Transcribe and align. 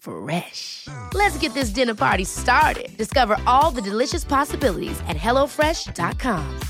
Fresh. 0.00 0.88
Let's 1.14 1.38
get 1.38 1.54
this 1.54 1.70
dinner 1.70 1.94
party 1.94 2.24
started. 2.24 2.96
Discover 2.96 3.36
all 3.46 3.70
the 3.70 3.82
delicious 3.82 4.24
possibilities 4.24 4.98
at 5.08 5.16
hellofresh.com. 5.16 6.60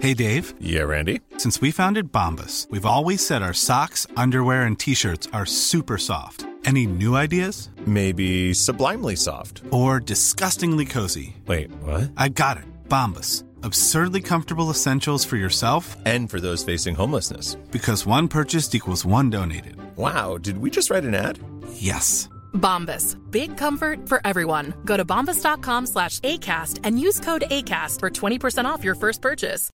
Hey, 0.00 0.12
Dave. 0.12 0.52
Yeah, 0.60 0.82
Randy. 0.82 1.20
Since 1.38 1.60
we 1.62 1.70
founded 1.70 2.12
Bombus, 2.12 2.66
we've 2.70 2.84
always 2.84 3.26
said 3.26 3.42
our 3.42 3.54
socks, 3.54 4.06
underwear, 4.16 4.62
and 4.64 4.78
t 4.78 4.94
shirts 4.94 5.26
are 5.32 5.46
super 5.46 5.96
soft. 5.96 6.46
Any 6.66 6.86
new 6.86 7.16
ideas? 7.16 7.70
Maybe 7.86 8.52
sublimely 8.52 9.16
soft. 9.16 9.62
Or 9.70 10.00
disgustingly 10.00 10.84
cozy? 10.84 11.36
Wait, 11.46 11.70
what? 11.82 12.10
I 12.16 12.28
got 12.28 12.56
it. 12.56 12.64
Bombus. 12.88 13.45
Absurdly 13.64 14.20
comfortable 14.20 14.70
essentials 14.70 15.24
for 15.24 15.36
yourself 15.36 15.96
And 16.06 16.30
for 16.30 16.40
those 16.40 16.64
facing 16.64 16.94
homelessness. 16.96 17.56
because 17.70 18.06
one 18.06 18.28
purchased 18.28 18.74
equals 18.74 19.04
one 19.04 19.30
donated. 19.30 19.76
Wow, 19.96 20.38
did 20.38 20.58
we 20.58 20.70
just 20.70 20.90
write 20.90 21.04
an 21.04 21.14
ad? 21.14 21.38
Yes. 21.72 22.28
Bombas. 22.52 23.16
Big 23.30 23.56
comfort 23.58 24.08
for 24.08 24.20
everyone. 24.24 24.72
Go 24.84 24.96
to 24.96 25.04
bombas.com 25.04 25.86
slash 25.86 26.20
ACAST 26.20 26.80
and 26.84 26.98
use 27.00 27.20
code 27.20 27.44
ACAST 27.50 28.00
for 28.00 28.10
20% 28.10 28.64
off 28.66 28.84
your 28.84 28.94
first 28.94 29.20
purchase. 29.22 29.70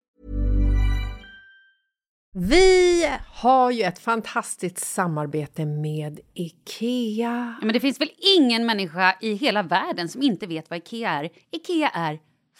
Vi 2.35 3.07
har 3.33 3.71
ju 3.71 3.83
ett 3.83 3.99
fantastiskt 3.99 4.77
samarbete 4.77 5.65
med 5.65 6.19
IKEA. 6.33 7.55
Ja, 7.59 7.65
men 7.65 7.73
det 7.73 7.79
finns 7.79 8.01
väl 8.01 8.09
ingen 8.37 8.65
människa 8.65 9.15
i 9.21 9.33
hela 9.33 9.63
världen 9.63 10.09
som 10.09 10.21
inte 10.21 10.47
vet 10.47 10.69
vad 10.69 10.77
Ikea 10.79 11.09
är. 11.11 11.29
Ikea 11.51 11.89
är 11.89 12.19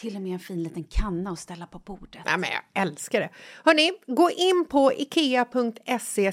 Till 0.00 0.16
och 0.16 0.22
med 0.22 0.32
en 0.32 0.38
fin 0.38 0.62
liten 0.62 0.84
kanna 0.84 1.30
att 1.30 1.38
ställa 1.38 1.66
på 1.66 1.78
bordet. 1.78 2.22
Nej, 2.24 2.38
men 2.38 2.50
jag 2.50 2.82
älskar 2.82 3.20
det. 3.20 3.30
Hörni, 3.64 3.92
gå 4.06 4.30
in 4.30 4.66
på 4.68 4.92
ikea.se 4.92 6.32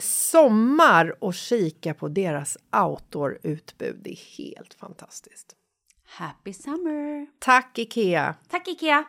sommar 0.00 1.24
och 1.24 1.34
kika 1.34 1.94
på 1.94 2.08
deras 2.08 2.58
outdoor-utbud. 2.76 4.00
Det 4.04 4.10
är 4.10 4.38
helt 4.38 4.74
fantastiskt. 4.74 5.56
Happy 6.04 6.52
summer! 6.52 7.26
Tack, 7.38 7.78
Ikea! 7.78 8.34
Tack 8.48 8.68
Ikea! 8.68 9.04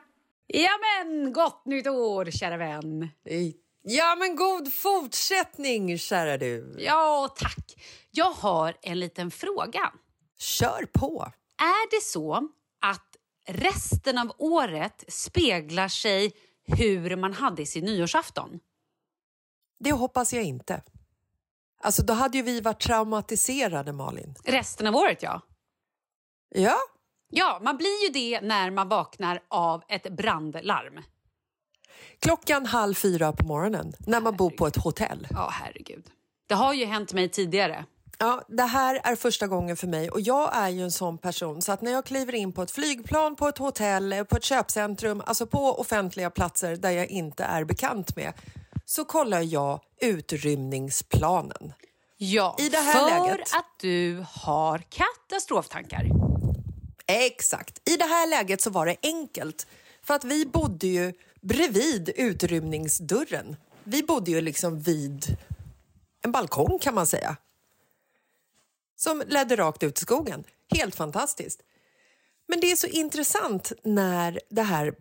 Ja 0.48 0.70
men, 0.82 1.34
gott 1.34 1.66
nytt 1.66 1.88
år 1.88 2.26
kära 2.32 2.58
vän! 2.58 3.10
Ja, 3.82 4.16
men 4.20 4.36
god 4.36 4.74
fortsättning, 4.74 5.98
kära 5.98 6.38
du. 6.38 6.76
Ja, 6.80 7.36
tack! 7.38 7.84
Jag 8.12 8.32
har 8.32 8.78
en 8.82 9.00
liten 9.00 9.32
fråga. 9.32 9.94
Kör 10.40 10.86
på. 10.94 11.32
Är 11.58 11.90
det 11.92 12.04
så 12.04 12.50
att 12.82 13.07
resten 13.48 14.18
av 14.18 14.32
året 14.38 15.04
speglar 15.08 15.88
sig 15.88 16.32
hur 16.68 17.16
man 17.16 17.34
hade 17.34 17.66
sin 17.66 17.86
nyårsafton? 17.86 18.60
Det 19.80 19.92
hoppas 19.92 20.34
jag 20.34 20.44
inte. 20.44 20.82
Alltså, 21.82 22.04
då 22.04 22.14
hade 22.14 22.38
ju 22.38 22.44
vi 22.44 22.62
varit 22.62 22.80
traumatiserade, 22.82 23.94
Malin. 23.94 24.36
Resten 24.44 24.88
av 24.88 24.96
året, 24.96 25.24
ja. 25.24 25.42
Ja, 26.50 26.78
Ja, 27.30 27.60
man 27.64 27.78
blir 27.78 28.04
ju 28.04 28.10
det 28.14 28.42
när 28.42 28.72
man 28.72 28.90
vaknar 28.90 29.44
av 29.48 29.84
ett 29.88 30.10
brandlarm. 30.18 31.04
klockan 32.20 32.66
halv 32.66 32.94
fyra 32.94 33.34
på 33.34 33.46
morgonen 33.46 33.94
när 34.00 34.22
man 34.22 34.36
bor 34.38 34.50
på 34.50 34.68
ett 34.68 34.76
hotell. 34.76 35.28
Ja, 35.32 35.50
herregud. 35.52 36.06
Det 36.48 36.56
har 36.56 36.74
ju 36.74 36.86
hänt 36.86 37.14
mig 37.14 37.30
tidigare. 37.30 37.86
Ja, 38.20 38.42
det 38.48 38.64
här 38.64 39.02
är 39.04 39.16
första 39.16 39.48
gången 39.48 39.78
för 39.78 39.88
mig 39.88 40.10
och 40.10 40.22
jag 40.22 40.56
är 40.56 40.70
ju 40.70 40.84
en 40.84 40.92
sån 40.92 41.18
person 41.18 41.62
så 41.62 41.72
att 41.72 41.82
när 41.82 41.92
jag 41.92 42.06
kliver 42.06 42.36
in 42.36 42.54
på 42.54 42.62
ett 42.62 42.72
flygplan, 42.72 43.36
på 43.36 43.48
ett 43.48 43.58
hotell, 43.58 44.26
på 44.30 44.38
ett 44.38 44.44
köpcentrum, 44.44 45.22
alltså 45.26 45.48
på 45.48 45.80
offentliga 45.80 46.30
platser 46.30 46.76
där 46.76 46.92
jag 46.92 47.08
inte 47.08 47.44
är 47.44 47.64
bekant 47.64 48.16
med, 48.16 48.34
så 48.86 49.06
kollar 49.06 49.42
jag 49.42 49.82
utrymningsplanen. 50.02 51.74
Ja, 52.18 52.56
I 52.60 52.70
det 52.70 52.78
här 52.78 52.94
för 52.94 53.28
läget. 53.28 53.56
att 53.56 53.80
du 53.80 54.26
har 54.32 54.78
katastroftankar. 54.90 56.06
Exakt. 57.06 57.90
I 57.90 57.98
det 57.98 58.06
här 58.06 58.30
läget 58.30 58.62
så 58.62 58.70
var 58.70 58.86
det 58.86 58.96
enkelt 59.04 59.68
för 60.04 60.14
att 60.14 60.24
vi 60.24 60.46
bodde 60.46 60.88
ju 60.88 61.14
bredvid 61.42 62.10
utrymningsdörren. 62.16 63.56
Vi 63.84 64.04
bodde 64.04 64.32
ju 64.32 64.42
liksom 64.42 64.80
vid 64.80 65.38
en 66.22 66.32
balkong 66.32 66.80
kan 66.80 66.96
man 66.96 67.08
säga. 67.08 67.38
Som 69.00 69.24
ledde 69.28 69.56
rakt 69.56 69.84
ut 69.84 69.98
i 69.98 70.02
skogen. 70.02 70.44
Helt 70.76 70.96
fantastiskt. 70.96 71.64
Men 72.48 72.60
det 72.60 72.72
är 72.72 72.76
så 72.76 72.88
intressant 72.88 73.72
när 73.84 74.40
det 74.50 74.62
här 74.62 74.96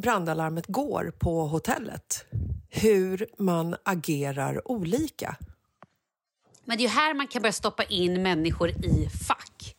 brandalarmet 0.00 0.66
går 0.66 1.12
på 1.18 1.46
hotellet. 1.46 2.24
Hur 2.68 3.26
man 3.38 3.76
agerar 3.82 4.70
olika. 4.70 5.36
Men 6.64 6.78
det 6.78 6.84
är 6.84 6.88
här 6.88 7.14
man 7.14 7.28
kan 7.28 7.42
börja 7.42 7.52
stoppa 7.52 7.84
in 7.84 8.22
människor 8.22 8.70
i 8.70 9.08
fack. 9.28 9.76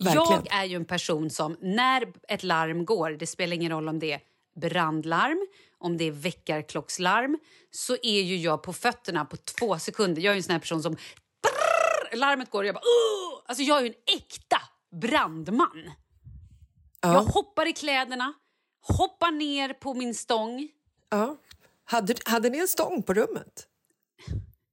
Verkligen. 0.00 0.26
Jag 0.26 0.46
är 0.50 0.64
ju 0.64 0.76
en 0.76 0.84
person 0.84 1.30
som 1.30 1.56
när 1.60 2.12
ett 2.28 2.42
larm 2.42 2.84
går, 2.84 3.10
det 3.10 3.26
spelar 3.26 3.54
ingen 3.54 3.72
roll 3.72 3.88
om 3.88 3.98
det 3.98 4.12
är 4.12 4.20
brandlarm, 4.60 5.46
om 5.78 5.96
det 5.96 6.04
är 6.04 6.10
väckarklockslarm, 6.10 7.38
så 7.70 7.96
är 8.02 8.22
ju 8.22 8.36
jag 8.36 8.62
på 8.62 8.72
fötterna 8.72 9.24
på 9.24 9.36
två 9.36 9.78
sekunder. 9.78 10.22
Jag 10.22 10.32
är 10.32 10.36
en 10.36 10.42
sån 10.42 10.60
person 10.60 10.82
som... 10.82 10.96
Brrr, 12.10 12.16
larmet 12.18 12.50
går 12.50 12.58
och 12.62 12.66
jag 12.66 12.74
bara... 12.74 12.80
Uh! 12.80 13.42
Alltså 13.46 13.62
jag 13.62 13.78
är 13.78 13.82
ju 13.82 13.88
en 13.88 14.16
äkta 14.16 14.56
brandman. 15.00 15.90
Ja. 17.00 17.12
Jag 17.12 17.22
hoppar 17.22 17.66
i 17.68 17.72
kläderna, 17.72 18.32
hoppar 18.80 19.30
ner 19.30 19.72
på 19.72 19.94
min 19.94 20.14
stång. 20.14 20.68
Ja. 21.10 21.36
Hade, 21.84 22.14
hade 22.24 22.50
ni 22.50 22.58
en 22.58 22.68
stång 22.68 23.02
på 23.02 23.14
rummet? 23.14 23.66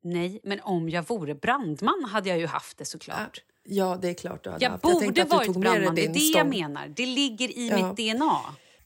Nej, 0.03 0.39
men 0.43 0.59
om 0.61 0.89
jag 0.89 1.07
vore 1.07 1.35
brandman 1.35 2.03
hade 2.03 2.29
jag 2.29 2.39
ju 2.39 2.47
haft 2.47 2.77
det 2.77 2.85
såklart. 2.85 3.41
Ja, 3.63 3.97
det 4.01 4.09
är 4.09 4.13
klart 4.13 4.43
du 4.43 4.49
hade 4.49 4.65
Jag 4.65 4.71
haft. 4.71 4.81
borde 4.83 5.11
du 5.11 5.23
varit 5.23 5.55
brandman, 5.57 5.95
det 5.95 6.05
är 6.05 6.13
det 6.13 6.19
jag 6.19 6.39
stång. 6.47 6.49
menar. 6.49 6.87
Det 6.87 7.05
ligger 7.05 7.57
i 7.57 7.67
Ja. 7.69 7.75
mitt 7.93 8.15
DNA. 8.15 8.39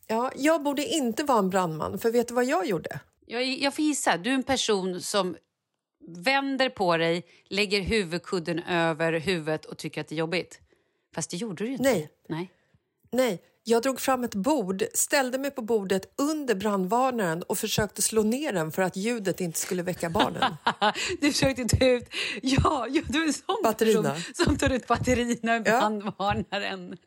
Ja, 0.08 0.32
jag 0.36 0.64
borde 0.64 0.86
inte 0.86 1.24
vara 1.24 1.40
en 1.40 1.50
brandman, 1.50 2.00
för 2.00 2.12
vet 2.12 2.28
du 2.28 2.34
vad 2.34 2.46
jag 2.46 2.66
gjorde? 2.68 3.00
Jag, 3.26 3.44
jag 3.46 3.74
får 3.74 3.86
gissa, 3.86 4.18
du 4.18 4.30
är 4.30 4.34
en 4.34 4.44
person 4.44 5.02
som 5.02 5.36
vänder 6.07 6.69
på 6.69 6.98
dig, 6.98 7.25
lägger 7.50 7.81
huvudkudden 7.81 8.59
över 8.63 9.13
huvudet 9.13 9.65
och 9.65 9.77
tycker 9.77 10.01
att 10.01 10.07
det 10.07 10.15
är 10.15 10.19
jobbigt. 10.19 10.59
Fast 11.15 11.30
det 11.30 11.38
gjorde 11.38 11.63
du 11.63 11.68
ju 11.68 11.71
inte. 11.71 11.83
Nej. 11.83 12.09
Nej. 12.30 12.51
Nej, 13.12 13.42
jag 13.63 13.81
drog 13.83 14.00
fram 14.00 14.24
ett 14.24 14.36
bord, 14.36 14.83
ställde 14.94 15.38
mig 15.38 15.51
på 15.51 15.62
bordet 15.62 16.13
under 16.18 16.56
brandvarnaren 16.56 17.44
och 17.44 17.57
försökte 17.57 18.01
slå 18.01 18.24
ner 18.24 18.54
den 18.54 18.71
för 18.71 18.81
att 18.81 18.95
ljudet 18.95 19.42
inte 19.42 19.59
skulle 19.59 19.83
väcka 19.83 20.09
barnen. 20.09 20.56
Du 21.21 21.31
försökte 21.31 21.65
ta 21.77 21.86
ut... 21.86 22.09
Ja, 22.42 22.88
ja 22.89 23.01
du 23.09 23.24
är 23.24 23.27
en 23.27 23.33
sån 23.33 23.62
Batterierna. 23.63 24.13
person 24.13 24.45
som 24.45 24.57
tar 24.57 24.69
ut 24.69 24.88
batterierna 24.88 25.56
ur 25.56 25.59
brandvarnaren. 25.59 26.98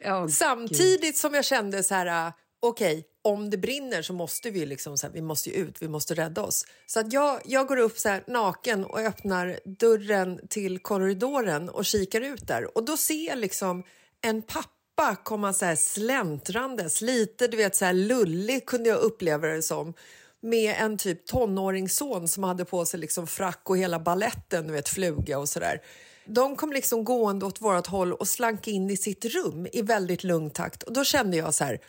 Ja, 0.00 0.28
Samtidigt 0.28 1.16
som 1.16 1.34
jag 1.34 1.44
kände 1.44 1.82
så 1.82 1.94
här, 1.94 2.32
okej, 2.68 2.92
okej, 2.92 3.04
om 3.22 3.50
det 3.50 3.56
brinner 3.56 4.02
så 4.02 4.12
måste 4.12 4.50
vi 4.50 4.66
liksom 4.66 4.98
så 4.98 5.06
här, 5.06 5.14
vi 5.14 5.22
måste 5.22 5.50
ju 5.50 5.56
ut, 5.56 5.82
vi 5.82 5.88
måste 5.88 6.14
rädda 6.14 6.42
oss. 6.42 6.66
Så 6.86 7.00
att 7.00 7.12
jag, 7.12 7.40
jag 7.44 7.66
går 7.66 7.76
upp 7.76 7.98
så 7.98 8.08
här 8.08 8.24
naken 8.26 8.84
och 8.84 8.98
öppnar 8.98 9.60
dörren 9.64 10.40
till 10.48 10.78
korridoren 10.78 11.68
och 11.68 11.84
kikar 11.84 12.20
ut 12.20 12.46
där 12.46 12.76
och 12.76 12.84
då 12.84 12.96
ser 12.96 13.26
jag 13.26 13.38
liksom 13.38 13.84
en 14.20 14.42
pappa 14.42 15.16
komma 15.24 15.52
så 15.52 15.64
här 15.64 15.76
släntrandes, 15.76 17.00
lite 17.00 17.46
du 17.46 17.56
vet 17.56 17.76
så 17.76 17.84
här 17.84 17.92
lullig 17.92 18.66
kunde 18.66 18.88
jag 18.88 18.98
uppleva 18.98 19.48
det 19.48 19.62
som 19.62 19.94
med 20.40 20.74
en 20.78 20.96
typ 20.96 21.26
tonåringsson 21.26 22.28
som 22.28 22.44
hade 22.44 22.64
på 22.64 22.84
sig 22.84 23.00
liksom 23.00 23.26
frack 23.26 23.70
och 23.70 23.78
hela 23.78 24.00
balletten, 24.00 24.66
du 24.66 24.72
vet 24.72 24.88
fluga 24.88 25.38
och 25.38 25.48
sådär. 25.48 25.82
De 26.26 26.56
kom 26.56 26.72
liksom 26.72 27.04
gående 27.04 27.46
åt 27.46 27.60
vårt 27.60 27.86
håll 27.86 28.12
och 28.12 28.28
slank 28.28 28.68
in 28.68 28.90
i 28.90 28.96
sitt 28.96 29.24
rum 29.24 29.66
i 29.72 29.82
väldigt 29.82 30.24
lugn 30.24 30.50
takt. 30.50 30.82
Och 30.82 30.92
då 30.92 31.04
kände 31.04 31.36
jag 31.36 31.54
så 31.54 31.64
här, 31.64 31.80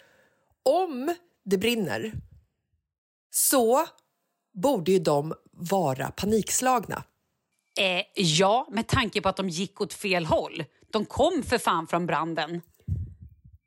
om 0.65 1.15
det 1.45 1.57
brinner 1.57 2.11
så 3.31 3.87
borde 4.53 4.91
ju 4.91 4.99
de 4.99 5.33
vara 5.51 6.11
panikslagna. 6.11 7.03
eh, 7.79 8.03
ja, 8.15 8.67
med 8.71 8.87
tanke 8.87 9.21
på 9.21 9.29
att 9.29 9.37
de 9.37 9.49
gick 9.49 9.81
åt 9.81 9.93
fel 9.93 10.25
håll. 10.25 10.63
De 10.91 11.05
kom 11.05 11.43
för 11.43 11.57
fan 11.57 11.87
från 11.87 12.05
branden. 12.05 12.61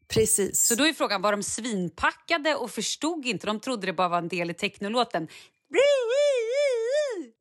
Precis. 0.08 0.66
Så 0.66 0.74
då 0.74 0.84
är 0.86 0.92
frågan, 0.92 1.22
var 1.22 1.32
de 1.32 1.42
svinpackade 1.42 2.54
och 2.54 2.70
förstod 2.70 3.26
inte? 3.26 3.46
De 3.46 3.60
trodde 3.60 3.86
det 3.86 3.92
bara 3.92 4.08
var 4.08 4.18
en 4.18 4.28
del 4.28 4.50
i 4.50 4.54
technolåten. 4.54 5.28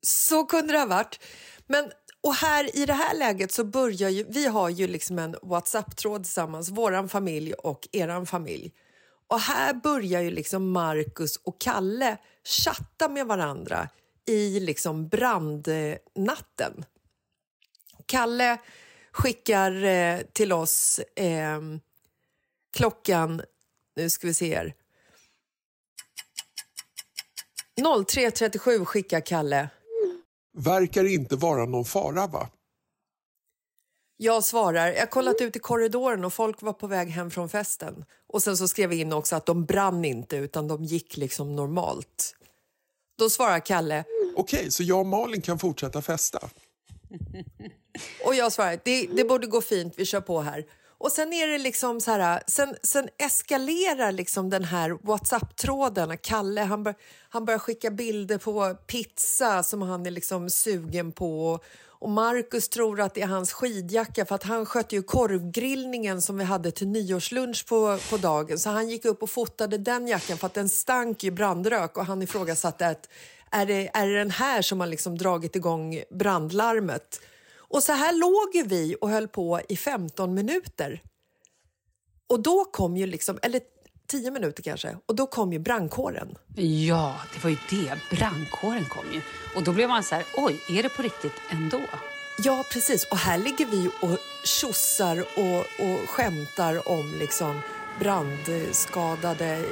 Så 0.02 0.44
kunde 0.44 0.72
det 0.72 0.78
ha 0.78 0.86
varit. 0.86 1.20
Men, 1.66 1.90
och 2.20 2.34
här 2.34 2.76
i 2.76 2.86
det 2.86 2.92
här 2.92 3.14
läget 3.18 3.52
så 3.52 3.64
börjar 3.64 4.10
ju, 4.10 4.24
vi 4.28 4.46
har 4.46 4.68
ju 4.68 4.86
liksom 4.88 5.18
en 5.18 5.36
Whatsapp-tråd 5.42 6.22
tillsammans, 6.24 6.68
våran 6.68 7.08
familj 7.08 7.52
och 7.52 7.88
eran 7.92 8.26
familj. 8.26 8.72
Och 9.28 9.40
här 9.40 9.74
börjar 9.74 10.22
ju 10.22 10.30
liksom 10.30 10.70
Marcus 10.70 11.36
och 11.36 11.60
Kalle 11.60 12.18
chatta 12.44 13.08
med 13.08 13.26
varandra 13.26 13.88
i 14.26 14.60
liksom 14.60 15.08
brandnatten. 15.08 16.84
Kalle 18.06 18.58
skickar 19.12 19.84
eh, 19.84 20.20
till 20.32 20.52
oss 20.52 21.00
eh, 21.16 21.60
klockan, 22.76 23.42
nu 23.96 24.10
ska 24.10 24.26
vi 24.26 24.34
se 24.34 24.56
här, 24.56 24.74
03.37 27.76 28.84
skickar 28.84 29.20
Kalle. 29.20 29.68
Verkar 30.56 31.04
inte 31.04 31.36
vara 31.36 31.66
någon 31.66 31.84
fara, 31.84 32.26
va? 32.26 32.48
Jag 34.20 34.44
svarar, 34.44 34.92
jag 34.92 35.10
kollat 35.10 35.40
ut 35.40 35.56
i 35.56 35.58
korridoren 35.58 36.24
och 36.24 36.32
folk 36.32 36.62
var 36.62 36.72
på 36.72 36.86
väg 36.86 37.08
hem 37.08 37.30
från 37.30 37.48
festen. 37.48 38.04
Och 38.28 38.42
sen 38.42 38.56
så 38.56 38.68
skrev 38.68 38.90
vi 38.90 39.00
in 39.00 39.12
också 39.12 39.36
att 39.36 39.46
de 39.46 39.64
brann 39.64 40.04
inte 40.04 40.36
utan 40.36 40.68
de 40.68 40.84
gick 40.84 41.16
liksom 41.16 41.56
normalt. 41.56 42.34
Då 43.18 43.30
svarar 43.30 43.60
Kalle 43.60 44.04
Okej, 44.36 44.70
så 44.70 44.82
jag 44.82 45.00
och 45.00 45.06
Malin 45.06 45.42
kan 45.42 45.58
fortsätta 45.58 46.02
festa? 46.02 46.38
och 48.24 48.34
jag 48.34 48.52
svarar, 48.52 48.78
det, 48.84 49.06
det 49.06 49.24
borde 49.24 49.46
gå 49.46 49.60
fint, 49.60 49.94
vi 49.96 50.04
kör 50.04 50.20
på 50.20 50.40
här. 50.40 50.64
Och 50.98 51.12
sen 51.12 51.32
är 51.32 51.46
det 51.46 51.58
liksom 51.58 52.00
så 52.00 52.10
här, 52.10 52.42
sen, 52.46 52.76
sen 52.82 53.08
eskalerar 53.18 54.12
liksom 54.12 54.50
den 54.50 54.64
här 54.64 54.98
Whatsapp-tråden. 55.02 56.18
Kalle 56.18 56.60
han, 56.60 56.82
bör, 56.82 56.94
han 57.28 57.44
börjar 57.44 57.58
skicka 57.58 57.90
bilder 57.90 58.38
på 58.38 58.74
pizza 58.86 59.62
som 59.62 59.82
han 59.82 60.06
är 60.06 60.10
liksom 60.10 60.50
sugen 60.50 61.12
på. 61.12 61.60
Och 62.00 62.10
Marcus 62.10 62.68
tror 62.68 63.00
att 63.00 63.14
det 63.14 63.22
är 63.22 63.26
hans 63.26 63.52
skidjacka 63.52 64.24
för 64.24 64.34
att 64.34 64.42
han 64.42 64.66
skötte 64.66 64.96
ju 64.96 65.02
korvgrillningen 65.02 66.22
som 66.22 66.38
vi 66.38 66.44
hade 66.44 66.70
till 66.70 66.88
nyårslunch 66.88 67.66
på, 67.66 67.98
på 68.10 68.16
dagen. 68.16 68.58
Så 68.58 68.70
han 68.70 68.88
gick 68.88 69.04
upp 69.04 69.22
och 69.22 69.30
fotade 69.30 69.78
den 69.78 70.08
jackan 70.08 70.38
för 70.38 70.46
att 70.46 70.54
den 70.54 70.68
stank 70.68 71.24
ju 71.24 71.30
brandrök 71.30 71.96
och 71.96 72.06
han 72.06 72.22
ifrågasatte 72.22 72.86
att 72.86 73.08
är 73.50 73.66
det, 73.66 73.90
är 73.94 74.06
det 74.06 74.18
den 74.18 74.30
här 74.30 74.62
som 74.62 74.80
har 74.80 74.86
liksom 74.86 75.18
dragit 75.18 75.56
igång 75.56 76.02
brandlarmet? 76.10 77.20
Och 77.56 77.82
så 77.82 77.92
här 77.92 78.12
låg 78.12 78.68
vi 78.68 78.96
och 79.00 79.10
höll 79.10 79.28
på 79.28 79.60
i 79.68 79.76
15 79.76 80.34
minuter. 80.34 81.02
Och 82.26 82.40
då 82.40 82.64
kom 82.64 82.96
ju 82.96 83.06
liksom, 83.06 83.38
eller 83.42 83.60
10 84.08 84.30
minuter 84.30 84.62
kanske, 84.62 84.96
och 85.06 85.14
då 85.14 85.26
kom 85.26 85.52
ju 85.52 85.58
brandkåren. 85.58 86.38
Ja, 86.86 87.14
det 87.34 87.44
var 87.44 87.50
ju 87.50 87.56
det. 87.70 88.16
Brandkåren 88.16 88.84
kom 88.84 89.12
ju. 89.12 89.20
Och 89.56 89.62
då 89.62 89.72
blev 89.72 89.88
man 89.88 90.02
så 90.02 90.14
här, 90.14 90.24
oj, 90.36 90.60
är 90.68 90.82
det 90.82 90.88
på 90.88 91.02
riktigt 91.02 91.32
ändå? 91.50 91.80
Ja, 92.44 92.64
precis. 92.72 93.04
Och 93.10 93.16
här 93.16 93.38
ligger 93.38 93.66
vi 93.66 93.88
och 93.88 94.18
tjossar 94.44 95.24
och, 95.36 95.58
och 95.58 96.08
skämtar 96.08 96.88
om 96.88 97.14
liksom 97.18 97.60
brandskadade 98.00 99.64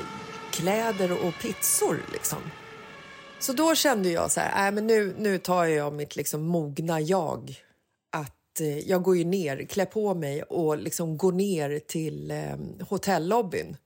kläder 0.50 1.26
och 1.26 1.34
pizzor. 1.42 2.00
Liksom. 2.12 2.38
Så 3.38 3.52
då 3.52 3.74
kände 3.74 4.10
jag 4.10 4.30
så 4.30 4.40
här, 4.40 4.68
äh, 4.68 4.74
men 4.74 4.86
nu, 4.86 5.14
nu 5.18 5.38
tar 5.38 5.64
jag 5.64 5.92
mitt 5.92 6.16
liksom 6.16 6.46
mogna 6.46 7.00
jag. 7.00 7.62
Att 8.12 8.60
eh, 8.60 8.78
jag 8.78 9.02
går 9.02 9.16
ju 9.16 9.24
ner, 9.24 9.64
klär 9.64 9.84
på 9.84 10.14
mig 10.14 10.42
och 10.42 10.78
liksom 10.78 11.16
går 11.16 11.32
ner 11.32 11.78
till 11.78 12.30
eh, 12.30 12.86
hotellobbyn. 12.88 13.76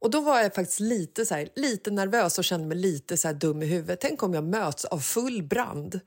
Och 0.00 0.10
då 0.10 0.20
var 0.20 0.40
jag 0.40 0.54
faktiskt 0.54 0.80
lite, 0.80 1.26
så 1.26 1.34
här, 1.34 1.48
lite 1.56 1.90
nervös 1.90 2.38
och 2.38 2.44
kände 2.44 2.66
mig 2.66 2.78
lite 2.78 3.16
så 3.16 3.28
här 3.28 3.34
dum 3.34 3.62
i 3.62 3.66
huvudet. 3.66 4.00
Tänk 4.00 4.22
om 4.22 4.34
jag 4.34 4.44
möts 4.44 4.84
av 4.84 4.98
full 4.98 5.42
brand. 5.42 6.00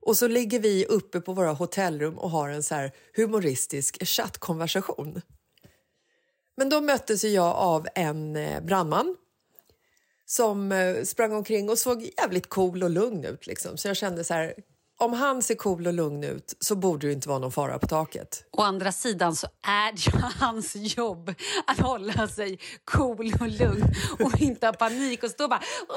Och 0.00 0.16
så 0.16 0.28
ligger 0.28 0.60
vi 0.60 0.86
uppe 0.86 1.20
på 1.20 1.32
våra 1.32 1.52
hotellrum 1.52 2.18
och 2.18 2.30
har 2.30 2.48
en 2.48 2.62
så 2.62 2.74
här 2.74 2.92
humoristisk 3.16 4.06
chattkonversation. 4.06 5.22
Men 6.56 6.68
då 6.68 6.80
möttes 6.80 7.24
jag 7.24 7.56
av 7.56 7.88
en 7.94 8.36
eh, 8.36 8.60
brandman 8.60 9.16
som 10.26 10.72
eh, 10.72 11.02
sprang 11.02 11.32
omkring 11.32 11.70
och 11.70 11.78
såg 11.78 12.10
jävligt 12.18 12.48
cool 12.48 12.82
och 12.82 12.90
lugn 12.90 13.24
ut. 13.24 13.46
Liksom. 13.46 13.76
Så 13.76 13.88
jag 13.88 13.96
kände 13.96 14.24
så 14.24 14.34
här, 14.34 14.54
om 15.02 15.12
han 15.12 15.42
ser 15.42 15.54
cool 15.54 15.86
och 15.86 15.92
lugn 15.92 16.24
ut 16.24 16.56
så 16.60 16.76
borde 16.76 17.06
det 17.06 17.12
inte 17.12 17.28
vara 17.28 17.38
någon 17.38 17.52
fara 17.52 17.78
på 17.78 17.86
taket. 17.86 18.44
Å 18.50 18.62
andra 18.62 18.92
sidan 18.92 19.36
så 19.36 19.46
är 19.62 19.92
det 19.92 20.26
hans 20.40 20.76
jobb 20.76 21.34
att 21.66 21.78
hålla 21.80 22.28
sig 22.28 22.58
cool 22.84 23.32
och 23.40 23.48
lugn 23.48 23.94
och 24.20 24.40
inte 24.40 24.66
ha 24.66 24.72
panik 24.72 25.22
och 25.22 25.30
stå 25.30 25.48
bara... 25.48 25.60
"Wah! 25.88 25.96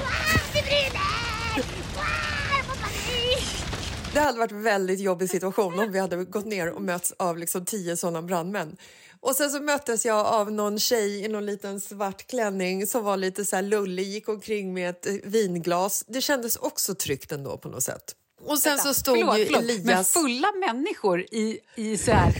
Wah, 0.00 0.52
Det 0.52 0.62
brinner! 0.62 1.66
Wah, 1.96 2.56
jag 2.56 2.64
får 2.66 2.82
panik!" 2.82 3.64
Det 4.12 4.20
hade 4.20 4.38
varit 4.38 4.52
en 4.52 4.62
väldigt 4.62 5.00
jobbig 5.00 5.30
situation 5.30 5.78
om 5.78 5.92
vi 5.92 5.98
hade 5.98 6.24
gått 6.24 6.46
ner 6.46 6.70
och 6.70 6.82
mötts 6.82 7.14
av 7.18 7.38
liksom 7.38 7.64
tio 7.64 7.96
sådana 7.96 8.22
brandmän. 8.22 8.76
Och 9.20 9.36
sen 9.36 9.50
så 9.50 9.60
möttes 9.60 10.04
jag 10.04 10.26
av 10.26 10.52
någon 10.52 10.78
tjej 10.78 11.24
i 11.24 11.28
någon 11.28 11.46
liten 11.46 11.80
svart 11.80 12.26
klänning 12.26 12.86
som 12.86 13.04
var 13.04 13.16
lite 13.16 13.44
så 13.44 13.56
här 13.56 13.62
lullig, 13.62 14.04
gick 14.04 14.28
omkring 14.28 14.74
med 14.74 14.90
ett 14.90 15.06
eh, 15.06 15.14
vinglas. 15.24 16.04
Det 16.08 16.20
kändes 16.20 16.56
också 16.56 16.94
tryggt 16.94 17.32
ändå 17.32 17.58
på 17.58 17.68
något 17.68 17.82
sätt. 17.82 18.14
Och 18.44 18.58
sen 18.58 18.78
så 18.78 18.94
stod 18.94 19.18
Förlåt, 19.18 19.38
ju 19.38 19.46
förlåt, 19.46 19.62
Elias... 19.62 19.84
Men 19.84 20.04
fulla 20.04 20.52
människor 20.52 21.20
i, 21.20 21.60
i 21.76 21.98
så 21.98 22.10
här 22.10 22.32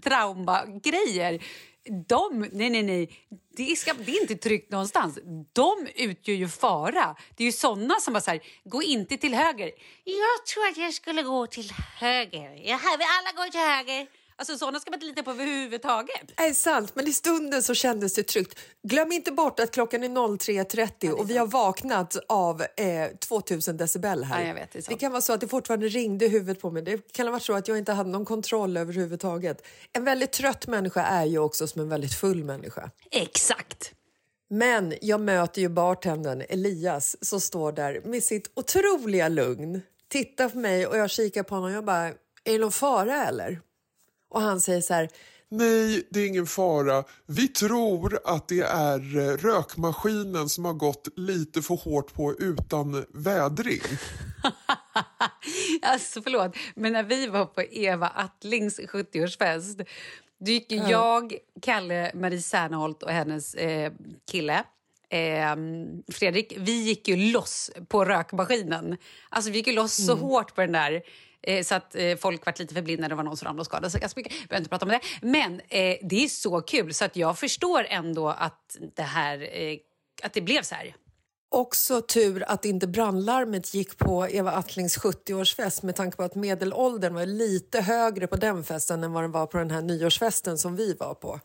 traumagrejer, 0.00 1.42
de... 2.08 2.48
Nej, 2.52 2.70
nej, 2.70 2.82
nej. 2.82 3.10
Det, 3.56 3.76
ska, 3.76 3.92
det 3.92 4.16
är 4.16 4.20
inte 4.20 4.36
tryggt 4.36 4.70
någonstans. 4.70 5.18
De 5.52 5.86
utgör 5.94 6.34
ju 6.34 6.48
fara. 6.48 7.16
Det 7.36 7.42
är 7.42 7.46
ju 7.46 7.52
såna 7.52 7.94
som 8.00 8.12
bara 8.12 8.20
så 8.20 8.30
här, 8.30 8.40
gå 8.64 8.82
inte 8.82 9.16
till 9.16 9.34
höger. 9.34 9.70
Jag 10.04 10.46
tror 10.46 10.66
att 10.66 10.76
jag 10.76 10.94
skulle 10.94 11.22
gå 11.22 11.46
till 11.46 11.72
höger. 11.96 12.50
Jag, 12.64 12.78
vi 12.78 13.04
alla 13.18 13.32
går 13.36 13.50
till 13.50 13.60
höger. 13.60 14.19
Alltså 14.40 14.58
sådana 14.58 14.80
ska 14.80 14.90
man 14.90 14.96
inte 14.96 15.06
lita 15.06 15.22
på 15.22 15.30
överhuvudtaget. 15.30 16.30
är 16.36 16.52
sant, 16.52 16.94
men 16.94 17.08
i 17.08 17.12
stunden 17.12 17.62
så 17.62 17.74
kändes 17.74 18.14
det 18.14 18.22
tryggt. 18.22 18.58
Glöm 18.82 19.12
inte 19.12 19.32
bort 19.32 19.60
att 19.60 19.70
klockan 19.70 20.04
är 20.04 20.08
03.30 20.08 21.10
och 21.10 21.30
vi 21.30 21.36
har 21.36 21.46
vaknat 21.46 22.16
av 22.28 22.62
eh, 22.62 23.16
2000 23.28 23.76
decibel 23.76 24.24
här. 24.24 24.40
Ja, 24.40 24.46
jag 24.46 24.54
vet, 24.54 24.72
det 24.72 24.78
är 24.78 24.88
det 24.88 24.96
kan 24.96 25.12
vara 25.12 25.22
så 25.22 25.32
att 25.32 25.40
det 25.40 25.48
fortfarande 25.48 25.88
ringde 25.88 26.24
i 26.24 26.28
huvudet 26.28 26.62
på 26.62 26.70
mig. 26.70 26.82
Det 26.82 27.12
kan 27.12 27.26
ha 27.26 27.32
varit 27.32 27.42
så 27.42 27.52
att 27.52 27.68
jag 27.68 27.78
inte 27.78 27.92
hade 27.92 28.10
någon 28.10 28.24
kontroll 28.24 28.76
överhuvudtaget. 28.76 29.66
En 29.92 30.04
väldigt 30.04 30.32
trött 30.32 30.66
människa 30.66 31.02
är 31.02 31.24
ju 31.24 31.38
också 31.38 31.66
som 31.66 31.80
en 31.80 31.88
väldigt 31.88 32.14
full 32.14 32.44
människa. 32.44 32.90
Exakt. 33.10 33.92
Men 34.50 34.94
jag 35.00 35.20
möter 35.20 35.60
ju 35.60 35.68
bartendern 35.68 36.42
Elias 36.48 37.16
som 37.20 37.40
står 37.40 37.72
där 37.72 38.00
med 38.04 38.22
sitt 38.22 38.50
otroliga 38.54 39.28
lugn. 39.28 39.82
Tittar 40.08 40.48
på 40.48 40.58
mig 40.58 40.86
och 40.86 40.96
jag 40.96 41.10
kikar 41.10 41.42
på 41.42 41.54
honom 41.54 41.70
och 41.70 41.76
jag 41.76 41.84
bara, 41.84 42.06
är 42.44 42.52
det 42.52 42.58
någon 42.58 42.72
fara 42.72 43.26
eller? 43.26 43.60
Och 44.30 44.40
han 44.40 44.60
säger 44.60 44.80
så 44.80 44.94
här, 44.94 45.08
Nej, 45.52 46.06
det 46.10 46.20
är 46.20 46.26
ingen 46.26 46.46
fara. 46.46 47.04
Vi 47.26 47.48
tror 47.48 48.18
att 48.24 48.48
det 48.48 48.60
är 48.60 49.18
eh, 49.18 49.36
rökmaskinen 49.36 50.48
som 50.48 50.64
har 50.64 50.72
gått 50.72 51.08
lite 51.16 51.62
för 51.62 51.74
hårt 51.74 52.14
på 52.14 52.34
utan 52.38 53.04
vädring. 53.14 53.80
Alltså 55.82 56.22
förlåt, 56.22 56.56
men 56.74 56.92
när 56.92 57.02
vi 57.02 57.26
var 57.26 57.46
på 57.46 57.62
Eva 57.62 58.08
Attlings 58.08 58.80
70-årsfest 58.80 59.86
då 60.38 60.50
gick 60.50 60.72
ju 60.72 60.78
jag, 60.78 61.34
Kalle, 61.62 62.10
Marie 62.14 62.42
Serneholt 62.42 63.02
och 63.02 63.10
hennes 63.10 63.54
eh, 63.54 63.92
kille 64.30 64.64
eh, 65.08 65.56
Fredrik, 66.12 66.52
vi 66.56 66.82
gick 66.82 67.08
ju 67.08 67.32
loss 67.32 67.70
på 67.88 68.04
rökmaskinen. 68.04 68.96
Alltså 69.28 69.50
vi 69.50 69.56
gick 69.56 69.66
ju 69.66 69.72
loss 69.72 70.06
så 70.06 70.14
hårt 70.14 70.54
på 70.54 70.60
den 70.60 70.72
där 70.72 71.02
eh, 71.42 71.64
så 71.64 71.74
att 71.74 71.94
eh, 71.94 72.16
folk 72.16 72.46
var 72.46 72.54
lite 72.58 72.74
förblindade. 72.74 73.08
Det 73.08 73.16
var 73.16 73.24
någon 73.24 73.36
som 73.36 73.46
ramlade 73.46 73.60
och 73.60 73.66
skadade 73.66 73.90
sig 73.90 74.00
ganska 74.00 74.20
mycket. 74.20 74.32
Jag 74.32 74.48
behöver 74.48 74.60
inte 74.60 74.70
prata 74.70 74.84
om 74.84 74.90
det. 74.90 75.00
Men 75.22 75.60
eh, 75.68 75.96
det 76.02 76.24
är 76.24 76.28
så 76.28 76.60
kul 76.60 76.94
så 76.94 77.04
att 77.04 77.16
jag 77.16 77.38
förstår 77.38 77.86
ändå 77.88 78.28
att 78.28 78.76
det 78.96 79.02
här 79.02 79.62
eh, 79.62 79.78
att 80.22 80.32
det 80.32 80.40
blev 80.40 80.62
så 80.62 80.74
här. 80.74 80.94
Också 81.52 82.00
tur 82.00 82.44
att 82.46 82.64
inte 82.64 82.86
brandlarmet 82.86 83.74
gick 83.74 83.98
på 83.98 84.28
Eva 84.28 84.52
Attlings 84.52 84.98
70-årsfest 84.98 85.84
med 85.84 85.96
tanke 85.96 86.16
på 86.16 86.22
att 86.22 86.34
medelåldern 86.34 87.14
var 87.14 87.26
lite 87.26 87.80
högre 87.80 88.26
på 88.26 88.36
den 88.36 88.64
festen 88.64 89.04
än 89.04 89.12
vad 89.12 89.24
den 89.24 89.32
var 89.32 89.46
på 89.46 89.58
den 89.58 89.70
här 89.70 89.82
nyårsfesten 89.82 90.58
som 90.58 90.76
vi 90.76 90.94
var 90.94 91.14
på. 91.14 91.40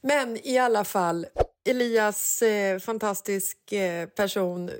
Men 0.00 0.46
i 0.46 0.58
alla 0.58 0.84
fall, 0.84 1.26
Elias, 1.68 2.42
eh, 2.42 2.78
fantastisk 2.78 3.72
eh, 3.72 4.08
person. 4.08 4.70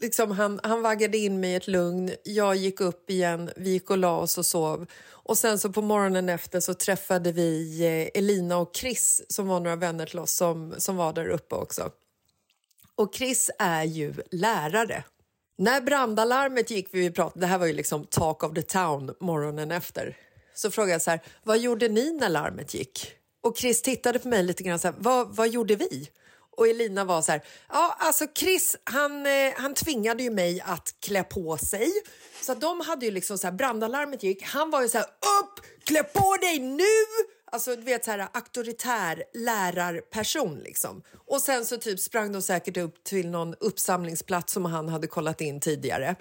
Liksom 0.00 0.30
han, 0.30 0.60
han 0.62 0.82
vaggade 0.82 1.18
in 1.18 1.40
mig 1.40 1.50
i 1.50 1.54
ett 1.54 1.66
lugn. 1.66 2.10
Jag 2.24 2.56
gick 2.56 2.80
upp 2.80 3.10
igen, 3.10 3.50
vi 3.56 3.70
gick 3.70 3.90
och 3.90 3.98
la 3.98 4.18
oss 4.18 4.38
och 4.38 4.46
sov. 4.46 4.86
Och 5.08 5.38
sen 5.38 5.58
så 5.58 5.72
på 5.72 5.82
morgonen 5.82 6.28
efter 6.28 6.60
så 6.60 6.74
träffade 6.74 7.32
vi 7.32 7.80
eh, 7.84 8.20
Elina 8.20 8.56
och 8.58 8.76
Chris 8.76 9.22
som 9.28 9.48
var 9.48 9.60
några 9.60 9.76
vänner 9.76 10.06
till 10.06 10.18
oss 10.18 10.32
som, 10.32 10.74
som 10.78 10.96
var 10.96 11.12
där 11.12 11.28
uppe 11.28 11.54
också. 11.54 11.90
Och 12.94 13.14
Chris 13.14 13.50
är 13.58 13.84
ju 13.84 14.14
lärare. 14.30 15.04
När 15.58 15.80
brandalarmet 15.80 16.70
gick, 16.70 16.88
vi 16.90 17.10
pratade, 17.10 17.40
det 17.40 17.46
här 17.46 17.58
var 17.58 17.66
ju 17.66 17.72
liksom 17.72 18.04
talk 18.04 18.42
of 18.42 18.54
the 18.54 18.62
town 18.62 19.14
morgonen 19.20 19.70
efter, 19.70 20.16
så 20.54 20.70
frågade 20.70 20.92
jag 20.92 21.02
så 21.02 21.10
här, 21.10 21.20
vad 21.42 21.58
gjorde 21.58 21.88
ni 21.88 22.12
när 22.12 22.28
larmet 22.28 22.74
gick? 22.74 23.12
Och 23.42 23.58
Chris 23.58 23.82
tittade 23.82 24.18
på 24.18 24.28
mig 24.28 24.42
lite 24.42 24.62
grann 24.62 24.78
så 24.78 24.88
här, 24.88 24.94
vad, 24.98 25.36
vad 25.36 25.48
gjorde 25.48 25.76
vi? 25.76 26.10
Och 26.60 26.68
Elina 26.68 27.04
var 27.04 27.22
så 27.22 27.32
här, 27.32 27.42
ja 27.68 27.96
alltså 27.98 28.26
Chris 28.34 28.76
han, 28.84 29.26
eh, 29.26 29.52
han 29.56 29.74
tvingade 29.74 30.22
ju 30.22 30.30
mig 30.30 30.60
att 30.60 30.94
klä 31.00 31.22
på 31.22 31.58
sig. 31.58 31.90
Så 32.42 32.52
att 32.52 32.60
de 32.60 32.80
hade 32.80 33.06
ju 33.06 33.12
liksom 33.12 33.38
så 33.38 33.46
här, 33.46 33.54
brandalarmet 33.54 34.22
gick, 34.22 34.42
han 34.42 34.70
var 34.70 34.82
ju 34.82 34.88
så 34.88 34.98
här, 34.98 35.06
upp, 35.06 35.66
klä 35.84 36.02
på 36.02 36.36
dig 36.40 36.58
nu! 36.58 36.84
Alltså 37.52 37.76
du 37.76 37.82
vet 37.82 38.04
så 38.04 38.10
här 38.10 38.28
auktoritär 38.32 39.24
lärarperson 39.34 40.58
liksom. 40.58 41.02
Och 41.26 41.40
sen 41.40 41.64
så 41.66 41.76
typ 41.76 42.00
sprang 42.00 42.32
de 42.32 42.42
säkert 42.42 42.76
upp 42.76 43.04
till 43.04 43.30
någon 43.30 43.54
uppsamlingsplats 43.60 44.52
som 44.52 44.64
han 44.64 44.88
hade 44.88 45.06
kollat 45.06 45.40
in 45.40 45.60
tidigare. 45.60 46.16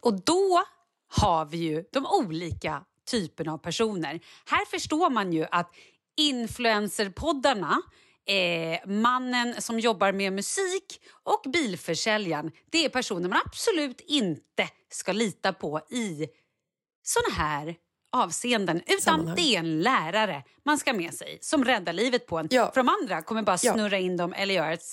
Och 0.00 0.24
då 0.24 0.62
har 1.08 1.44
vi 1.44 1.56
ju 1.56 1.84
de 1.92 2.06
olika 2.06 2.84
typerna 3.10 3.52
av 3.52 3.58
personer. 3.58 4.20
Här 4.46 4.64
förstår 4.64 5.10
man 5.10 5.32
ju 5.32 5.46
att 5.50 5.70
influencerpoddarna 6.16 7.82
Eh, 8.28 8.78
mannen 8.86 9.62
som 9.62 9.80
jobbar 9.80 10.12
med 10.12 10.32
musik 10.32 11.00
och 11.22 11.50
bilförsäljaren 11.52 12.50
det 12.70 12.84
är 12.84 12.88
personer 12.88 13.28
man 13.28 13.40
absolut 13.46 14.00
inte 14.00 14.68
ska 14.92 15.12
lita 15.12 15.52
på 15.52 15.80
i 15.90 16.26
såna 17.02 17.34
här 17.44 17.76
avseenden. 18.12 18.76
Utan 18.86 19.00
Sammanhang. 19.00 19.36
det 19.36 19.42
är 19.54 19.58
en 19.58 19.80
lärare 19.80 20.44
man 20.64 20.78
ska 20.78 20.92
med 20.92 21.14
sig 21.14 21.38
som 21.40 21.64
räddar 21.64 21.92
livet 21.92 22.26
på 22.26 22.38
en. 22.38 22.48
Ja. 22.50 22.70
För 22.74 22.80
de 22.82 22.88
andra 22.88 23.22
kommer 23.22 23.42
bara 23.42 23.58
Ja. 23.62 23.72
snurra 23.72 23.98
in 23.98 24.16
dem 24.16 24.32
eller 24.32 24.54
göra 24.54 24.72
ett... 24.72 24.84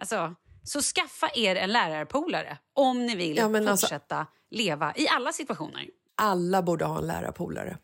Alltså, 0.00 0.34
så 0.64 0.80
skaffa 0.82 1.30
er 1.34 1.56
en 1.56 1.72
lärarpolare 1.72 2.58
om 2.74 3.06
ni 3.06 3.16
vill 3.16 3.36
Ja, 3.36 3.44
alltså- 3.44 3.86
fortsätta 3.86 4.26
leva 4.50 4.92
i 4.96 5.08
alla 5.08 5.32
situationer. 5.32 5.88
Alla 6.14 6.62
borde 6.62 6.84
ha 6.84 6.98
en 6.98 7.06
lärarpolare. 7.06 7.78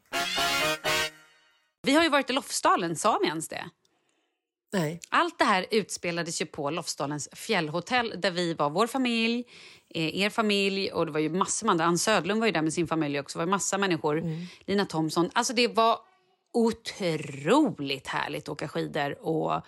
Vi 1.83 1.95
har 1.95 2.03
ju 2.03 2.09
varit 2.09 2.31
i 2.31 2.33
Lofsdalen, 2.33 2.97
sa 2.97 3.19
vi 3.23 3.27
ens 3.27 3.49
det? 3.49 3.71
Nej. 4.73 5.01
Allt 5.09 5.39
det 5.39 5.45
här 5.45 5.67
utspelades 5.71 6.43
ju 6.43 6.47
på 6.47 6.71
Lofsdalens 6.71 7.29
fjällhotell 7.33 8.15
där 8.19 8.31
vi 8.31 8.55
var, 8.55 8.71
vår 8.71 8.87
familj, 8.87 9.45
eh, 9.95 10.17
er 10.17 10.31
familj 10.31 10.93
och 10.93 11.07
det 11.07 11.13
var 11.13 11.21
ju 11.21 11.31
massor 11.31 11.67
med 11.67 11.71
andra. 11.73 11.85
Ann 11.85 11.99
Södlund 11.99 12.41
var 12.41 12.47
ju 12.47 12.53
där 12.53 12.63
med 12.63 12.73
sin 12.73 12.87
familj 12.87 13.21
också. 13.21 13.39
Det 13.39 13.45
var 13.45 13.51
massa 13.51 13.79
människor. 13.79 14.23
Lina 14.67 14.87
Thomsson. 14.87 15.31
Alltså 15.33 15.53
det 15.53 15.69
var 15.69 15.99
otroligt 16.53 18.07
härligt 18.07 18.43
att 18.43 18.49
åka 18.49 18.69
skidor 18.69 19.27
och 19.27 19.63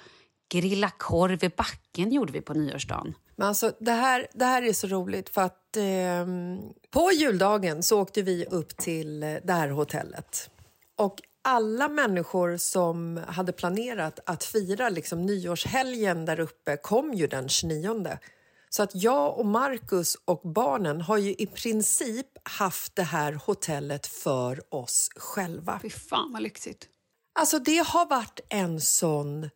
grilla 0.53 0.91
korv 0.91 1.45
i 1.45 1.49
backen 1.49 2.13
gjorde 2.13 2.33
vi 2.33 2.41
på 2.41 2.55
nyårsdagen. 2.55 3.15
Men 3.37 3.49
alltså, 3.49 3.73
det, 3.81 3.93
här, 3.93 4.27
det 4.33 4.45
här 4.45 4.63
är 4.63 4.73
så 4.73 4.87
roligt 4.87 5.29
för 5.29 5.43
att 5.43 5.77
ehm, 5.77 6.59
på 6.91 7.11
juldagen 7.13 7.83
så 7.83 8.01
åkte 8.01 8.23
vi 8.23 8.45
upp 8.45 8.77
till 8.77 9.23
eh, 9.23 9.35
det 9.45 9.53
här 9.53 9.69
hotellet. 9.69 10.51
Och 10.97 11.17
alla 11.45 11.89
människor 11.89 12.57
som 12.57 13.21
hade 13.29 13.53
planerat 13.53 14.21
att 14.27 14.45
fira 14.45 14.89
liksom, 14.89 15.27
nyårshelgen 15.27 16.25
där 16.25 16.41
uppe 16.41 16.77
kom 16.77 17.15
ju 17.15 17.27
den 17.27 17.49
29. 17.49 18.19
Så 18.71 18.83
att 18.83 18.95
jag 18.95 19.39
och 19.39 19.47
Marcus 19.47 20.17
och 20.25 20.41
barnen 20.45 21.01
har 21.01 21.19
ju 21.19 21.35
i 21.35 21.47
princip 21.47 22.27
haft 22.43 22.97
det 22.97 23.03
här 23.03 23.33
hotellet 23.33 24.07
för 24.07 24.75
oss 24.75 25.11
själva. 25.17 25.79
Fy 25.83 25.91
fan 25.91 26.33
vad 26.33 26.43
lyxigt. 26.43 26.89
Alltså 27.39 27.59
det 27.59 27.79
har 27.87 28.07
varit 28.07 28.41
en 28.49 28.81
sån 28.81 29.51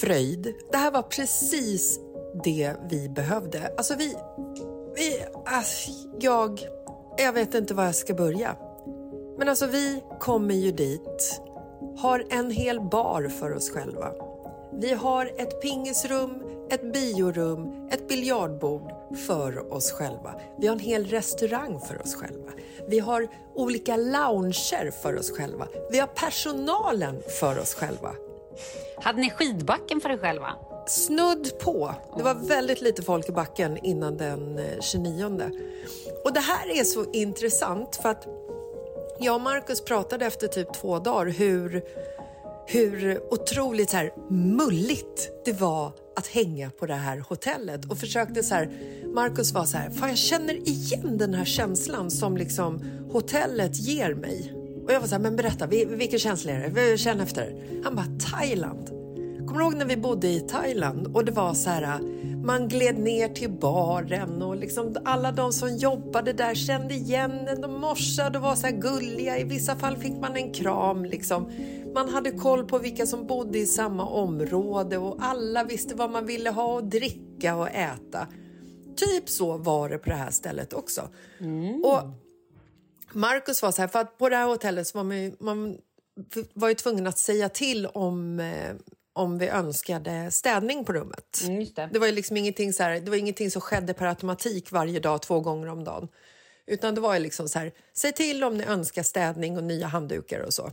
fröjd. 0.00 0.54
Det 0.72 0.76
här 0.76 0.90
var 0.90 1.02
precis 1.02 2.00
det 2.44 2.76
vi 2.90 3.08
behövde. 3.08 3.74
Alltså 3.76 3.94
vi... 3.94 4.16
vi 4.96 5.24
alltså, 5.46 5.90
jag... 6.20 6.60
Jag 7.20 7.32
vet 7.32 7.54
inte 7.54 7.74
var 7.74 7.84
jag 7.84 7.94
ska 7.94 8.14
börja. 8.14 8.56
Men 9.38 9.48
alltså 9.48 9.66
vi 9.66 10.02
kommer 10.20 10.54
ju 10.54 10.72
dit, 10.72 11.40
har 11.96 12.24
en 12.30 12.50
hel 12.50 12.80
bar 12.80 13.28
för 13.28 13.52
oss 13.54 13.70
själva. 13.70 14.12
Vi 14.72 14.92
har 14.92 15.32
ett 15.36 15.62
pingisrum, 15.62 16.42
ett 16.70 16.92
biorum, 16.92 17.88
ett 17.90 18.08
biljardbord 18.08 18.92
för 19.26 19.72
oss 19.72 19.92
själva. 19.92 20.34
Vi 20.58 20.66
har 20.66 20.74
en 20.74 20.80
hel 20.80 21.06
restaurang 21.06 21.80
för 21.80 22.02
oss 22.02 22.14
själva. 22.14 22.50
Vi 22.88 22.98
har 22.98 23.28
olika 23.54 23.96
lounger 23.96 24.90
för 24.90 25.16
oss 25.18 25.30
själva. 25.30 25.68
Vi 25.90 25.98
har 25.98 26.06
personalen 26.06 27.22
för 27.40 27.58
oss 27.58 27.74
själva. 27.74 28.14
Hade 28.96 29.20
ni 29.20 29.30
skidbacken 29.30 30.00
för 30.00 30.10
er 30.10 30.18
själva? 30.18 30.54
Snudd 30.86 31.58
på. 31.58 31.94
Det 32.16 32.22
var 32.22 32.34
väldigt 32.34 32.80
lite 32.80 33.02
folk 33.02 33.28
i 33.28 33.32
backen 33.32 33.76
innan 33.76 34.16
den 34.16 34.58
eh, 34.58 34.80
29. 34.80 35.50
Och 36.24 36.32
det 36.32 36.40
här 36.40 36.80
är 36.80 36.84
så 36.84 37.04
intressant 37.12 37.96
för 37.96 38.08
att 38.08 38.26
jag 39.20 39.34
och 39.34 39.40
Marcus 39.40 39.84
pratade 39.84 40.26
efter 40.26 40.48
typ 40.48 40.74
två 40.74 40.98
dagar 40.98 41.26
hur, 41.26 41.82
hur 42.66 43.20
otroligt 43.32 43.90
så 43.90 43.96
här 43.96 44.12
mulligt 44.30 45.44
det 45.44 45.52
var 45.52 45.92
att 46.16 46.26
hänga 46.26 46.70
på 46.70 46.86
det 46.86 46.94
här 46.94 47.18
hotellet 47.18 47.90
och 47.90 47.98
försökte 47.98 48.42
så 48.42 48.54
här, 48.54 48.70
Marcus 49.14 49.52
var 49.52 49.64
så 49.64 49.78
här, 49.78 49.90
fan 49.90 50.08
jag 50.08 50.18
känner 50.18 50.54
igen 50.54 51.18
den 51.18 51.34
här 51.34 51.44
känslan 51.44 52.10
som 52.10 52.36
liksom 52.36 52.82
hotellet 53.12 53.76
ger 53.76 54.14
mig. 54.14 54.54
Och 54.86 54.92
jag 54.92 55.00
var 55.00 55.06
så 55.06 55.14
här, 55.14 55.22
men 55.22 55.36
berätta, 55.36 55.66
vilken 55.66 56.18
känsla 56.18 56.52
är 56.52 56.68
det? 56.68 56.98
Känn 56.98 57.20
efter. 57.20 57.80
Han 57.84 57.94
bara, 57.94 58.06
Thailand. 58.30 58.88
Kommer 59.46 59.58
du 59.58 59.64
ihåg 59.64 59.76
när 59.76 59.84
vi 59.84 59.96
bodde 59.96 60.28
i 60.28 60.40
Thailand 60.40 61.16
och 61.16 61.24
det 61.24 61.32
var 61.32 61.54
så 61.54 61.70
här, 61.70 62.00
man 62.48 62.68
gled 62.68 62.98
ner 62.98 63.28
till 63.28 63.50
baren 63.50 64.42
och 64.42 64.56
liksom 64.56 64.96
alla 65.04 65.32
de 65.32 65.52
som 65.52 65.76
jobbade 65.76 66.32
där 66.32 66.54
kände 66.54 66.94
igen 66.94 67.30
en, 67.48 67.60
de 67.60 67.80
morsade 67.80 68.38
och 68.38 68.44
var 68.44 68.54
så 68.54 68.66
här 68.66 68.74
gulliga. 68.76 69.38
I 69.38 69.44
vissa 69.44 69.76
fall 69.76 69.96
fick 69.96 70.12
man 70.20 70.36
en 70.36 70.52
kram 70.54 71.04
liksom. 71.04 71.50
Man 71.94 72.08
hade 72.08 72.30
koll 72.30 72.64
på 72.64 72.78
vilka 72.78 73.06
som 73.06 73.26
bodde 73.26 73.58
i 73.58 73.66
samma 73.66 74.06
område 74.06 74.98
och 74.98 75.16
alla 75.20 75.64
visste 75.64 75.94
vad 75.94 76.10
man 76.10 76.26
ville 76.26 76.50
ha 76.50 76.78
att 76.78 76.90
dricka 76.90 77.56
och 77.56 77.68
äta. 77.70 78.26
Typ 78.96 79.28
så 79.28 79.56
var 79.56 79.88
det 79.88 79.98
på 79.98 80.10
det 80.10 80.16
här 80.16 80.30
stället 80.30 80.72
också. 80.72 81.08
Och 81.84 82.00
Marcus 83.12 83.62
var 83.62 83.72
så 83.72 83.80
här, 83.82 83.88
för 83.88 83.98
att 83.98 84.18
på 84.18 84.28
det 84.28 84.36
här 84.36 84.46
hotellet 84.46 84.86
så 84.86 84.98
var 84.98 85.04
man, 85.04 85.22
ju- 85.22 85.36
man 85.40 85.76
var 86.54 86.68
ju 86.68 86.74
tvungna 86.74 87.08
att 87.08 87.18
säga 87.18 87.48
till 87.48 87.86
om, 87.86 88.40
eh, 88.40 88.74
om 89.18 89.38
vi 89.38 89.48
önskade 89.48 90.30
städning 90.30 90.84
på 90.84 90.92
rummet. 90.92 91.40
Mm, 91.46 91.60
just 91.60 91.76
det. 91.76 91.88
Det 91.92 91.98
var 91.98 92.06
ju 92.06 92.12
liksom 92.12 92.36
ingenting, 92.36 92.72
så 92.72 92.82
här, 92.82 93.00
det 93.00 93.10
var 93.10 93.16
ingenting 93.16 93.50
som 93.50 93.60
skedde 93.60 93.94
per 93.94 94.06
automatik 94.06 94.72
varje 94.72 95.00
dag, 95.00 95.22
två 95.22 95.40
gånger 95.40 95.68
om 95.68 95.84
dagen. 95.84 96.08
Utan 96.66 96.94
det 96.94 97.00
var 97.00 97.14
ju 97.14 97.20
liksom 97.20 97.48
så 97.48 97.58
här, 97.58 97.72
säg 97.96 98.12
till 98.12 98.44
om 98.44 98.56
ni 98.56 98.64
önskar 98.64 99.02
städning 99.02 99.56
och 99.56 99.64
nya 99.64 99.86
handdukar 99.86 100.40
och 100.40 100.54
så. 100.54 100.72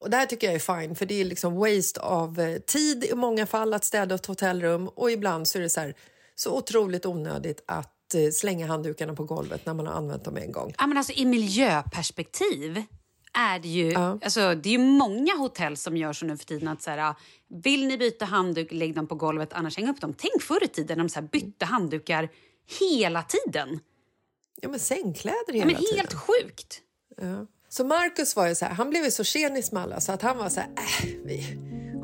Och 0.00 0.10
det 0.10 0.16
här 0.16 0.26
tycker 0.26 0.46
jag 0.46 0.54
är 0.54 0.80
fine, 0.80 0.94
för 0.94 1.06
det 1.06 1.20
är 1.20 1.24
liksom 1.24 1.54
waste 1.54 2.00
av 2.00 2.40
eh, 2.40 2.58
tid 2.58 3.04
i 3.04 3.14
många 3.14 3.46
fall 3.46 3.74
att 3.74 3.84
städa 3.84 4.14
ett 4.14 4.26
hotellrum 4.26 4.88
och 4.88 5.10
ibland 5.10 5.48
så 5.48 5.58
är 5.58 5.62
det 5.62 5.70
så 5.70 5.80
här, 5.80 5.94
så 6.34 6.56
otroligt 6.58 7.06
onödigt 7.06 7.62
att 7.66 8.14
eh, 8.14 8.30
slänga 8.32 8.66
handdukarna 8.66 9.14
på 9.14 9.24
golvet 9.24 9.66
när 9.66 9.74
man 9.74 9.86
har 9.86 9.94
använt 9.94 10.24
dem 10.24 10.36
en 10.36 10.52
gång. 10.52 10.74
Ja, 10.78 10.86
men 10.86 10.98
alltså, 10.98 11.12
I 11.12 11.24
miljöperspektiv 11.24 12.82
är 13.34 13.58
det 13.58 13.68
ju... 13.68 13.90
Ja. 13.92 14.18
Alltså, 14.22 14.54
det 14.54 14.74
är 14.74 14.78
många 14.78 15.36
hotell 15.36 15.76
som 15.76 15.96
gör 15.96 16.12
så 16.12 16.26
nu 16.26 16.36
för 16.36 16.44
tiden. 16.46 16.68
att 16.68 16.82
så 16.82 16.90
här, 16.90 17.14
Vill 17.48 17.86
ni 17.86 17.98
byta 17.98 18.24
handduk, 18.24 18.72
lägg 18.72 18.94
dem 18.94 19.06
på 19.06 19.14
golvet, 19.14 19.52
annars 19.52 19.76
häng 19.76 19.88
upp 19.88 20.00
dem. 20.00 20.14
Tänk 20.18 20.42
förr 20.42 20.64
i 20.64 20.68
tiden 20.68 20.98
när 20.98 21.04
de 21.04 21.08
så 21.08 21.20
här 21.20 21.28
bytte 21.28 21.64
handdukar 21.64 22.28
hela 22.80 23.22
tiden. 23.22 23.80
Ja, 24.60 24.68
men 24.68 24.80
sängkläder 24.80 25.38
Ja, 25.46 25.52
hela 25.54 25.66
men 25.66 25.76
tiden. 25.76 25.96
helt 25.98 26.14
sjukt. 26.14 26.80
Ja. 27.16 27.46
Så 27.68 27.84
Marcus 27.84 28.36
var 28.36 28.46
ju 28.48 28.54
så 28.54 28.64
här, 28.64 28.74
han 28.74 28.90
blev 28.90 29.04
ju 29.04 29.10
så 29.10 29.24
tjenis 29.24 29.72
med 29.72 29.82
alla 29.82 30.00
så 30.00 30.12
att 30.12 30.22
han 30.22 30.38
var 30.38 30.48
så 30.48 30.60
här, 30.60 30.68
äh, 30.76 31.08
vi 31.24 31.40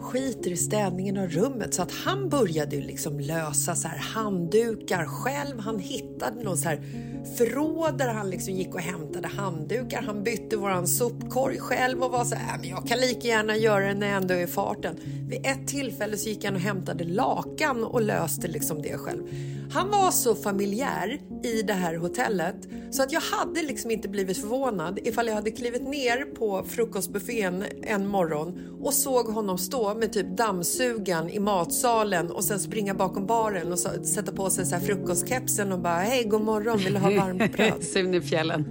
skiter 0.01 0.51
i 0.51 0.57
städningen 0.57 1.17
av 1.17 1.29
rummet. 1.29 1.75
Så 1.75 1.83
att 1.83 1.93
han 1.93 2.29
började 2.29 2.77
liksom 2.77 3.21
lösa 3.21 3.75
så 3.75 3.89
här 3.89 3.99
handdukar 3.99 5.05
själv. 5.07 5.59
Han 5.59 5.79
hittade 5.79 6.43
någon 6.43 6.59
så 6.59 6.69
här 6.69 6.83
förråd 7.37 7.99
där 7.99 8.09
han 8.09 8.31
liksom 8.31 8.55
gick 8.55 8.75
och 8.75 8.81
hämtade 8.81 9.29
handdukar. 9.29 10.03
Han 10.03 10.25
bytte 10.25 10.57
våran 10.57 10.87
sopkorg 10.87 11.59
själv 11.59 12.03
och 12.03 12.11
var 12.11 12.25
så 12.25 12.35
här, 12.35 12.55
äh, 12.55 12.61
men 12.61 12.71
jag 12.71 12.87
kan 12.87 12.99
lika 12.99 13.29
gärna 13.29 13.57
göra 13.57 13.87
det 13.87 13.95
när 13.95 14.07
jag 14.07 14.17
ändå 14.17 14.35
är 14.35 14.45
i 14.45 14.47
farten. 14.47 14.97
Vid 15.29 15.47
ett 15.47 15.69
tillfälle 15.69 16.17
så 16.17 16.29
gick 16.29 16.45
han 16.45 16.55
och 16.55 16.61
hämtade 16.61 17.05
lakan 17.05 17.85
och 17.85 18.03
löste 18.03 18.49
liksom 18.49 18.83
det 18.83 18.99
själv. 18.99 19.23
Han 19.73 19.91
var 19.91 20.11
så 20.11 20.35
familjär 20.35 21.21
i 21.43 21.63
det 21.63 21.73
här 21.73 21.95
hotellet 21.95 22.57
så 22.91 23.03
att 23.03 23.13
jag 23.13 23.21
hade 23.21 23.63
liksom 23.63 23.91
inte 23.91 24.09
blivit 24.09 24.39
förvånad 24.39 24.99
ifall 25.05 25.27
jag 25.27 25.35
hade 25.35 25.51
klivit 25.51 25.89
ner 25.89 26.25
på 26.25 26.65
frukostbuffén 26.69 27.65
en 27.83 28.07
morgon 28.07 28.79
och 28.83 28.95
såg 28.95 29.27
honom 29.27 29.59
stå 29.59 29.90
med 29.95 30.13
typ 30.13 30.37
dammsugan 30.37 31.29
i 31.29 31.39
matsalen 31.39 32.31
och 32.31 32.45
sen 32.45 32.61
springa 32.61 32.95
bakom 32.95 33.27
baren 33.27 33.73
och 33.73 33.79
så, 33.79 34.05
sätta 34.05 34.33
på 34.33 34.51
sig 34.51 34.67
så 34.67 34.75
här 34.75 34.83
frukostkepsen 34.83 35.73
och 35.73 35.79
bara 35.79 35.99
hej 35.99 36.25
god 36.25 36.43
morgon 36.43 36.79
vill 36.79 36.93
du 36.93 36.99
ha 36.99 37.11
varmt 37.11 37.53
bröd? 37.53 37.85
Sune 37.93 38.21
Fjällen. 38.21 38.65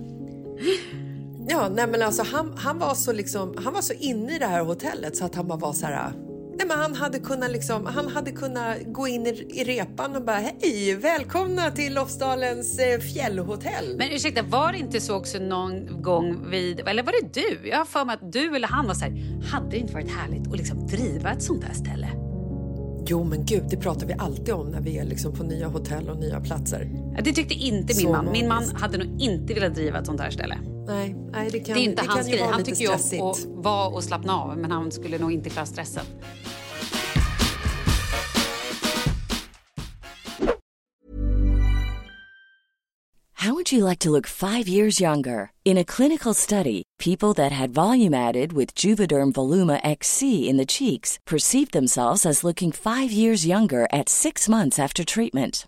Ja, 1.49 1.69
nej 1.69 1.87
men 1.87 2.01
alltså 2.01 2.23
han, 2.23 2.53
han 2.57 2.79
var 2.79 2.93
så 2.93 3.13
liksom, 3.13 3.55
han 3.57 3.73
var 3.73 3.81
så 3.81 3.93
inne 3.93 4.35
i 4.35 4.39
det 4.39 4.45
här 4.45 4.63
hotellet 4.63 5.17
så 5.17 5.25
att 5.25 5.35
han 5.35 5.47
bara 5.47 5.59
var 5.59 5.73
så 5.73 5.85
här 5.85 6.13
Nej, 6.59 6.67
men 6.67 6.79
han, 6.79 6.95
hade 6.95 7.19
kunnat 7.19 7.51
liksom, 7.51 7.85
han 7.85 8.07
hade 8.07 8.31
kunnat 8.31 8.77
gå 8.85 9.07
in 9.07 9.27
i, 9.27 9.29
i 9.49 9.63
repan 9.63 10.15
och 10.15 10.25
bara 10.25 10.37
hej, 10.61 10.95
välkomna 10.95 11.71
till 11.71 11.93
Lofsdalens 11.93 12.79
eh, 12.79 12.99
fjällhotell. 12.99 13.97
Men 13.97 14.11
ursäkta, 14.11 14.41
var 14.41 14.71
det 14.71 14.77
inte 14.77 15.01
så 15.01 15.15
också 15.15 15.39
någon 15.39 16.01
gång 16.01 16.49
vid... 16.49 16.79
Eller 16.79 17.03
var 17.03 17.11
det 17.11 17.33
du? 17.33 17.69
Jag 17.69 17.77
har 17.77 17.85
för 17.85 18.05
mig 18.05 18.13
att 18.13 18.31
du 18.31 18.55
eller 18.55 18.67
han 18.67 18.87
var 18.87 18.93
så 18.93 19.05
här... 19.05 19.41
Hade 19.51 19.69
det 19.69 19.77
inte 19.77 19.93
varit 19.93 20.11
härligt 20.11 20.47
att 20.47 20.57
liksom 20.57 20.87
driva 20.87 21.31
ett 21.31 21.43
sånt 21.43 21.63
här 21.63 21.73
ställe? 21.73 22.09
Jo 23.07 23.23
men 23.23 23.45
gud, 23.45 23.63
det 23.69 23.77
pratar 23.77 24.07
vi 24.07 24.13
alltid 24.13 24.53
om 24.53 24.67
när 24.71 24.81
vi 24.81 24.97
är 24.97 25.05
liksom 25.05 25.33
på 25.33 25.43
nya 25.43 25.67
hotell 25.67 26.09
och 26.09 26.17
nya 26.17 26.39
platser. 26.39 26.89
Ja, 27.15 27.21
Det 27.23 27.33
tyckte 27.33 27.53
inte 27.53 27.93
min 27.97 28.05
Så 28.05 28.11
man. 28.11 28.31
Min 28.31 28.47
man 28.47 28.63
hade 28.75 28.97
nog 28.97 29.21
inte 29.21 29.53
velat 29.53 29.75
driva 29.75 29.99
ett 29.99 30.05
sånt 30.05 30.21
här 30.21 30.29
ställe. 30.29 30.57
Nej, 30.89 31.15
nej 31.31 31.49
det 31.51 31.59
kan, 31.59 31.73
det 31.73 31.79
är 31.79 31.83
inte 31.83 32.01
det 32.01 32.07
hans 32.07 32.27
grej. 32.27 32.41
Han 32.51 32.63
tycker 32.63 32.81
ju 32.81 32.87
om 32.87 33.29
att 33.29 33.45
vara 33.45 33.87
och 33.87 34.03
slappna 34.03 34.41
av, 34.41 34.57
men 34.57 34.71
han 34.71 34.91
skulle 34.91 35.17
nog 35.17 35.31
inte 35.31 35.49
klara 35.49 35.65
stressen. 35.65 36.05
How 43.33 43.53
would 43.53 43.71
you 43.71 43.89
like 43.89 43.99
to 43.99 44.11
look 44.11 44.27
five 44.27 44.67
years 44.67 44.99
younger? 45.01 45.51
In 45.63 45.77
a 45.77 45.83
clinical 45.83 46.33
study, 46.33 46.83
people 46.97 47.33
that 47.35 47.51
had 47.51 47.73
volume 47.73 48.13
added 48.13 48.51
with 48.53 48.75
Juvederm 48.75 49.31
Voluma 49.31 49.79
XC 49.83 50.21
in 50.49 50.57
the 50.57 50.65
cheeks 50.65 51.17
perceived 51.25 51.71
themselves 51.71 52.25
as 52.25 52.43
looking 52.43 52.71
five 52.73 53.11
years 53.11 53.45
younger 53.45 53.87
at 53.93 54.09
six 54.09 54.49
months 54.49 54.79
after 54.79 55.05
treatment. 55.05 55.67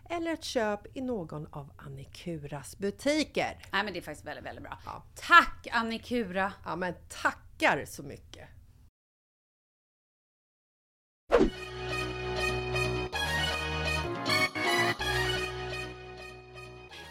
eller 0.11 0.33
ett 0.33 0.43
köp 0.43 0.97
i 0.97 1.01
någon 1.01 1.47
av 1.53 1.71
Annikuras 1.77 2.77
butiker. 2.77 3.57
Nej 3.71 3.83
men 3.83 3.93
det 3.93 3.99
är 3.99 4.01
faktiskt 4.01 4.27
väldigt, 4.27 4.45
väldigt 4.45 4.63
bra. 4.63 5.03
Tack 5.15 5.67
Annikura! 5.71 6.53
Ja 6.65 6.75
men 6.75 6.93
tackar 7.09 7.85
så 7.85 8.03
mycket! 8.03 8.49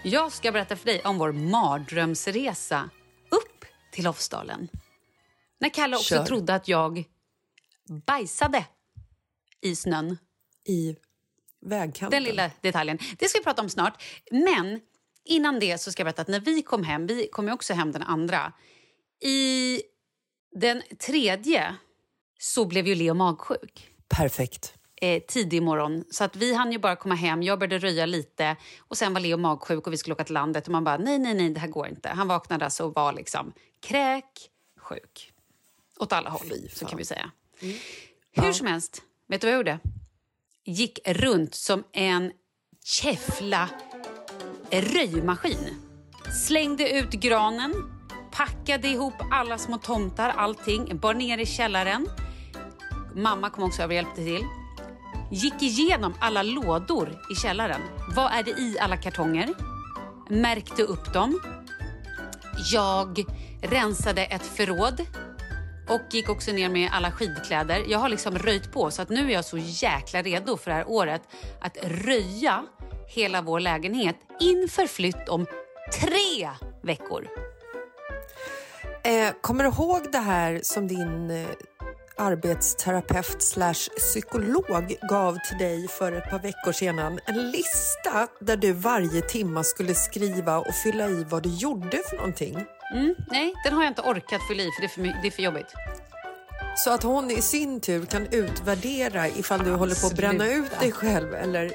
Jag 0.04 0.32
ska 0.32 0.52
berätta 0.52 0.76
för 0.76 0.86
dig 0.86 1.02
om 1.04 1.18
vår 1.18 1.32
mardrömsresa 1.32 2.90
upp 3.30 3.64
till 3.92 4.04
Lofsdalen. 4.04 4.68
När 5.58 5.68
Kalle 5.68 5.96
också 5.96 6.14
Kör. 6.14 6.24
trodde 6.24 6.54
att 6.54 6.68
jag 6.68 7.04
bajsade 8.06 8.66
i 9.60 9.76
snön. 9.76 10.18
I 10.64 10.96
vägkanten. 11.60 12.10
Den 12.10 12.22
lilla 12.22 12.50
detaljen. 12.60 12.98
Det 13.18 13.28
ska 13.28 13.38
vi 13.38 13.44
prata 13.44 13.62
om 13.62 13.68
snart. 13.68 14.02
Men 14.30 14.80
innan 15.24 15.58
det 15.60 15.78
så 15.80 15.92
ska 15.92 16.00
jag 16.00 16.04
berätta 16.06 16.22
att 16.22 16.28
när 16.28 16.40
vi 16.40 16.62
kom 16.62 16.84
hem, 16.84 17.06
vi 17.06 17.28
kom 17.32 17.46
ju 17.46 17.52
också 17.52 17.74
hem 17.74 17.92
den 17.92 18.02
andra. 18.02 18.52
I 19.24 19.82
den 20.56 20.82
tredje 20.98 21.74
så 22.38 22.64
blev 22.64 22.86
ju 22.86 22.94
Leo 22.94 23.14
magsjuk. 23.14 23.88
Perfekt. 24.08 24.74
eh, 25.02 25.22
tidig 25.22 25.62
morgon. 25.62 26.04
Så 26.10 26.24
att 26.24 26.36
vi 26.36 26.54
hann 26.54 26.72
ju 26.72 26.78
bara 26.78 26.96
komma 26.96 27.14
hem, 27.14 27.42
jag 27.42 27.58
började 27.58 27.78
röja 27.78 28.06
lite 28.06 28.56
och 28.80 28.98
sen 28.98 29.14
var 29.14 29.20
Leo 29.20 29.36
magsjuk 29.36 29.86
och 29.86 29.92
vi 29.92 29.96
skulle 29.96 30.14
åka 30.14 30.24
till 30.24 30.34
landet 30.34 30.66
och 30.66 30.72
man 30.72 30.84
bara 30.84 30.96
nej, 30.98 31.18
nej, 31.18 31.34
nej, 31.34 31.50
det 31.50 31.60
här 31.60 31.68
går 31.68 31.88
inte. 31.88 32.08
Han 32.08 32.28
vaknade 32.28 32.64
alltså 32.64 32.84
och 32.84 32.94
var 32.94 33.12
liksom 33.12 33.52
kräk, 33.82 34.50
sjuk. 34.78 35.32
Åt 36.00 36.12
alla 36.12 36.30
håll, 36.30 36.68
så 36.72 36.86
kan 36.86 36.98
vi 36.98 37.04
säga. 37.04 37.30
Hur 38.32 38.52
som 38.52 38.66
helst, 38.66 39.02
vet 39.28 39.40
du 39.40 39.46
vad 39.46 39.52
jag 39.52 39.58
gjorde? 39.58 39.78
Gick 40.66 40.98
runt 41.06 41.54
som 41.54 41.84
en 41.92 42.32
käffla 42.84 43.68
röjmaskin. 44.70 45.76
Slängde 46.46 46.90
ut 46.90 47.10
granen, 47.10 47.72
packade 48.32 48.88
ihop 48.88 49.14
alla 49.30 49.58
små 49.58 49.78
tomtar, 49.78 50.28
allting, 50.28 50.98
bar 50.98 51.14
ner 51.14 51.38
i 51.38 51.46
källaren. 51.46 52.06
Mamma 53.16 53.50
kom 53.50 53.64
också 53.64 53.82
över 53.82 53.92
och 53.92 53.96
hjälpte 53.96 54.24
till. 54.24 54.44
Gick 55.30 55.62
igenom 55.62 56.14
alla 56.20 56.42
lådor 56.42 57.18
i 57.32 57.34
källaren. 57.34 57.80
Vad 58.16 58.32
är 58.32 58.42
det 58.42 58.50
i 58.50 58.78
alla 58.80 58.96
kartonger? 58.96 59.48
Märkte 60.28 60.82
upp 60.82 61.12
dem. 61.12 61.40
Jag 62.72 63.24
rensade 63.62 64.24
ett 64.24 64.46
förråd 64.46 65.06
och 65.88 66.00
gick 66.10 66.28
också 66.28 66.52
ner 66.52 66.68
med 66.68 66.90
alla 66.92 67.10
skidkläder. 67.10 67.84
Jag 67.88 67.98
har 67.98 68.08
liksom 68.08 68.38
röjt 68.38 68.72
på 68.72 68.90
så 68.90 69.02
att 69.02 69.08
nu 69.08 69.30
är 69.30 69.34
jag 69.34 69.44
så 69.44 69.58
jäkla 69.58 70.22
redo 70.22 70.56
för 70.56 70.70
det 70.70 70.76
här 70.76 70.88
året 70.88 71.22
att 71.60 71.76
röja 71.82 72.64
hela 73.08 73.42
vår 73.42 73.60
lägenhet 73.60 74.16
inför 74.40 74.86
flytt 74.86 75.28
om 75.28 75.46
tre 76.00 76.50
veckor. 76.82 77.28
Eh, 79.04 79.34
kommer 79.40 79.64
du 79.64 79.70
ihåg 79.70 80.12
det 80.12 80.18
här 80.18 80.60
som 80.62 80.88
din 80.88 81.30
eh, 81.30 81.48
arbetsterapeut 82.16 83.42
slash 83.42 83.88
psykolog 83.96 84.96
gav 85.08 85.38
till 85.48 85.58
dig 85.58 85.88
för 85.88 86.12
ett 86.12 86.30
par 86.30 86.38
veckor 86.38 86.72
sedan? 86.72 87.20
En 87.26 87.50
lista 87.50 88.28
där 88.40 88.56
du 88.56 88.72
varje 88.72 89.22
timma 89.22 89.64
skulle 89.64 89.94
skriva 89.94 90.58
och 90.58 90.74
fylla 90.74 91.08
i 91.08 91.24
vad 91.24 91.42
du 91.42 91.48
gjorde 91.48 91.98
för 92.10 92.16
någonting. 92.16 92.66
Mm, 92.92 93.14
nej, 93.30 93.54
den 93.64 93.72
har 93.72 93.82
jag 93.82 93.90
inte 93.90 94.02
orkat 94.02 94.40
fylla 94.48 94.62
i 94.62 94.70
för 94.76 94.80
det 94.80 94.86
är 94.86 94.88
för, 94.88 95.02
det 95.22 95.26
är 95.28 95.30
för 95.30 95.42
jobbigt. 95.42 95.74
Så 96.76 96.90
att 96.90 97.02
hon 97.02 97.30
i 97.30 97.42
sin 97.42 97.80
tur 97.80 98.04
kan 98.06 98.26
utvärdera 98.26 99.28
ifall 99.28 99.64
du 99.64 99.70
håller 99.70 99.94
på 100.00 100.06
att 100.06 100.16
bränna 100.16 100.52
ut 100.52 100.80
dig 100.80 100.92
själv 100.92 101.34
eller... 101.34 101.72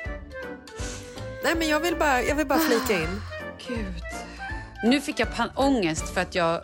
Nej 1.44 1.56
men 1.58 1.68
jag 1.68 1.80
vill 1.80 1.96
bara, 1.96 2.24
jag 2.24 2.36
vill 2.36 2.48
bara 2.48 2.60
flika 2.60 2.94
in. 2.94 3.22
Gud. 3.68 3.94
Nu 4.84 5.02
fick 5.02 5.20
jag 5.20 5.28
ångest 5.56 6.14
för 6.14 6.22
att 6.22 6.36
jag 6.36 6.62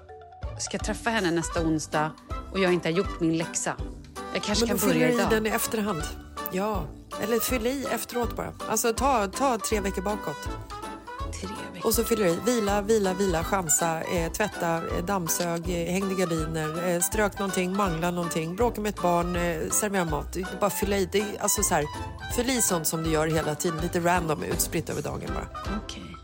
ska 0.59 0.77
träffa 0.77 1.09
henne 1.09 1.31
nästa 1.31 1.61
onsdag 1.61 2.11
och 2.51 2.59
jag 2.59 2.73
inte 2.73 2.87
har 2.89 2.93
gjort 2.93 3.19
min 3.19 3.37
läxa. 3.37 3.75
Jag 4.33 4.43
kanske 4.43 4.65
Men 4.65 4.77
kan 4.79 4.87
då 4.87 4.93
fyller 4.93 5.07
börja 5.07 5.07
du 5.07 5.13
i 5.13 5.15
idag. 5.15 5.29
den 5.31 5.45
i 5.45 5.49
efterhand. 5.49 6.03
Ja, 6.51 6.83
eller 7.23 7.39
fyll 7.39 7.67
i 7.67 7.85
efteråt 7.91 8.35
bara. 8.35 8.53
Alltså 8.69 8.93
ta, 8.93 9.27
ta 9.27 9.57
tre 9.57 9.79
veckor 9.79 10.01
bakåt. 10.01 10.49
Och 11.91 11.95
så 11.95 12.03
fyller 12.03 12.25
du 12.25 12.31
i. 12.31 12.39
Vila, 12.45 12.81
vila, 12.81 13.13
vila, 13.13 13.43
chansa, 13.43 14.01
eh, 14.01 14.31
tvätta, 14.31 14.75
eh, 14.75 15.05
dammsög, 15.05 15.69
eh, 15.69 15.91
hängde 15.91 16.15
gardiner, 16.15 16.89
eh, 16.89 17.01
strök 17.01 17.39
någonting, 17.39 17.75
mangla 17.75 18.11
någonting, 18.11 18.55
bråka 18.55 18.81
med 18.81 18.89
ett 18.89 19.01
barn, 19.01 19.35
eh, 19.35 19.69
servera 19.69 20.05
mat. 20.05 20.37
Bara 20.59 20.69
fylla 20.69 20.97
i. 20.97 21.05
Det 21.05 21.23
alltså 21.39 21.63
så 21.63 21.73
här, 21.73 21.85
fyll 22.35 22.49
i 22.49 22.61
sånt 22.61 22.87
som 22.87 23.03
du 23.03 23.09
gör 23.09 23.27
hela 23.27 23.55
tiden. 23.55 23.79
Lite 23.81 23.99
random 23.99 24.43
utspritt 24.43 24.89
över 24.89 25.01
dagen 25.01 25.29
bara. 25.33 25.47
Okej. 25.83 26.17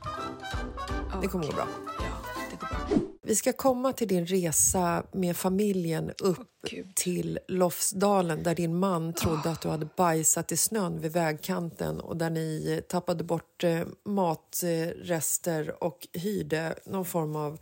Det 1.21 1.27
kommer 1.27 1.45
gå 1.45 1.51
bra. 1.51 1.67
Ja, 1.99 2.32
det 2.51 2.60
går 2.60 2.67
bra. 2.67 2.96
Vi 3.27 3.35
ska 3.35 3.53
komma 3.53 3.93
till 3.93 4.07
din 4.07 4.25
resa 4.25 5.03
med 5.11 5.37
familjen 5.37 6.11
upp 6.19 6.65
till 6.95 7.39
Lofsdalen 7.47 8.43
där 8.43 8.55
din 8.55 8.79
man 8.79 9.13
trodde 9.13 9.49
att 9.51 9.61
du 9.61 9.69
hade 9.69 9.89
bajsat 9.97 10.51
i 10.51 10.57
snön 10.57 11.01
vid 11.01 11.11
vägkanten 11.11 11.99
och 11.99 12.17
där 12.17 12.29
ni 12.29 12.81
tappade 12.89 13.23
bort 13.23 13.63
eh, 13.63 13.81
matrester 14.05 15.83
och 15.83 16.07
hyrde 16.13 16.75
någon 16.85 17.05
form 17.05 17.35
av 17.35 17.59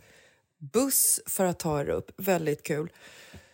buss 0.72 1.20
för 1.26 1.44
att 1.44 1.58
ta 1.58 1.80
er 1.80 1.88
upp. 1.88 2.10
Väldigt 2.16 2.62
kul. 2.62 2.92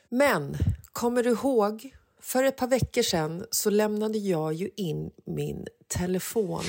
Men 0.09 0.57
kommer 0.93 1.23
du 1.23 1.31
ihåg? 1.31 1.95
För 2.21 2.45
ett 2.45 2.57
par 2.57 2.69
veckor 2.69 3.03
sedan 3.03 3.47
så 3.51 3.71
lämnade 3.71 4.19
jag 4.19 4.53
ju 4.53 4.71
in 4.77 5.11
min 5.27 5.67
telefon 5.89 6.65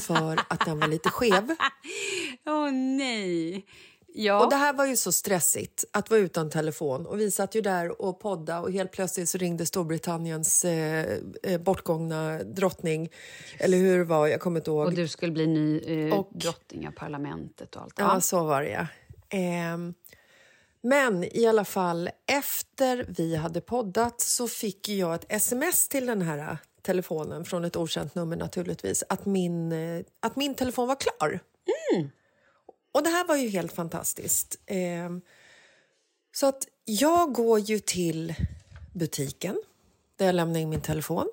för 0.00 0.40
att 0.48 0.64
den 0.64 0.80
var 0.80 0.88
lite 0.88 1.10
skev. 1.10 1.54
Åh 2.46 2.70
nej. 2.72 3.66
Ja. 4.18 4.44
Och 4.44 4.50
det 4.50 4.56
här 4.56 4.72
var 4.72 4.86
ju 4.86 4.96
så 4.96 5.12
stressigt 5.12 5.84
att 5.90 6.10
vara 6.10 6.20
utan 6.20 6.50
telefon. 6.50 7.06
Och 7.06 7.20
vi 7.20 7.30
satt 7.30 7.54
ju 7.54 7.60
där 7.60 8.02
och 8.02 8.20
podda 8.20 8.60
och 8.60 8.72
helt 8.72 8.92
plötsligt 8.92 9.28
så 9.28 9.38
ringde 9.38 9.66
Storbritanniens 9.66 10.64
eh, 10.64 11.18
eh, 11.42 11.60
bortgångna 11.60 12.38
drottning. 12.42 13.10
Eller 13.58 13.78
hur 13.78 13.98
det 13.98 14.04
var, 14.04 14.26
jag 14.26 14.40
kommer 14.40 14.60
inte 14.60 14.70
ihåg. 14.70 14.86
Och 14.86 14.92
du 14.94 15.08
skulle 15.08 15.32
bli 15.32 15.46
ny 15.46 15.78
eh, 15.78 16.18
Och- 16.18 16.30
drottning 16.34 16.88
av 16.88 16.92
parlamentet 16.92 17.76
och 17.76 17.82
allt. 17.82 17.94
Ja, 17.98 18.20
så 18.20 18.44
var 18.44 18.62
det 18.62 18.68
ja. 18.70 18.86
Ehm, 19.28 19.94
men 20.80 21.24
i 21.24 21.46
alla 21.46 21.64
fall, 21.64 22.10
efter 22.26 23.06
vi 23.08 23.36
hade 23.36 23.60
poddat 23.60 24.20
så 24.20 24.48
fick 24.48 24.88
jag 24.88 25.14
ett 25.14 25.24
sms 25.28 25.88
till 25.88 26.06
den 26.06 26.22
här 26.22 26.58
telefonen 26.82 27.44
från 27.44 27.64
ett 27.64 27.76
okänt 27.76 28.14
nummer 28.14 28.36
naturligtvis, 28.36 29.04
att 29.08 29.26
min, 29.26 29.72
eh, 29.72 30.02
att 30.20 30.36
min 30.36 30.54
telefon 30.54 30.88
var 30.88 30.96
klar. 31.00 31.40
Och 32.96 33.02
det 33.02 33.10
här 33.10 33.24
var 33.26 33.36
ju 33.36 33.48
helt 33.48 33.72
fantastiskt. 33.72 34.58
Ehm, 34.66 35.20
så 36.36 36.46
att 36.46 36.68
jag 36.84 37.32
går 37.32 37.58
ju 37.58 37.78
till 37.78 38.34
butiken 38.94 39.56
där 40.16 40.26
jag 40.26 40.34
lämnar 40.34 40.60
in 40.60 40.68
min 40.68 40.80
telefon. 40.80 41.28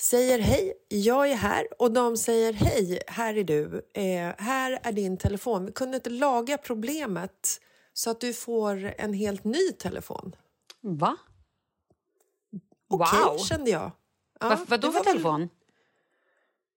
Säger 0.00 0.38
hej, 0.38 0.72
jag 0.88 1.30
är 1.30 1.34
här. 1.34 1.66
Och 1.82 1.92
de 1.92 2.16
säger 2.16 2.52
hej, 2.52 3.02
här 3.06 3.34
är 3.38 3.44
du. 3.44 3.82
Eh, 3.94 4.34
här 4.38 4.78
är 4.82 4.92
din 4.92 5.16
telefon. 5.16 5.66
Vi 5.66 5.72
kunde 5.72 5.96
inte 5.96 6.10
laga 6.10 6.58
problemet 6.58 7.60
så 7.92 8.10
att 8.10 8.20
du 8.20 8.32
får 8.32 8.94
en 8.98 9.12
helt 9.14 9.44
ny 9.44 9.72
telefon. 9.72 10.36
Va? 10.80 11.16
Okej, 12.88 13.18
Wow. 13.24 13.38
kände 13.38 13.70
jag. 13.70 13.90
Ja, 14.40 14.48
Vad, 14.48 14.68
vad 14.68 14.80
då 14.80 14.86
det 14.88 14.92
för 14.92 14.98
var 14.98 15.04
väl- 15.04 15.12
telefon? 15.14 15.48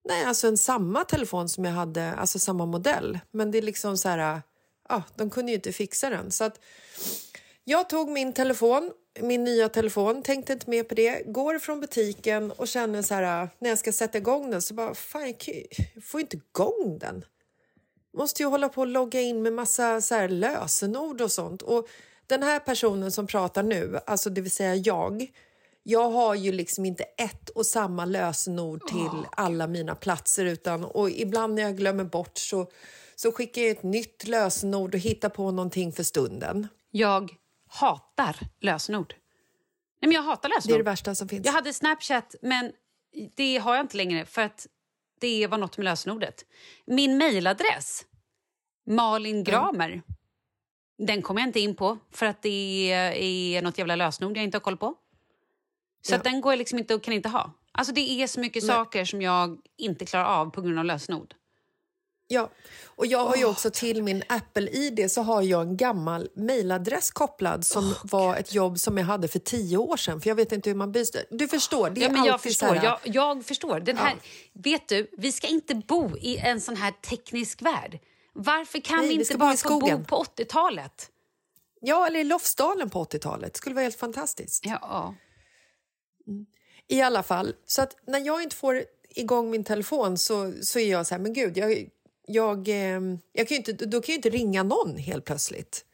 Nej, 0.05 0.25
alltså 0.25 0.47
en 0.47 0.57
samma 0.57 1.03
telefon 1.03 1.49
som 1.49 1.65
jag 1.65 1.71
hade, 1.71 2.13
alltså 2.13 2.39
samma 2.39 2.65
modell. 2.65 3.19
Men 3.31 3.51
det 3.51 3.57
är 3.57 3.61
liksom 3.61 3.97
så 3.97 4.09
här, 4.09 4.41
ja, 4.89 5.03
de 5.15 5.29
kunde 5.29 5.51
ju 5.51 5.55
inte 5.55 5.71
fixa 5.71 6.09
den. 6.09 6.31
Så 6.31 6.43
att 6.43 6.59
jag 7.63 7.89
tog 7.89 8.09
min 8.09 8.33
telefon, 8.33 8.91
min 9.19 9.43
nya 9.43 9.69
telefon, 9.69 10.23
tänkte 10.23 10.53
inte 10.53 10.69
mer 10.69 10.83
på 10.83 10.95
det, 10.95 11.23
går 11.25 11.59
från 11.59 11.79
butiken 11.79 12.51
och 12.51 12.67
känner 12.67 13.01
så 13.01 13.13
här, 13.13 13.49
när 13.59 13.69
jag 13.69 13.79
ska 13.79 13.91
sätta 13.91 14.17
igång 14.17 14.51
den 14.51 14.61
så 14.61 14.73
bara, 14.73 14.95
fan 14.95 15.25
jag 15.25 15.39
kan 15.39 15.53
jag 15.93 16.03
får 16.03 16.19
ju 16.19 16.23
inte 16.23 16.37
igång 16.37 16.97
den. 16.99 17.25
Måste 18.17 18.43
ju 18.43 18.49
hålla 18.49 18.69
på 18.69 18.81
och 18.81 18.87
logga 18.87 19.21
in 19.21 19.41
med 19.41 19.53
massa 19.53 20.01
så 20.01 20.15
här 20.15 20.29
lösenord 20.29 21.21
och 21.21 21.31
sånt. 21.31 21.61
Och 21.61 21.87
den 22.27 22.43
här 22.43 22.59
personen 22.59 23.11
som 23.11 23.27
pratar 23.27 23.63
nu, 23.63 23.99
alltså 24.05 24.29
det 24.29 24.41
vill 24.41 24.51
säga 24.51 24.75
jag, 24.75 25.31
jag 25.83 26.09
har 26.09 26.35
ju 26.35 26.51
liksom 26.51 26.85
inte 26.85 27.03
ett 27.03 27.49
och 27.49 27.65
samma 27.65 28.05
lösenord 28.05 28.87
till 28.87 29.27
alla 29.31 29.67
mina 29.67 29.95
platser 29.95 30.45
utan 30.45 30.83
och 30.83 31.09
ibland 31.09 31.55
när 31.55 31.61
jag 31.61 31.77
glömmer 31.77 32.03
bort 32.03 32.37
så, 32.37 32.71
så 33.15 33.31
skickar 33.31 33.61
jag 33.61 33.71
ett 33.71 33.83
nytt 33.83 34.27
lösenord 34.27 34.93
och 34.93 34.99
hittar 34.99 35.29
på 35.29 35.51
någonting 35.51 35.91
för 35.91 36.03
stunden. 36.03 36.67
Jag 36.91 37.35
hatar 37.67 38.37
lösenord. 38.59 39.13
Nej, 40.01 40.07
men 40.07 40.11
jag 40.11 40.23
hatar 40.23 40.49
lösenord. 40.49 40.69
Det 40.69 40.75
är 40.75 40.83
det 40.83 40.91
värsta 40.91 41.15
som 41.15 41.29
finns. 41.29 41.45
Jag 41.45 41.53
hade 41.53 41.73
Snapchat, 41.73 42.35
men 42.41 42.71
det 43.35 43.57
har 43.57 43.75
jag 43.75 43.83
inte 43.83 43.97
längre 43.97 44.25
för 44.25 44.41
att 44.41 44.67
det 45.19 45.47
var 45.47 45.57
något 45.57 45.77
med 45.77 45.85
lösenordet. 45.85 46.45
Min 46.85 47.17
mejladress, 47.17 48.05
Malin 48.87 49.43
Gramer, 49.43 50.01
den 50.97 51.21
kommer 51.21 51.41
jag 51.41 51.47
inte 51.47 51.59
in 51.59 51.75
på 51.75 51.97
för 52.11 52.25
att 52.25 52.41
det 52.41 52.91
är 52.91 53.61
något 53.61 53.77
jävla 53.77 53.95
lösenord 53.95 54.37
jag 54.37 54.43
inte 54.43 54.55
har 54.55 54.61
koll 54.61 54.77
på. 54.77 54.95
Så 56.01 56.13
Ja. 56.13 56.17
den 56.17 56.41
går 56.41 56.51
jag 56.51 56.57
liksom 56.57 56.79
inte 56.79 56.95
och 56.95 57.03
kan 57.03 57.13
inte 57.13 57.29
ha. 57.29 57.51
Alltså 57.71 57.93
det 57.93 58.01
är 58.21 58.27
så 58.27 58.39
mycket 58.39 58.63
Nej. 58.63 58.75
saker 58.75 59.05
som 59.05 59.21
jag 59.21 59.57
inte 59.77 60.05
klarar 60.05 60.25
av 60.25 60.49
på 60.49 60.61
grund 60.61 60.79
av 60.79 60.85
lösenord. 60.85 61.33
Ja, 62.31 62.49
och 62.85 63.05
jag 63.05 63.25
har 63.25 63.35
ju 63.35 63.45
också 63.45 63.69
till 63.71 64.03
min 64.03 64.23
Apple-id 64.29 65.11
så 65.11 65.21
har 65.21 65.41
jag 65.41 65.61
en 65.61 65.77
gammal 65.77 66.29
mailadress 66.35 67.11
kopplad 67.11 67.65
som 67.65 67.95
var 68.03 68.35
ett 68.35 68.53
jobb 68.53 68.79
som 68.79 68.97
jag 68.97 69.05
hade 69.05 69.27
för 69.27 69.39
tio 69.39 69.77
år 69.77 69.97
sedan. 69.97 70.21
För 70.21 70.29
jag 70.29 70.35
vet 70.35 70.51
inte 70.51 70.69
hur 70.69 70.75
man 70.77 70.91
byter. 70.91 71.35
Du 71.37 71.47
förstår, 71.47 71.89
det 71.89 72.01
är 72.01 72.05
ja, 72.05 72.11
men 72.11 72.23
jag 72.23 72.41
förstår. 72.41 72.67
här, 72.67 72.83
Jag, 72.83 72.99
jag 73.03 73.45
förstår. 73.45 73.79
Den 73.79 73.97
här, 73.97 74.09
Ja. 74.11 74.29
Vet 74.53 74.87
du, 74.87 75.09
vi 75.17 75.31
ska 75.31 75.47
inte 75.47 75.75
bo 75.75 76.17
i 76.17 76.37
en 76.37 76.61
sån 76.61 76.75
här 76.75 76.91
teknisk 76.91 77.61
värld. 77.61 77.99
Varför 78.33 78.79
kan 78.79 78.97
Nej, 78.97 79.07
vi 79.07 79.13
vi 79.15 79.19
inte 79.21 79.33
bo 79.33 79.39
bara 79.39 79.57
få 79.57 79.79
bo 79.79 80.03
på 80.03 80.23
80-talet? 80.23 81.09
Ja, 81.81 82.07
eller 82.07 82.19
i 82.19 82.23
Lofsdalen 82.23 82.89
på 82.89 83.03
80-talet. 83.03 83.57
skulle 83.57 83.75
vara 83.75 83.83
helt 83.83 83.99
fantastiskt. 83.99 84.65
Ja. 84.65 85.15
Mm. 86.29 86.45
I 86.87 87.01
alla 87.01 87.23
fall, 87.23 87.55
så 87.65 87.81
att 87.81 87.95
när 88.07 88.19
jag 88.19 88.43
inte 88.43 88.55
får 88.55 88.83
igång 89.09 89.51
min 89.51 89.63
telefon 89.63 90.17
så, 90.17 90.53
så 90.61 90.79
är 90.79 90.91
jag 90.91 91.07
så 91.07 91.15
här, 91.15 91.21
men 91.21 91.33
gud, 91.33 91.57
jag, 91.57 91.89
jag, 92.25 92.67
ehm, 92.67 93.19
jag 93.33 93.47
kan 93.47 93.55
ju 93.55 93.57
inte, 93.57 93.85
då 93.85 94.01
kan 94.01 94.01
jag 94.01 94.09
ju 94.09 94.15
inte 94.15 94.29
ringa 94.29 94.63
någon 94.63 94.97
helt 94.97 95.25
plötsligt. 95.25 95.85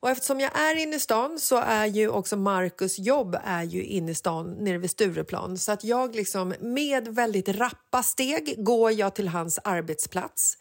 Och 0.00 0.10
eftersom 0.10 0.40
jag 0.40 0.58
är 0.60 0.76
inne 0.76 0.96
i 0.96 1.00
stan 1.00 1.38
så 1.38 1.56
är 1.56 1.86
ju 1.86 2.08
också 2.08 2.36
Marcus 2.36 2.98
jobb 2.98 3.36
är 3.44 3.62
ju 3.62 3.84
inne 3.84 4.12
i 4.12 4.14
stan 4.14 4.50
nere 4.50 4.78
vid 4.78 4.90
Stureplan. 4.90 5.58
Så 5.58 5.72
att 5.72 5.84
jag 5.84 6.14
liksom 6.14 6.54
med 6.60 7.08
väldigt 7.08 7.48
rappa 7.48 8.02
steg 8.02 8.64
går 8.64 8.92
jag 8.92 9.14
till 9.14 9.28
hans 9.28 9.58
arbetsplats. 9.64 10.56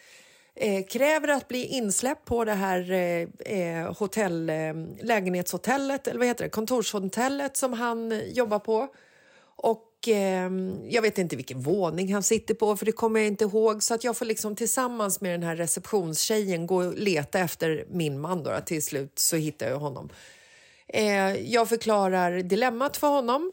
Eh, 0.56 0.86
kräver 0.86 1.28
att 1.28 1.48
bli 1.48 1.66
insläppt 1.66 2.26
på 2.26 2.46
det 2.46 2.54
här 2.54 2.92
eh, 2.92 3.28
eh 3.40 3.94
hotell, 3.98 4.50
eh, 4.50 4.74
lägenhetshotellet, 5.02 6.08
eller 6.08 6.20
vad 6.20 6.28
heter 6.28 6.44
det, 6.44 6.50
kontorshotellet 6.50 7.58
som 7.58 7.74
han 7.74 8.22
jobbar 8.34 8.60
på. 8.60 8.88
Och 9.62 10.08
eh, 10.08 10.52
jag 10.90 11.02
vet 11.02 11.18
inte 11.18 11.36
vilken 11.36 11.62
våning 11.62 12.14
han 12.14 12.24
sitter 12.24 12.54
på 12.54 12.78
för 12.78 12.86
det 12.86 12.92
kommer 12.92 13.20
jag 13.20 13.28
inte 13.28 13.44
ihåg. 13.44 13.84
Så 13.84 13.94
att 13.94 14.04
jag 14.04 14.18
får 14.18 14.26
liksom 14.26 14.56
tillsammans 14.56 15.22
med 15.22 15.32
den 15.32 15.44
här 15.44 15.56
receptionstjejen 15.56 16.68
gå 16.68 16.76
och 16.76 16.98
leta 16.98 17.40
efter 17.40 17.86
min 17.90 18.20
man 18.20 18.44
då. 18.44 18.60
Till 18.66 18.84
slut 18.84 19.20
så 19.20 19.36
hittar 19.36 19.70
jag 19.70 19.80
honom. 19.80 20.10
Eh, 20.88 21.36
jag 21.36 21.70
förklarar 21.70 22.42
dilemmat 22.42 22.98
för 22.98 23.08
honom. 23.08 23.52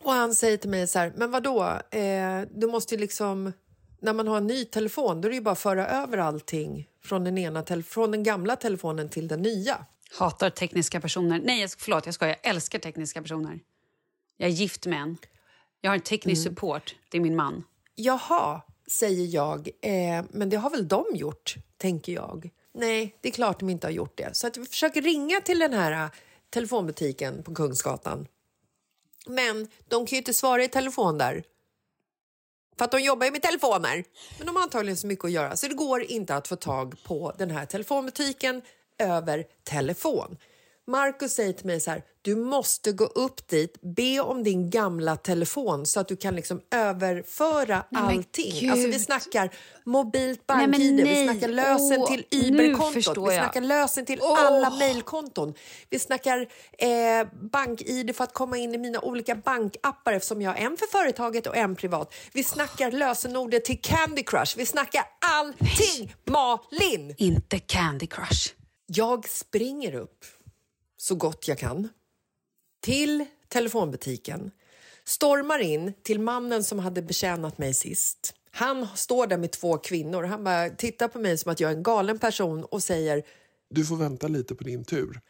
Och 0.00 0.12
han 0.12 0.34
säger 0.34 0.56
till 0.56 0.70
mig 0.70 0.86
så 0.86 0.98
här, 0.98 1.12
men 1.16 1.30
vadå, 1.30 1.62
eh, 1.90 2.40
du 2.54 2.66
måste 2.66 2.94
ju 2.94 3.00
liksom, 3.00 3.52
när 4.00 4.12
man 4.12 4.28
har 4.28 4.36
en 4.36 4.46
ny 4.46 4.64
telefon 4.64 5.20
då 5.20 5.28
är 5.28 5.30
det 5.30 5.36
ju 5.36 5.42
bara 5.42 5.52
att 5.52 5.58
föra 5.58 5.88
över 5.88 6.18
allting 6.18 6.88
från 7.04 7.24
den, 7.24 7.38
ena 7.38 7.64
från 7.86 8.10
den 8.10 8.22
gamla 8.22 8.56
telefonen 8.56 9.08
till 9.08 9.28
den 9.28 9.42
nya. 9.42 9.86
Hatar 10.18 10.50
tekniska 10.50 11.00
personer. 11.00 11.40
Nej, 11.44 11.68
förlåt, 11.78 12.06
jag 12.06 12.14
skojar. 12.14 12.36
Jag 12.42 12.50
älskar 12.50 12.78
tekniska 12.78 13.22
personer. 13.22 13.60
Jag 14.42 14.50
är 14.50 14.54
gift 14.54 14.86
med 14.86 14.98
en. 15.02 15.16
Jag 15.80 15.90
har 15.90 15.94
en 15.94 16.00
teknisk 16.02 16.46
Mm. 16.46 16.54
support. 16.54 16.94
Det 17.08 17.16
är 17.16 17.20
min 17.20 17.36
man. 17.36 17.64
Jaha, 17.94 18.60
säger 18.90 19.34
jag. 19.34 19.68
Eh, 19.80 20.24
men 20.30 20.50
det 20.50 20.56
har 20.56 20.70
väl 20.70 20.88
de 20.88 21.04
gjort, 21.14 21.54
tänker 21.76 22.12
jag. 22.12 22.50
Nej, 22.74 23.16
det 23.20 23.28
är 23.28 23.32
klart 23.32 23.60
de 23.60 23.70
inte 23.70 23.86
har 23.86 23.92
gjort 23.92 24.16
det. 24.16 24.36
Så 24.36 24.46
att 24.46 24.56
vi 24.56 24.64
försöker 24.64 25.02
ringa 25.02 25.40
till 25.40 25.58
den 25.58 25.72
här 25.72 25.92
eh, 26.04 26.10
telefonbutiken 26.50 27.42
på 27.42 27.54
Kungsgatan. 27.54 28.26
Men 29.26 29.68
de 29.88 30.06
kan 30.06 30.16
ju 30.16 30.18
inte 30.18 30.34
svara 30.34 30.64
i 30.64 30.68
telefon 30.68 31.18
där. 31.18 31.42
För 32.78 32.84
att 32.84 32.90
de 32.90 33.00
jobbar 33.00 33.26
ju 33.26 33.32
med 33.32 33.42
telefoner. 33.42 34.04
Men 34.38 34.46
de 34.46 34.56
har 34.56 34.62
antagligen 34.62 34.96
så 34.96 35.06
mycket 35.06 35.24
att 35.24 35.30
göra 35.32 35.56
så 35.56 35.68
det 35.68 35.74
går 35.74 36.02
inte 36.02 36.34
att 36.36 36.48
få 36.48 36.56
tag 36.56 37.02
på 37.04 37.32
den 37.38 37.50
här 37.50 37.66
telefonbutiken 37.66 38.62
över 38.98 39.44
telefon. 39.64 40.36
Marcus 40.86 41.32
säger 41.34 41.52
till 41.52 41.66
mig 41.66 41.80
så 41.80 41.90
här, 41.90 42.02
du 42.22 42.36
måste 42.36 42.92
gå 42.92 43.04
upp 43.04 43.48
dit, 43.48 43.78
be 43.80 44.20
om 44.20 44.42
din 44.42 44.70
gamla 44.70 45.16
telefon 45.16 45.86
så 45.86 46.00
att 46.00 46.08
du 46.08 46.16
kan 46.16 46.36
liksom 46.36 46.60
överföra 46.70 47.84
men 47.90 48.04
allting. 48.04 48.70
Alltså 48.70 48.86
vi 48.86 48.98
snackar 48.98 49.50
mobilt 49.84 50.42
Nej, 50.48 50.66
bank-id, 50.66 50.96
vi 50.96 51.02
nej. 51.02 51.28
snackar 51.28 51.48
lösen 51.48 52.00
Åh, 52.00 52.06
till 52.06 52.24
Uber-kontot, 52.30 53.28
vi 53.30 53.36
snackar 53.36 53.60
lösen 53.60 54.06
till 54.06 54.18
Åh. 54.22 54.46
alla 54.46 54.70
mejlkonton. 54.70 55.54
Vi 55.90 55.98
snackar 55.98 56.48
eh, 56.78 57.28
bank-id 57.52 58.16
för 58.16 58.24
att 58.24 58.34
komma 58.34 58.56
in 58.58 58.74
i 58.74 58.78
mina 58.78 59.00
olika 59.00 59.34
bankappar 59.34 60.12
eftersom 60.12 60.42
jag 60.42 60.50
har 60.50 60.56
en 60.56 60.76
för 60.76 60.86
företaget 60.86 61.46
och 61.46 61.56
en 61.56 61.76
privat. 61.76 62.14
Vi 62.32 62.44
snackar 62.44 62.90
lösenordet 62.90 63.64
till 63.64 63.80
Candy 63.80 64.22
Crush. 64.22 64.54
Vi 64.56 64.66
snackar 64.66 65.04
allting, 65.20 66.14
Malin! 66.24 67.14
Inte 67.18 67.58
Candy 67.58 68.06
Crush. 68.06 68.54
Jag 68.86 69.28
springer 69.28 69.94
upp 69.94 70.24
så 71.02 71.14
gott 71.14 71.48
jag 71.48 71.58
kan 71.58 71.88
till 72.80 73.26
telefonbutiken, 73.48 74.50
stormar 75.04 75.58
in 75.58 75.92
till 76.02 76.20
mannen 76.20 76.64
som 76.64 76.78
hade 76.78 77.02
betjänat 77.02 77.58
mig 77.58 77.74
sist. 77.74 78.34
Han 78.50 78.88
står 78.94 79.26
där 79.26 79.36
med 79.36 79.50
två 79.50 79.78
kvinnor. 79.78 80.22
Han 80.22 80.44
bara 80.44 80.70
tittar 80.70 81.08
på 81.08 81.18
mig 81.18 81.38
som 81.38 81.52
att 81.52 81.60
jag 81.60 81.72
är 81.72 81.76
en 81.76 81.82
galen 81.82 82.18
person 82.18 82.64
och 82.64 82.82
säger 82.82 83.22
Du 83.70 83.84
får 83.84 83.96
vänta 83.96 84.28
lite 84.28 84.54
på 84.54 84.64
din 84.64 84.84
tur. 84.84 85.20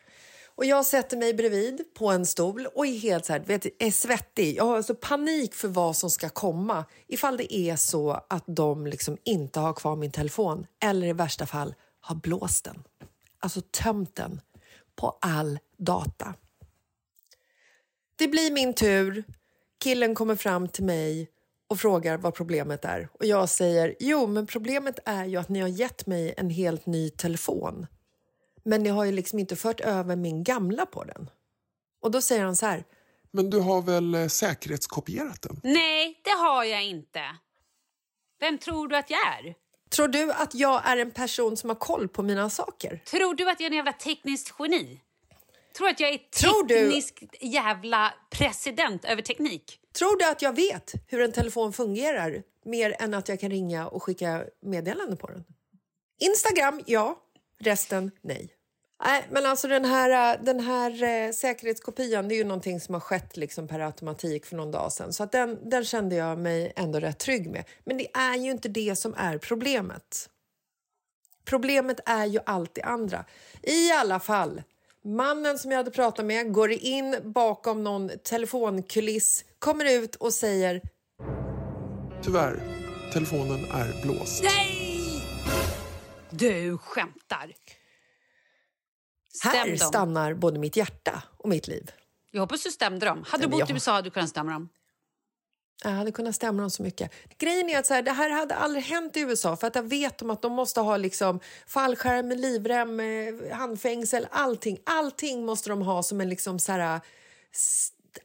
och 0.54 0.64
jag 0.64 0.86
sätter 0.86 1.16
mig 1.16 1.34
bredvid 1.34 1.94
på 1.94 2.08
en 2.08 2.26
stol 2.26 2.66
och 2.66 2.86
är 2.86 2.98
helt 2.98 3.26
så 3.26 3.32
här, 3.32 3.40
vet, 3.40 3.82
är 3.82 3.90
svettig. 3.90 4.56
Jag 4.56 4.64
har 4.64 4.76
alltså 4.76 4.94
panik 4.94 5.54
för 5.54 5.68
vad 5.68 5.96
som 5.96 6.10
ska 6.10 6.28
komma 6.28 6.84
ifall 7.06 7.36
det 7.36 7.54
är 7.54 7.76
så 7.76 8.10
att 8.28 8.44
de 8.46 8.86
liksom 8.86 9.18
inte 9.24 9.60
har 9.60 9.72
kvar 9.72 9.96
min 9.96 10.12
telefon 10.12 10.66
eller 10.82 11.06
i 11.06 11.12
värsta 11.12 11.46
fall 11.46 11.74
har 12.00 12.14
blåst 12.14 12.64
den. 12.64 12.82
Alltså 13.38 13.60
tömt 13.60 14.14
den 14.14 14.40
på 15.02 15.18
all 15.20 15.58
data. 15.78 16.34
Det 18.16 18.28
blir 18.28 18.52
min 18.52 18.74
tur. 18.74 19.24
Killen 19.80 20.14
kommer 20.14 20.36
fram 20.36 20.68
till 20.68 20.84
mig 20.84 21.30
och 21.68 21.80
frågar 21.80 22.18
vad 22.18 22.34
problemet 22.34 22.84
är. 22.84 23.08
Och 23.12 23.24
jag 23.24 23.48
säger, 23.48 23.96
jo 24.00 24.26
men 24.26 24.46
problemet 24.46 24.98
är 25.04 25.24
ju 25.24 25.36
att 25.36 25.48
ni 25.48 25.60
har 25.60 25.68
gett 25.68 26.06
mig 26.06 26.34
en 26.36 26.50
helt 26.50 26.86
ny 26.86 27.10
telefon. 27.10 27.86
Men 28.64 28.82
ni 28.82 28.88
har 28.88 29.04
ju 29.04 29.12
liksom 29.12 29.38
inte 29.38 29.56
fört 29.56 29.80
över 29.80 30.16
min 30.16 30.44
gamla 30.44 30.86
på 30.86 31.04
den. 31.04 31.30
Och 32.02 32.10
då 32.10 32.20
säger 32.20 32.44
han 32.44 32.56
så 32.56 32.66
här. 32.66 32.84
Men 33.30 33.50
du 33.50 33.60
har 33.60 33.82
väl 33.82 34.14
eh, 34.14 34.26
säkerhetskopierat 34.26 35.42
den? 35.42 35.60
Nej, 35.62 36.20
det 36.24 36.30
har 36.30 36.64
jag 36.64 36.84
inte. 36.84 37.22
Vem 38.40 38.58
tror 38.58 38.88
du 38.88 38.96
att 38.96 39.10
jag 39.10 39.20
är? 39.20 39.54
Tror 39.92 40.08
du 40.08 40.32
att 40.32 40.54
jag 40.54 40.82
är 40.88 40.96
en 40.96 41.10
person 41.10 41.56
som 41.56 41.70
har 41.70 41.74
koll 41.76 42.08
på 42.08 42.22
mina 42.22 42.50
saker? 42.50 43.02
Tror 43.06 43.34
du 43.34 43.50
att 43.50 43.60
jag 43.60 43.66
är 43.66 43.70
en 43.70 43.76
jävla 43.76 43.92
tekniskt 43.92 44.54
geni? 44.58 45.00
Tror 45.76 45.88
att 45.88 46.00
jag 46.00 46.10
är 46.10 46.18
du- 46.68 46.88
teknisk 46.88 47.24
jävla 47.40 48.14
president 48.30 49.04
över 49.04 49.22
teknik? 49.22 49.78
Tror 49.98 50.16
du 50.18 50.24
att 50.24 50.42
jag 50.42 50.56
vet 50.56 50.92
hur 51.08 51.20
en 51.20 51.32
telefon 51.32 51.72
fungerar 51.72 52.42
mer 52.64 52.96
än 52.98 53.14
att 53.14 53.28
jag 53.28 53.40
kan 53.40 53.50
ringa 53.50 53.88
och 53.88 54.02
skicka 54.02 54.44
meddelanden 54.62 55.16
på 55.16 55.26
den? 55.26 55.44
Instagram, 56.20 56.80
ja. 56.86 57.18
Resten, 57.60 58.10
nej. 58.22 58.48
Nej, 59.04 59.26
men 59.30 59.46
alltså 59.46 59.68
den 59.68 59.84
här, 59.84 60.38
den 60.38 60.60
här 60.60 61.02
eh, 61.02 61.32
säkerhetskopian 61.32 62.28
det 62.28 62.34
är 62.34 62.36
ju 62.36 62.44
någonting 62.44 62.80
som 62.80 62.94
har 62.94 63.00
skett 63.00 63.36
liksom 63.36 63.68
per 63.68 63.80
automatik 63.80 64.46
för 64.46 64.56
någon 64.56 64.70
dag 64.70 64.92
sedan. 64.92 65.12
Så 65.12 65.22
att 65.22 65.32
den, 65.32 65.70
den 65.70 65.84
kände 65.84 66.14
jag 66.14 66.38
mig 66.38 66.72
ändå 66.76 67.00
rätt 67.00 67.18
trygg 67.18 67.50
med. 67.50 67.64
Men 67.84 67.98
det 67.98 68.16
är 68.16 68.36
ju 68.36 68.50
inte 68.50 68.68
det 68.68 68.96
som 68.96 69.14
är 69.14 69.38
problemet. 69.38 70.28
Problemet 71.44 72.00
är 72.06 72.26
ju 72.26 72.40
allt 72.46 72.74
det 72.74 72.82
andra. 72.82 73.24
I 73.62 73.92
alla 73.92 74.20
fall, 74.20 74.62
mannen 75.04 75.58
som 75.58 75.70
jag 75.70 75.78
hade 75.78 75.90
pratat 75.90 76.26
med 76.26 76.52
går 76.52 76.70
in 76.70 77.16
bakom 77.22 77.84
någon 77.84 78.10
telefonkuliss, 78.24 79.44
kommer 79.58 79.84
ut 79.84 80.14
och 80.14 80.32
säger 80.32 80.80
Tyvärr, 82.22 82.62
telefonen 83.12 83.64
är 83.64 84.02
blåst. 84.02 84.42
Nej! 84.42 85.22
Du 86.30 86.78
skämtar. 86.78 87.52
Stäm 89.32 89.52
här 89.52 89.68
dem. 89.68 89.78
stannar 89.78 90.34
både 90.34 90.58
mitt 90.58 90.76
hjärta 90.76 91.22
och 91.36 91.48
mitt 91.48 91.68
liv. 91.68 91.90
Jag 92.30 92.40
hoppas 92.40 92.62
du 92.62 92.70
stämde 92.70 93.06
dem. 93.06 93.24
Hade 93.28 93.44
du 93.44 93.48
bott 93.48 93.70
i 93.70 93.72
USA 93.72 93.92
hade 93.92 94.06
du 94.06 94.10
kunnat 94.10 94.28
stämma 94.28 94.52
dem. 94.52 94.68
Jag 95.84 95.90
hade 95.90 96.12
kunnat 96.12 96.34
stämma 96.34 96.62
dem 96.62 96.70
så 96.70 96.82
mycket. 96.82 97.10
Grejen 97.38 97.70
är 97.70 97.78
att 97.78 97.86
så 97.86 97.94
här, 97.94 98.02
det 98.02 98.10
här 98.10 98.30
hade 98.30 98.54
aldrig 98.54 98.84
hänt 98.84 99.16
i 99.16 99.20
USA 99.20 99.56
för 99.56 99.66
att 99.66 99.74
jag 99.74 99.82
vet 99.82 100.18
de 100.18 100.30
att 100.30 100.42
de 100.42 100.52
måste 100.52 100.80
ha 100.80 100.96
liksom 100.96 101.40
fallskärm, 101.66 102.30
livrem, 102.30 103.00
eh, 103.00 103.56
handfängsel, 103.56 104.26
allting. 104.30 104.78
Allting 104.84 105.44
måste 105.44 105.70
de 105.70 105.82
ha 105.82 106.02
som 106.02 106.20
en 106.20 106.28
liksom 106.28 106.58
så 106.58 106.72
här, 106.72 107.00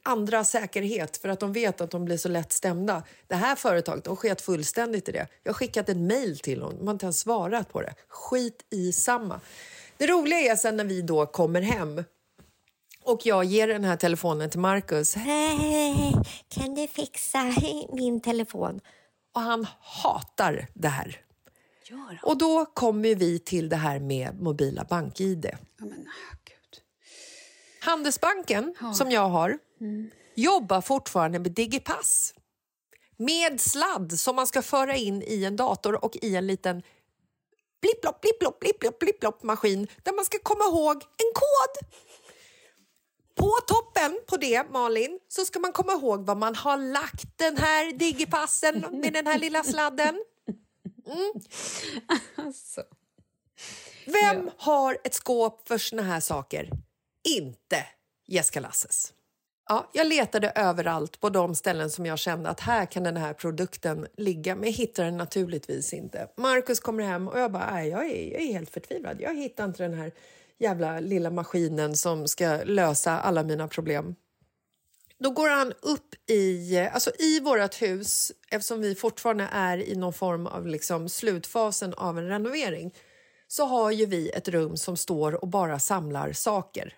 andra 0.02 0.44
säkerhet 0.44 1.16
för 1.16 1.28
att 1.28 1.40
de 1.40 1.52
vet 1.52 1.80
att 1.80 1.90
de 1.90 2.04
blir 2.04 2.16
så 2.16 2.28
lätt 2.28 2.52
stämda. 2.52 3.02
Det 3.26 3.34
här 3.34 3.56
företaget 3.56 4.04
de 4.04 4.16
sket 4.16 4.40
fullständigt 4.40 5.08
i 5.08 5.12
det. 5.12 5.26
Jag 5.42 5.52
har 5.52 5.54
skickat 5.54 5.88
ett 5.88 5.96
mejl 5.96 6.38
till 6.38 6.60
dem, 6.60 6.74
de 6.78 6.86
har 6.86 6.92
inte 6.92 7.06
ens 7.06 7.20
svarat 7.20 7.72
på 7.72 7.80
det. 7.80 7.94
Skit 8.08 8.66
i 8.70 8.92
samma. 8.92 9.40
Det 9.98 10.06
roliga 10.06 10.38
är 10.38 10.56
sen 10.56 10.76
när 10.76 10.84
vi 10.84 11.02
då 11.02 11.26
kommer 11.26 11.60
hem 11.60 12.04
och 13.04 13.26
jag 13.26 13.44
ger 13.44 13.68
den 13.68 13.84
här 13.84 13.96
telefonen 13.96 14.50
till 14.50 14.60
Marcus. 14.60 15.14
Kan 16.48 16.74
du 16.74 16.88
fixa 16.88 17.54
min 17.92 18.20
telefon? 18.20 18.80
Och 19.34 19.40
han 19.40 19.66
hatar 19.80 20.68
det 20.74 20.88
här. 20.88 21.20
Och 22.22 22.38
då 22.38 22.64
kommer 22.64 23.14
vi 23.14 23.38
till 23.38 23.68
det 23.68 23.76
här 23.76 23.98
med 23.98 24.40
mobila 24.40 24.84
bank-id. 24.84 25.50
Handelsbanken, 27.80 28.74
som 28.94 29.10
jag 29.10 29.28
har, 29.28 29.58
jobbar 30.34 30.80
fortfarande 30.80 31.38
med 31.38 31.52
Digipass. 31.52 32.34
Med 33.16 33.60
sladd 33.60 34.12
som 34.12 34.36
man 34.36 34.46
ska 34.46 34.62
föra 34.62 34.96
in 34.96 35.22
i 35.22 35.44
en 35.44 35.56
dator 35.56 36.04
och 36.04 36.16
i 36.22 36.36
en 36.36 36.46
liten 36.46 36.82
blipplopp, 37.80 38.20
blipplopp, 38.20 38.60
blipplopp, 38.60 38.98
blipplopp 38.98 39.42
maskin 39.42 39.88
där 40.02 40.12
man 40.12 40.24
ska 40.24 40.38
komma 40.42 40.64
ihåg 40.64 40.96
en 40.96 41.32
kod. 41.34 41.90
På 43.34 43.50
toppen 43.66 44.20
på 44.26 44.36
det, 44.36 44.70
Malin, 44.70 45.18
så 45.28 45.44
ska 45.44 45.58
man 45.58 45.72
komma 45.72 45.92
ihåg 45.92 46.26
var 46.26 46.34
man 46.34 46.54
har 46.54 46.76
lagt 46.76 47.38
den 47.38 47.56
här 47.56 47.92
digipassen 47.92 48.84
med 48.92 49.12
den 49.12 49.26
här 49.26 49.38
lilla 49.38 49.64
sladden. 49.64 50.24
Mm. 51.06 51.32
Vem 54.04 54.50
har 54.58 54.98
ett 55.04 55.14
skåp 55.14 55.68
för 55.68 55.78
såna 55.78 56.02
här 56.02 56.20
saker? 56.20 56.70
Inte 57.28 57.86
Jessica 58.26 58.60
Lasses. 58.60 59.12
Ja, 59.70 59.88
jag 59.92 60.06
letade 60.06 60.52
överallt 60.54 61.20
på 61.20 61.30
de 61.30 61.54
ställen 61.54 61.90
som 61.90 62.06
jag 62.06 62.18
kände 62.18 62.48
att 62.48 62.60
här 62.60 62.86
kan 62.86 63.02
den 63.02 63.16
här 63.16 63.32
produkten 63.32 64.06
ligga, 64.16 64.54
men 64.54 64.64
jag 64.64 64.72
hittade 64.72 65.08
den 65.08 65.16
naturligtvis 65.16 65.92
inte. 65.92 66.28
Marcus 66.36 66.80
kommer 66.80 67.04
hem 67.04 67.28
och 67.28 67.40
jag 67.40 67.52
bara, 67.52 67.70
nej, 67.70 67.88
jag 67.88 68.04
är, 68.04 68.32
jag 68.32 68.42
är 68.42 68.52
helt 68.52 68.70
förtvivlad. 68.70 69.20
Jag 69.20 69.34
hittar 69.34 69.64
inte 69.64 69.82
den 69.82 69.94
här 69.94 70.12
jävla 70.58 71.00
lilla 71.00 71.30
maskinen 71.30 71.96
som 71.96 72.28
ska 72.28 72.58
lösa 72.64 73.20
alla 73.20 73.42
mina 73.42 73.68
problem. 73.68 74.14
Då 75.18 75.30
går 75.30 75.48
han 75.48 75.72
upp 75.82 76.30
i, 76.30 76.78
alltså 76.92 77.10
i 77.18 77.40
vårt 77.40 77.82
hus, 77.82 78.32
eftersom 78.50 78.80
vi 78.80 78.94
fortfarande 78.94 79.48
är 79.52 79.78
i 79.78 79.96
någon 79.96 80.12
form 80.12 80.46
av 80.46 80.66
liksom 80.66 81.08
slutfasen 81.08 81.94
av 81.94 82.18
en 82.18 82.28
renovering, 82.28 82.94
så 83.48 83.64
har 83.64 83.90
ju 83.90 84.06
vi 84.06 84.28
ett 84.28 84.48
rum 84.48 84.76
som 84.76 84.96
står 84.96 85.42
och 85.42 85.48
bara 85.48 85.78
samlar 85.78 86.32
saker. 86.32 86.94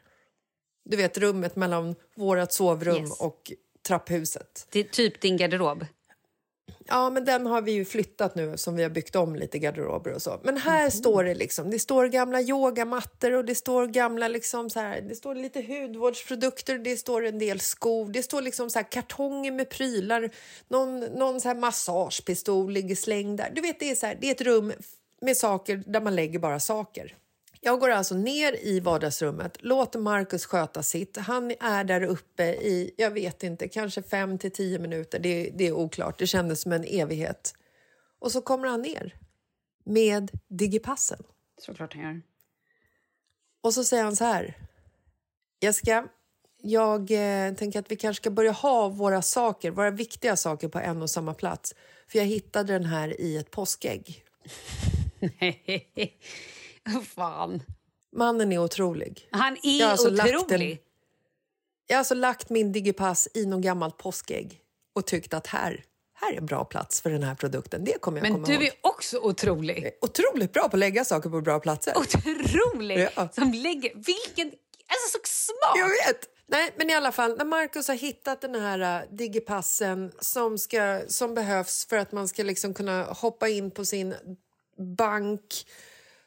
Du 0.85 0.97
vet 0.97 1.19
rummet 1.19 1.57
mellan 1.57 1.95
vårt 2.17 2.53
sovrum 2.53 2.97
Yes. 3.03 3.21
och 3.21 3.53
trapphuset. 3.87 4.67
Det 4.71 4.81
är 4.81 4.85
typ 4.85 5.21
din 5.21 5.37
garderob. 5.37 5.87
Ja, 6.87 7.11
men 7.11 7.25
den 7.25 7.47
har 7.47 7.63
vi 7.63 7.73
ju 7.73 7.85
flyttat 7.85 8.35
nu 8.35 8.57
som 8.57 8.77
vi 8.77 8.83
har 8.83 8.91
byggt 8.91 9.17
om 9.17 9.37
lite 9.37 9.59
garderober 9.59 10.13
och 10.15 10.23
så. 10.23 10.41
Men 10.43 10.57
här 10.57 10.91
står 10.91 11.25
det 11.25 11.35
liksom, 11.35 11.71
det 11.71 11.79
står 11.79 12.07
gamla 12.07 12.41
yogamattor 12.41 13.33
och 13.33 13.45
det 13.45 13.55
står 13.55 13.87
gamla 13.87 14.29
liksom 14.29 14.71
så 14.71 14.81
här, 14.81 15.01
det 15.01 15.15
står 15.15 15.35
lite 15.35 15.63
hudvårdsprodukter, 15.63 16.79
det 16.79 16.97
står 16.97 17.27
en 17.27 17.39
del 17.39 17.61
skor, 17.61 18.09
det 18.13 18.23
står 18.23 18.43
liksom 18.43 18.71
så 18.71 18.79
här 18.79 18.87
kartonger 18.93 19.53
med 19.53 19.71
prylar, 19.71 20.31
någon, 20.69 21.01
någon 21.01 21.41
så 21.41 21.49
här 21.49 21.55
massagepistol 21.55 22.71
ligger 22.73 22.95
slängd 22.97 23.39
där. 23.39 23.51
Du 23.55 23.61
vet, 23.61 23.81
det 23.81 23.91
är 23.91 23.95
så 23.95 24.07
här, 24.07 24.19
det 24.21 24.27
är 24.27 24.31
ett 24.31 24.41
rum 24.41 24.73
med 25.21 25.37
saker 25.37 25.83
där 25.87 26.01
man 26.01 26.17
lägger 26.17 26.39
bara 26.39 26.61
saker. 26.61 27.17
Jag 27.63 27.81
går 27.81 27.91
alltså 27.91 28.15
ner 28.15 28.67
i 28.67 28.81
vardagsrummet, 28.81 29.63
låter 29.63 29.99
Marcus 29.99 30.47
sköta 30.47 30.83
sitt. 30.83 31.17
Han 31.17 31.51
är 31.61 31.85
där 31.85 32.03
uppe 32.03 32.45
i, 32.45 32.95
jag 32.97 33.11
vet 33.11 33.43
inte, 33.43 33.69
kanske 33.69 34.03
fem 34.03 34.39
till 34.39 34.51
tio 34.51 34.79
minuter. 34.79 35.19
Det, 35.19 35.51
det 35.55 35.67
är 35.67 35.73
oklart. 35.73 36.19
Det 36.19 36.27
kändes 36.27 36.61
som 36.61 36.73
en 36.73 36.85
evighet. 36.85 37.55
Och 38.19 38.33
så 38.33 38.41
kommer 38.41 38.69
han 38.69 38.83
ner 38.83 39.15
med 39.85 40.31
digipassen. 40.49 41.23
Såklart 41.59 41.95
han 41.95 42.03
gör. 42.03 42.23
Och 43.63 43.75
så 43.75 43.85
säger 43.85 44.05
han 44.05 44.17
så 44.17 44.25
här. 44.25 44.57
Jessica, 45.61 46.09
jag 46.63 47.11
eh, 47.11 47.55
tänker 47.55 47.79
att 47.79 47.91
vi 47.91 47.97
kanske 47.97 48.23
ska 48.23 48.31
börja 48.31 48.53
ha 48.53 48.89
våra 48.89 49.23
saker, 49.23 49.71
våra 49.71 49.91
viktiga 49.91 50.37
saker 50.37 50.69
på 50.69 50.79
en 50.79 51.03
och 51.03 51.11
samma 51.11 51.35
plats. 51.35 51.75
För 52.09 52.19
jag 52.19 52.27
hittade 52.27 52.73
den 52.73 52.85
här 52.85 53.21
i 53.21 53.37
ett 53.37 53.51
påskägg. 53.51 54.25
Fan. 57.15 57.63
Mannen 58.17 58.53
är 58.53 58.59
otrolig. 58.59 59.29
Han 59.31 59.57
är 59.63 59.81
Jag 59.81 59.91
alltså 59.91 60.09
otrolig. 60.15 60.73
en- 60.73 60.79
Jag 61.87 61.95
har 61.97 61.99
alltså 61.99 62.15
lagt 62.15 62.51
min 62.51 62.73
digipass 62.73 63.29
i 63.35 63.47
någon 63.47 63.61
gammalt 63.61 63.97
påskägg 63.97 64.61
och 64.93 65.07
tyckt 65.07 65.35
att 65.35 65.47
här, 65.47 65.85
här 66.15 66.33
är 66.33 66.37
en 66.39 66.47
bra 66.47 66.65
plats 66.65 67.01
för 67.01 67.11
den 67.11 67.23
här 67.23 67.35
produkten. 67.35 67.85
Det 67.85 68.01
kommer 68.01 68.19
jag 68.19 68.23
Men 68.23 68.33
komma 68.33 68.47
du 68.47 68.53
ihåg. 68.53 68.63
är 68.63 68.73
också 68.83 69.19
otrolig. 69.19 69.91
Otroligt 70.01 70.53
bra 70.53 70.63
på 70.69 70.77
att 70.77 70.81
lägga 70.81 71.05
saker 71.05 71.31
på 71.31 71.41
bra 71.41 71.61
platser. 71.61 71.95
Otrolig! 71.99 73.09
Ja. 73.17 73.29
Som 73.33 73.53
lägger... 73.53 73.95
Vilken... 73.95 74.47
Alltså 74.87 75.19
så 75.19 75.21
smart! 75.25 75.77
Jag 75.79 75.89
vet! 75.89 76.29
Nej, 76.47 76.71
men 76.77 76.91
i 76.91 76.95
alla 76.95 77.13
fall, 77.13 77.37
när 77.39 77.45
Marcus 77.45 77.89
har 77.89 77.95
hittat 77.95 78.41
den 78.41 78.55
här 78.55 79.03
uh, 79.03 79.17
digipassen 79.17 80.13
som, 80.21 80.59
ska, 80.59 81.01
som 81.09 81.35
behövs 81.35 81.87
för 81.87 81.97
att 81.97 82.13
man 82.13 82.29
ska 82.29 82.43
liksom 82.43 82.75
kunna 82.75 83.03
hoppa 83.05 83.49
in 83.49 83.71
på 83.71 83.85
sin 83.85 84.15
bank 84.97 85.67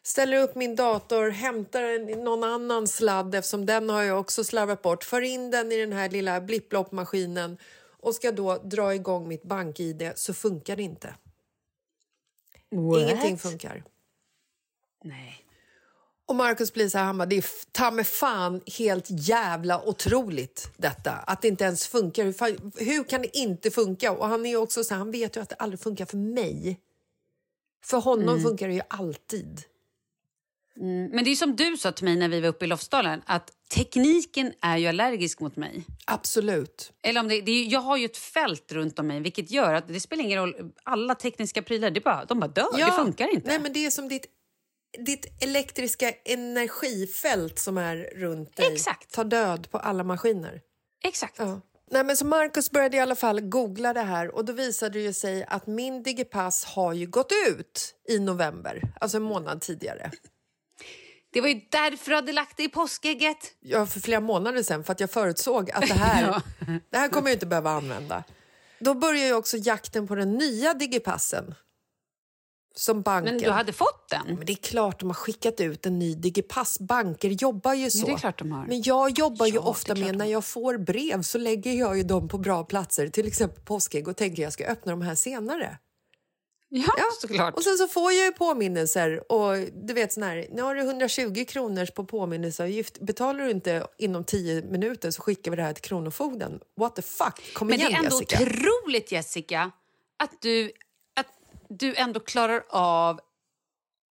ställer 0.03 0.37
upp 0.37 0.55
min 0.55 0.75
dator, 0.75 1.29
hämtar 1.29 1.83
en, 1.83 2.05
någon 2.05 2.43
annan 2.43 2.87
sladd 2.87 3.35
eftersom 3.35 3.65
den 3.65 3.89
har 3.89 4.03
jag 4.03 4.19
också 4.19 4.43
slarvat 4.43 4.81
bort, 4.81 5.03
för 5.03 5.21
in 5.21 5.51
den 5.51 5.71
i 5.71 5.77
den 5.77 5.93
här 5.93 6.09
lilla 6.09 6.41
blipploppmaskinen 6.41 7.57
och 7.99 8.15
ska 8.15 8.31
då 8.31 8.57
dra 8.57 8.95
igång 8.95 9.27
mitt 9.27 9.43
bank-id 9.43 10.11
så 10.15 10.33
funkar 10.33 10.75
det 10.75 10.83
inte. 10.83 11.15
What? 12.71 13.01
Ingenting 13.01 13.37
funkar. 13.37 13.83
Nej. 15.03 15.39
Och 16.25 16.35
Marcus 16.35 16.73
blir 16.73 16.89
så 16.89 16.97
här, 16.97 17.05
han 17.05 17.17
bara, 17.17 17.25
det 17.25 17.37
är 17.37 17.45
ta 17.71 17.91
mig 17.91 18.05
fan 18.05 18.61
helt 18.77 19.05
jävla 19.09 19.81
otroligt 19.83 20.69
detta. 20.77 21.11
Att 21.11 21.41
det 21.41 21.47
inte 21.47 21.63
ens 21.63 21.87
funkar. 21.87 22.23
Hur, 22.25 22.33
fan, 22.33 22.71
hur 22.75 23.03
kan 23.03 23.21
det 23.21 23.37
inte 23.37 23.71
funka? 23.71 24.11
Och 24.11 24.27
han 24.27 24.45
är 24.45 24.55
också 24.55 24.83
så 24.83 24.93
här, 24.93 24.99
han 24.99 25.11
vet 25.11 25.37
ju 25.37 25.41
att 25.41 25.49
det 25.49 25.55
aldrig 25.55 25.79
funkar 25.79 26.05
för 26.05 26.17
mig. 26.17 26.79
För 27.85 27.97
honom 27.97 28.29
Mm. 28.29 28.43
funkar 28.43 28.67
det 28.67 28.73
ju 28.73 28.81
alltid. 28.87 29.61
Mm. 30.79 31.09
Men 31.11 31.23
det 31.23 31.31
är 31.31 31.35
som 31.35 31.55
du 31.55 31.77
sa 31.77 31.91
till 31.91 32.05
mig 32.05 32.15
när 32.15 32.29
vi 32.29 32.41
var 32.41 32.47
uppe 32.47 32.65
i 32.65 32.67
Lofsdalen, 32.67 33.21
att 33.25 33.51
tekniken 33.75 34.53
är 34.61 34.77
ju 34.77 34.87
allergisk 34.87 35.39
mot 35.39 35.55
mig. 35.55 35.83
Absolut. 36.05 36.91
Eller 37.03 37.19
om 37.19 37.27
det, 37.27 37.41
det 37.41 37.51
är, 37.51 37.71
jag 37.71 37.79
har 37.79 37.97
ju 37.97 38.05
ett 38.05 38.17
fält 38.17 38.71
runt 38.71 38.99
om 38.99 39.07
mig, 39.07 39.19
vilket 39.19 39.51
gör 39.51 39.73
att 39.73 39.87
det 39.87 39.99
spelar 39.99 40.23
ingen 40.23 40.39
roll. 40.39 40.71
Alla 40.83 41.15
tekniska 41.15 41.61
prylar, 41.61 41.91
det 41.91 42.01
bara, 42.01 42.25
de 42.25 42.39
bara 42.39 42.47
dör. 42.47 42.77
Det 42.77 42.91
funkar 42.91 43.33
inte. 43.33 43.47
Nej, 43.47 43.59
men 43.59 43.73
det 43.73 43.85
är 43.85 43.89
som 43.89 44.07
ditt 44.07 44.25
ditt 44.97 45.43
elektriska 45.43 46.11
energifält 46.25 47.59
som 47.59 47.77
är 47.77 48.09
runt 48.15 48.55
dig 48.55 48.73
Exakt. 48.73 49.11
tar 49.11 49.23
död 49.23 49.71
på 49.71 49.77
alla 49.77 50.03
maskiner. 50.03 50.61
Exakt. 51.03 51.39
Ja. 51.39 51.61
Nej, 51.91 52.03
men 52.03 52.17
så 52.17 52.25
Marcus 52.25 52.71
började 52.71 52.97
i 52.97 52.99
alla 52.99 53.15
fall 53.15 53.41
googla 53.41 53.93
det 53.93 54.01
här 54.01 54.35
och 54.35 54.45
då 54.45 54.53
visade 54.53 54.99
det 54.99 55.13
sig 55.13 55.45
att 55.47 55.67
min 55.67 56.03
Digipass 56.03 56.65
har 56.65 56.93
ju 56.93 57.07
gått 57.07 57.31
ut 57.47 57.95
i 58.09 58.19
november, 58.19 58.81
alltså 59.01 59.17
en 59.17 59.23
månad 59.23 59.61
tidigare. 59.61 60.11
Det 61.33 61.41
var 61.41 61.47
ju 61.47 61.61
därför 61.71 62.09
du 62.09 62.15
hade 62.15 62.31
lagt 62.31 62.57
det 62.57 62.63
i 62.63 62.69
påskägget. 62.69 63.37
Ja, 63.59 63.85
för 63.85 63.99
flera 63.99 64.19
månader 64.19 64.63
sedan 64.63 64.83
för 64.83 64.91
att 64.91 64.99
jag 64.99 65.11
förutsåg 65.11 65.71
att 65.71 65.87
det 65.87 65.93
här, 65.93 66.21
Ja. 66.59 66.65
det 66.89 66.97
här 66.97 67.09
kommer 67.09 67.29
jag 67.29 67.35
inte 67.35 67.45
behöva 67.45 67.71
använda. 67.71 68.23
Då 68.79 68.93
börjar 68.93 69.25
ju 69.25 69.33
också 69.33 69.57
jakten 69.57 70.07
på 70.07 70.15
den 70.15 70.33
nya 70.33 70.73
Digipassen. 70.73 71.55
Som 72.75 73.01
banken. 73.01 73.35
Men 73.35 73.43
du 73.43 73.49
hade 73.49 73.73
fått 73.73 74.09
den? 74.09 74.35
Men 74.35 74.45
det 74.45 74.53
är 74.53 74.55
klart 74.55 74.99
de 74.99 75.09
har 75.09 75.13
skickat 75.13 75.59
ut 75.61 75.85
en 75.85 75.99
ny 75.99 76.15
Digipass. 76.15 76.79
Banker 76.79 77.29
jobbar 77.29 77.73
ju 77.73 77.91
så. 77.91 78.19
Men 78.67 78.81
jag 78.81 79.19
jobbar 79.19 79.45
ju 79.45 79.53
Ja, 79.53 79.61
är 79.61 79.67
ofta 79.67 79.95
med, 79.95 80.17
när 80.17 80.25
jag 80.25 80.45
får 80.45 80.77
brev 80.77 81.21
så 81.21 81.37
lägger 81.37 81.73
jag 81.73 81.97
ju 81.97 82.03
dem 82.03 82.27
på 82.27 82.37
bra 82.37 82.63
platser, 82.63 83.07
till 83.07 83.27
exempel 83.27 83.63
påskägg 83.63 84.07
och 84.07 84.17
tänker 84.17 84.43
jag 84.43 84.53
ska 84.53 84.65
öppna 84.65 84.91
de 84.91 85.01
här 85.01 85.15
senare. 85.15 85.77
Ja, 86.75 86.93
såklart. 87.21 87.53
Och 87.55 87.63
sen 87.63 87.77
så 87.77 87.87
får 87.87 88.11
jag 88.11 88.25
ju 88.25 88.31
påminnelser 88.31 89.31
och 89.31 89.55
du 89.73 89.93
vet 89.93 90.13
sån 90.13 90.23
här, 90.23 90.47
nu 90.51 90.61
har 90.61 90.75
du 90.75 90.81
120 90.81 91.45
kronor 91.47 91.85
på 91.85 92.05
påminnelseavgift. 92.05 92.99
Betalar 92.99 93.43
du 93.45 93.51
inte 93.51 93.87
inom 93.97 94.23
10 94.23 94.61
minuter 94.61 95.11
så 95.11 95.21
skickar 95.21 95.51
vi 95.51 95.57
det 95.57 95.63
här 95.63 95.73
till 95.73 95.83
Kronofogden. 95.83 96.59
What 96.77 96.95
the 96.95 97.01
fuck? 97.01 97.53
Kom 97.53 97.67
Men 97.67 97.77
det 97.79 97.85
igen 97.85 97.93
är 98.01 98.05
ändå 98.05 98.21
Jessica. 98.21 98.43
otroligt, 98.43 99.11
Jessica, 99.11 99.71
att 100.17 100.41
du, 100.41 100.71
att 101.15 101.27
du 101.69 101.95
ändå 101.95 102.19
klarar 102.19 102.63
av 102.69 103.19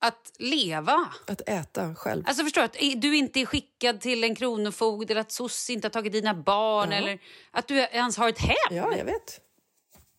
att 0.01 0.33
leva. 0.39 1.09
Att 1.27 1.41
äta 1.49 1.95
själv. 1.95 2.25
Alltså 2.27 2.45
förstår 2.45 2.61
du, 2.61 2.65
att 2.65 3.03
du 3.03 3.17
inte 3.17 3.41
är 3.41 3.47
skickad 3.47 4.01
till 4.01 4.25
en 4.25 4.35
kronofogde 4.35 5.13
eller 5.13 5.21
att 5.21 5.33
SOS 5.33 5.71
inte 5.71 5.87
har 5.87 5.91
tagit 5.91 6.13
dina 6.13 6.35
barn 6.35 6.89
Ja. 6.91 6.97
eller 6.97 7.19
att 7.51 7.69
du 7.69 7.79
ens 7.79 8.17
har 8.17 8.29
ett 8.29 8.39
hem. 8.39 8.57
Ja, 8.71 8.97
jag 8.97 9.05
vet. 9.05 9.41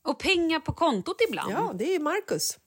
Och 0.07 0.19
pengar 0.19 0.59
på 0.59 0.73
kontot 0.73 1.17
ibland. 1.29 1.51
Ja, 1.51 1.71
det 1.75 1.95
är 1.95 1.99
Marcus. 1.99 2.57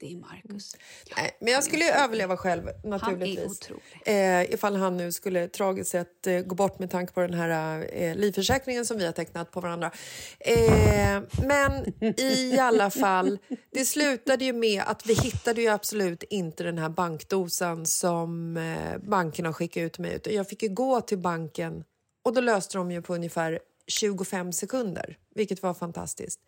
Det 0.00 0.12
är 0.12 0.16
Marcus. 0.16 0.76
Nej, 1.16 1.36
men 1.40 1.52
jag 1.52 1.64
skulle 1.64 1.84
ju 1.84 1.90
överleva 1.90 2.36
själv 2.36 2.62
naturligtvis. 2.84 3.44
otrolig. 3.44 3.82
Eh, 4.04 4.54
ifall 4.54 4.76
han 4.76 4.96
nu 4.96 5.12
skulle 5.12 5.48
tragiskt 5.48 5.90
sett 5.90 6.26
eh, 6.26 6.40
gå 6.40 6.54
bort 6.54 6.78
med 6.78 6.90
tanke 6.90 7.12
på 7.12 7.20
den 7.20 7.34
här 7.34 7.86
eh, 7.92 8.14
livförsäkringen 8.14 8.86
som 8.86 8.98
vi 8.98 9.06
har 9.06 9.12
tecknat 9.12 9.50
på 9.50 9.60
varandra. 9.60 9.90
Eh, 10.38 11.22
men 11.46 12.04
i 12.20 12.58
alla 12.60 12.90
fall, 12.90 13.38
det 13.70 13.84
slutade 13.84 14.44
ju 14.44 14.52
med 14.52 14.82
att 14.86 15.06
vi 15.06 15.14
hittade 15.14 15.62
ju 15.62 15.68
absolut 15.68 16.22
inte 16.22 16.62
den 16.62 16.78
här 16.78 16.88
bankdosan 16.88 17.86
som 17.86 18.56
eh, 18.56 18.98
banken 18.98 19.46
har 19.46 19.52
skickat 19.52 19.80
ut 19.80 19.98
mig. 19.98 20.14
Utan 20.14 20.32
jag 20.32 20.48
fick 20.48 20.62
ju 20.62 20.68
gå 20.68 21.00
till 21.00 21.18
banken 21.18 21.84
och 22.24 22.34
då 22.34 22.40
löste 22.40 22.78
de 22.78 22.90
ju 22.90 23.02
på 23.02 23.14
ungefär 23.14 23.60
25 23.86 24.52
sekunder, 24.52 25.18
vilket 25.34 25.62
var 25.62 25.74
fantastiskt. 25.74 26.40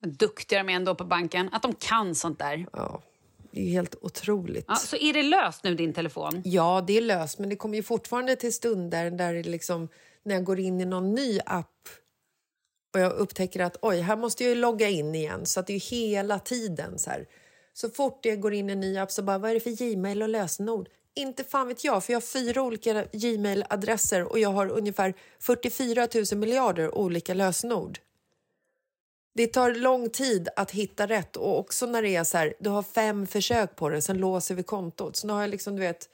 Vad 0.00 0.12
duktiga 0.12 0.62
de 0.62 0.72
är 0.72 0.76
ändå 0.76 0.94
på 0.94 1.04
banken, 1.04 1.48
att 1.52 1.62
de 1.62 1.74
kan 1.74 2.14
sånt 2.14 2.38
där. 2.38 2.66
Ja, 2.72 3.02
det 3.50 3.60
är 3.60 3.70
helt 3.70 3.94
otroligt. 4.00 4.64
Ja, 4.68 4.74
så 4.74 4.96
är 4.96 5.12
det 5.12 5.22
löst 5.22 5.64
nu, 5.64 5.74
din 5.74 5.92
telefon? 5.92 6.42
Ja, 6.44 6.84
det 6.86 6.96
är 6.96 7.00
löst, 7.00 7.38
men 7.38 7.48
det 7.48 7.56
kommer 7.56 7.76
ju 7.76 7.82
fortfarande 7.82 8.36
till 8.36 8.54
stunder 8.54 9.10
där 9.10 9.34
det 9.34 9.42
liksom, 9.42 9.88
när 10.22 10.34
jag 10.34 10.44
går 10.44 10.60
in 10.60 10.80
i 10.80 10.84
någon 10.84 11.14
ny 11.14 11.40
app 11.46 11.88
och 12.94 13.00
jag 13.00 13.12
upptäcker 13.12 13.60
att 13.60 13.76
oj, 13.82 14.00
här 14.00 14.16
måste 14.16 14.44
jag 14.44 14.56
logga 14.56 14.88
in 14.88 15.14
igen. 15.14 15.46
Så 15.46 15.60
att 15.60 15.66
det 15.66 15.72
är 15.72 15.74
ju 15.74 15.80
hela 15.96 16.38
tiden 16.38 16.98
så 16.98 17.10
här. 17.10 17.26
Så 17.72 17.90
fort 17.90 18.24
jag 18.24 18.40
går 18.40 18.54
in 18.54 18.70
i 18.70 18.72
en 18.72 18.80
ny 18.80 18.98
app 18.98 19.10
så 19.10 19.22
bara, 19.22 19.38
vad 19.38 19.50
är 19.50 19.54
det 19.54 19.60
för 19.60 19.70
Gmail 19.70 20.22
och 20.22 20.28
lösenord? 20.28 20.88
Inte 21.14 21.44
fan 21.44 21.68
vet 21.68 21.84
jag, 21.84 22.04
för 22.04 22.12
jag 22.12 22.16
har 22.16 22.26
fyra 22.26 22.62
olika 22.62 23.04
Gmail-adresser 23.12 24.22
och 24.32 24.38
jag 24.38 24.50
har 24.50 24.68
ungefär 24.68 25.14
44 25.40 26.08
000 26.32 26.40
miljarder 26.40 26.94
olika 26.94 27.34
lösenord. 27.34 27.98
Det 29.34 29.46
tar 29.46 29.74
lång 29.74 30.10
tid 30.10 30.48
att 30.56 30.70
hitta 30.70 31.06
rätt 31.06 31.36
och 31.36 31.58
också 31.58 31.86
när 31.86 32.02
det 32.02 32.16
är 32.16 32.24
så 32.24 32.38
här, 32.38 32.54
du 32.60 32.70
har 32.70 32.82
fem 32.82 33.26
försök 33.26 33.76
på 33.76 33.88
det, 33.88 34.02
sen 34.02 34.18
låser 34.18 34.54
vi 34.54 34.62
kontot. 34.62 35.16
Så 35.16 35.26
nu 35.26 35.32
har 35.32 35.40
jag 35.40 35.50
liksom, 35.50 35.76
du 35.76 35.80
vet, 35.80 36.08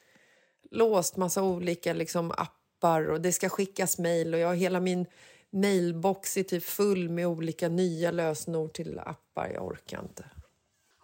låst 0.70 1.16
massa 1.16 1.42
olika 1.42 1.92
liksom, 1.92 2.30
appar 2.30 3.10
och 3.10 3.20
det 3.20 3.32
ska 3.32 3.48
skickas 3.48 3.98
mejl 3.98 4.34
och 4.34 4.40
jag 4.40 4.48
har 4.48 4.54
hela 4.54 4.80
min 4.80 5.06
mailbox 5.52 6.36
är 6.36 6.42
typ 6.42 6.64
full 6.64 7.08
med 7.08 7.26
olika 7.26 7.68
nya 7.68 8.10
lösenord 8.10 8.72
till 8.72 8.98
appar. 8.98 9.50
Jag 9.54 9.66
orkar 9.66 10.02
inte. 10.02 10.24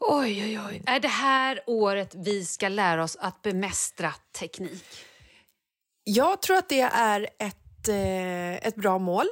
Oj, 0.09 0.45
oj, 0.45 0.61
oj. 0.69 0.83
Är 0.87 1.01
det 1.01 1.09
här 1.09 1.61
året 1.67 2.15
vi 2.15 2.45
ska 2.45 2.69
lära 2.69 3.03
oss 3.03 3.17
att 3.21 3.43
bemästra 3.43 4.15
teknik? 4.39 4.85
Jag 6.05 6.43
tror 6.43 6.57
att 6.57 6.69
det 6.69 6.81
är 6.81 7.29
ett, 7.39 7.89
eh, 7.89 8.67
ett 8.67 8.77
bra 8.77 8.99
mål. 8.99 9.27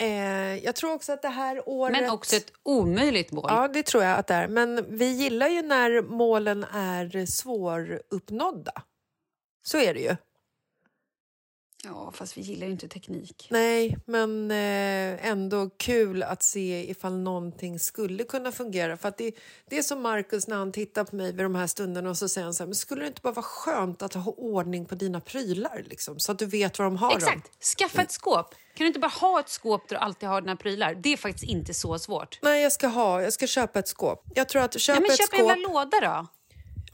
Eh, 0.00 0.64
jag 0.64 0.76
tror 0.76 0.92
också 0.92 1.12
att 1.12 1.22
det 1.22 1.28
här 1.28 1.68
året... 1.68 2.00
Men 2.00 2.10
också 2.10 2.36
ett 2.36 2.52
omöjligt 2.62 3.32
mål. 3.32 3.46
Ja, 3.48 3.68
det 3.68 3.82
tror 3.82 4.04
jag 4.04 4.18
att 4.18 4.26
det 4.26 4.34
är. 4.34 4.48
Men 4.48 4.98
vi 4.98 5.04
gillar 5.04 5.48
ju 5.48 5.62
när 5.62 6.02
målen 6.02 6.64
är 6.64 7.26
svåruppnådda. 7.26 8.72
Så 9.62 9.78
är 9.78 9.94
det 9.94 10.00
ju. 10.00 10.16
Ja, 11.84 12.12
fast 12.14 12.36
vi 12.36 12.40
gillar 12.40 12.66
ju 12.66 12.72
inte 12.72 12.88
teknik. 12.88 13.48
Nej, 13.50 13.96
men 14.04 14.50
eh, 14.50 15.26
ändå 15.26 15.70
kul 15.76 16.22
att 16.22 16.42
se 16.42 16.90
ifall 16.90 17.18
någonting 17.18 17.78
skulle 17.78 18.24
kunna 18.24 18.52
fungera. 18.52 18.96
För 18.96 19.08
att 19.08 19.18
det, 19.18 19.32
det 19.68 19.78
är 19.78 19.82
som 19.82 20.02
Markus 20.02 20.48
när 20.48 20.56
han 20.56 20.72
tittar 20.72 21.04
på 21.04 21.16
mig 21.16 21.32
vid 21.32 21.44
de 21.44 21.54
här 21.54 21.66
stunderna 21.66 22.10
och 22.10 22.18
så 22.18 22.28
säger 22.28 22.44
han 22.44 22.54
så 22.54 22.62
här, 22.62 22.66
men 22.66 22.74
skulle 22.74 23.00
det 23.00 23.06
inte 23.06 23.20
bara 23.22 23.32
vara 23.32 23.46
skönt 23.46 24.02
att 24.02 24.14
ha 24.14 24.32
ordning 24.32 24.86
på 24.86 24.94
dina 24.94 25.20
prylar 25.20 25.84
liksom, 25.86 26.18
så 26.18 26.32
att 26.32 26.38
du 26.38 26.46
vet 26.46 26.78
var 26.78 26.84
de 26.84 26.96
har 26.96 27.10
dem? 27.10 27.18
Exakt. 27.18 27.78
Skaffa 27.78 28.02
ett 28.02 28.12
skåp. 28.12 28.54
Kan 28.74 28.84
du 28.84 28.86
inte 28.86 29.00
bara 29.00 29.12
ha 29.20 29.40
ett 29.40 29.48
skåp 29.48 29.88
där 29.88 29.96
du 29.96 30.00
alltid 30.00 30.28
har 30.28 30.40
dina 30.40 30.56
prylar? 30.56 30.94
Det 30.94 31.12
är 31.12 31.16
faktiskt 31.16 31.44
inte 31.44 31.74
så 31.74 31.98
svårt. 31.98 32.38
Nej, 32.42 32.62
jag 32.62 32.72
ska 32.72 32.86
ha, 32.86 33.22
jag 33.22 33.32
ska 33.32 33.46
köpa 33.46 33.78
ett 33.78 33.88
skåp. 33.88 34.24
Jag 34.34 34.48
tror 34.48 34.62
att 34.62 34.80
köpa 34.80 35.00
Nej, 35.00 35.08
men 35.08 35.10
ett 35.10 35.18
köp 35.18 35.26
skåp... 35.26 35.40
en 35.40 35.46
jävla 35.46 35.68
låda 35.68 36.00
då. 36.00 36.26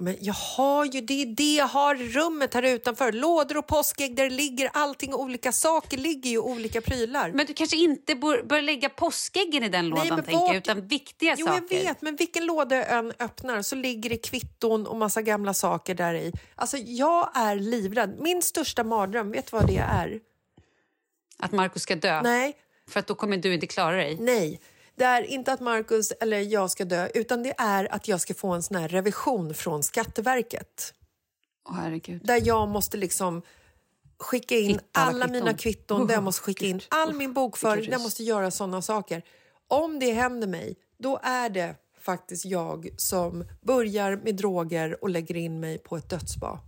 Men 0.05 0.17
jag 0.21 0.35
har 0.35 0.85
ju, 0.85 1.01
det 1.01 1.23
är 1.23 1.27
det 1.27 1.55
jag 1.55 1.67
har 1.67 1.95
rummet 1.95 2.55
här 2.55 2.63
utanför. 2.63 3.13
Lådor 3.13 3.57
och 3.57 3.67
påskägg 3.67 4.17
där 4.17 4.25
det 4.25 4.35
ligger 4.35 4.71
allting, 4.73 5.15
olika 5.15 5.53
saker 5.53 5.97
ligger 5.97 6.31
ju 6.31 6.39
olika 6.39 6.81
prylar. 6.81 7.33
Men 7.33 7.47
du 7.47 7.55
kanske 7.55 7.77
inte 7.77 8.15
bör, 8.15 8.43
bör 8.43 8.63
lägga 8.63 8.89
påskäggen 8.89 9.65
i 9.65 9.69
den 9.69 9.89
lådan, 9.89 10.07
men 10.09 10.25
tänker 10.25 10.47
jag, 10.47 10.57
utan 10.57 10.87
viktiga 10.89 11.35
Jo, 11.39 11.47
saker. 11.47 11.77
jag 11.77 11.85
vet, 11.85 12.03
men 12.03 12.17
vilken 12.17 12.47
låda 12.47 12.77
jag 12.77 12.93
än 12.93 13.13
öppnar 13.19 13.63
så 13.63 13.77
ligger 13.77 14.11
det 14.11 14.17
kvitton 14.17 14.87
och 14.87 14.97
massa 14.97 15.23
gamla 15.23 15.55
saker 15.55 15.95
där 15.95 16.15
i. 16.15 16.33
Alltså, 16.55 16.77
jag 16.77 17.31
är 17.35 17.57
livrädd. 17.57 18.17
Min 18.21 18.43
största 18.43 18.85
mardröm, 18.85 19.31
vet 19.31 19.51
du 19.51 19.57
vad 19.57 19.67
det 19.67 19.77
är? 19.79 20.21
Att 21.39 21.53
Markus 21.53 21.83
ska 21.83 21.97
dö? 21.97 22.23
Nej. 22.23 22.57
För 22.89 23.01
att 23.01 23.07
då 23.07 23.15
kommer 23.15 23.37
du 23.37 23.55
inte 23.55 23.67
klara 23.67 23.97
dig? 23.97 24.17
Nej. 24.21 24.61
Det 24.97 25.05
är 25.05 25.23
inte 25.23 25.53
att 25.53 25.61
Marcus 25.61 26.11
eller 26.11 26.41
jag 26.41 26.71
ska 26.71 26.85
dö, 26.85 27.09
utan 27.15 27.43
det 27.43 27.55
är 27.59 27.95
att 27.95 28.09
jag 28.09 28.21
ska 28.21 28.35
få 28.35 28.49
en 28.53 28.63
sån 28.63 28.77
här 28.77 28.89
revision 28.89 29.55
från 29.55 29.83
Skatteverket. 29.83 30.95
Åh, 31.69 31.75
herregud. 31.75 32.21
Där 32.25 32.43
jag 32.45 32.69
måste 32.69 32.97
liksom 32.97 33.43
skicka 34.19 34.55
in 34.55 34.71
Hitta 34.71 34.85
alla 34.93 35.11
alla 35.11 35.25
kvitton. 35.25 35.33
mina 35.33 35.55
kvitton, 35.55 36.07
där 36.07 36.15
jag 36.15 36.21
Oh, 36.21 36.25
måste 36.25 36.43
skicka 36.43 36.67
in 36.67 36.81
all 36.89 37.15
min 37.15 37.33
bokföring, 37.33 37.85
där 37.85 37.93
jag 37.93 38.01
måste 38.01 38.23
göra 38.25 38.51
såna 38.51 38.83
saker. 38.83 39.23
Om 39.69 39.99
det 39.99 40.13
händer 40.13 40.47
mig, 40.47 40.77
då 40.99 41.21
är 41.23 41.49
det 41.49 41.75
faktiskt 42.01 42.45
jag 42.45 42.89
som 42.97 43.45
börjar 43.63 44.17
med 44.17 44.37
droger 44.37 45.05
och 45.05 45.11
lägger 45.11 45.37
in 45.37 45.61
mig 45.61 45.79
på 45.79 45.97
ett 45.97 46.09
dödsbad. 46.09 46.59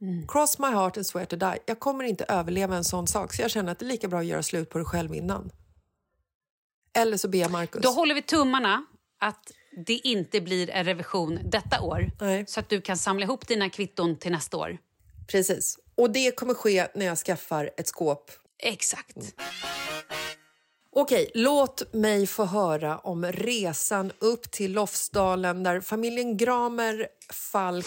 Mm. 0.00 0.28
Cross 0.28 0.58
my 0.58 0.66
heart 0.66 0.96
and 0.96 1.06
swear 1.06 1.24
to 1.24 1.36
die. 1.36 1.58
Jag 1.66 1.80
kommer 1.80 2.04
inte 2.04 2.24
överleva 2.28 2.76
en 2.76 2.84
sån 2.84 3.06
sak, 3.06 3.34
så 3.34 3.42
jag 3.42 3.50
känner 3.50 3.72
att 3.72 3.78
det 3.78 3.84
är 3.84 3.88
lika 3.88 4.08
bra 4.08 4.18
att 4.18 4.26
göra 4.26 4.42
slut 4.42 4.70
på 4.70 4.78
det 4.78 4.84
själv 4.84 5.14
innan. 5.14 5.50
Eller 6.98 7.16
så 7.16 7.28
ber 7.28 7.38
jag 7.38 7.50
Marcus. 7.50 7.82
Då 7.82 7.88
håller 7.88 8.14
vi 8.14 8.22
tummarna 8.22 8.84
att 9.20 9.52
det 9.86 9.94
inte 9.94 10.40
blir 10.40 10.70
en 10.70 10.84
revision 10.84 11.38
detta 11.44 11.80
år. 11.80 12.10
Så 12.46 12.60
att 12.60 12.68
du 12.68 12.80
kan 12.80 12.96
samla 12.96 13.24
ihop 13.24 13.48
dina 13.48 13.70
kvitton 13.70 14.18
till 14.18 14.32
nästa 14.32 14.56
år. 14.56 14.78
Precis. 15.26 15.78
Och 15.94 16.10
det 16.10 16.36
kommer 16.36 16.54
ske 16.54 16.86
när 16.94 17.06
jag 17.06 17.18
skaffar 17.18 17.70
ett 17.76 17.88
skåp. 17.88 18.30
Exakt. 18.62 19.16
Okej, 20.92 21.30
låt 21.34 21.92
mig 21.92 22.26
få 22.26 22.44
höra 22.44 22.98
om 22.98 23.24
resan 23.24 24.12
upp 24.18 24.50
till 24.50 24.72
Lofsdalen 24.72 25.62
där 25.62 25.80
familjen 25.80 26.36
Gramer 26.36 27.06
Falk 27.32 27.86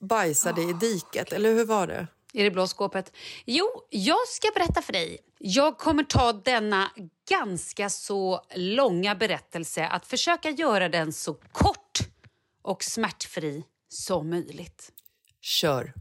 bajsade 0.00 0.62
i 0.62 0.72
diket. 0.72 1.32
Eller 1.32 1.54
hur 1.54 1.64
var 1.64 1.86
det? 1.86 2.06
I 2.32 2.42
det 2.42 2.50
blå 2.50 2.66
skåpet. 2.66 3.12
Jo, 3.44 3.66
jag 3.90 4.28
ska 4.28 4.48
berätta 4.54 4.82
för 4.82 4.92
dig. 4.92 5.18
Jag 5.38 5.78
kommer 5.78 6.04
ta 6.04 6.32
denna 6.32 6.90
ganska 7.28 7.90
så 7.90 8.42
långa 8.54 9.14
berättelse 9.14 9.86
att 9.86 10.06
försöka 10.06 10.50
göra 10.50 10.88
den 10.88 11.12
så 11.12 11.34
kort 11.34 11.98
och 12.62 12.84
smärtfri 12.84 13.64
som 13.88 14.30
möjligt. 14.30 14.92
Kör. 15.40 15.92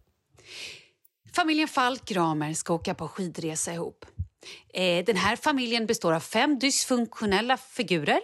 Familjen 1.33 1.67
Falk 1.67 2.05
Gramer 2.05 2.53
ska 2.53 2.73
åka 2.73 2.95
på 2.95 3.07
skidresa 3.07 3.73
ihop. 3.73 4.05
Eh, 4.73 5.05
Den 5.05 5.15
här 5.15 5.35
familjen 5.35 5.85
består 5.85 6.13
av 6.13 6.19
fem 6.19 6.59
dysfunktionella 6.59 7.57
figurer 7.57 8.21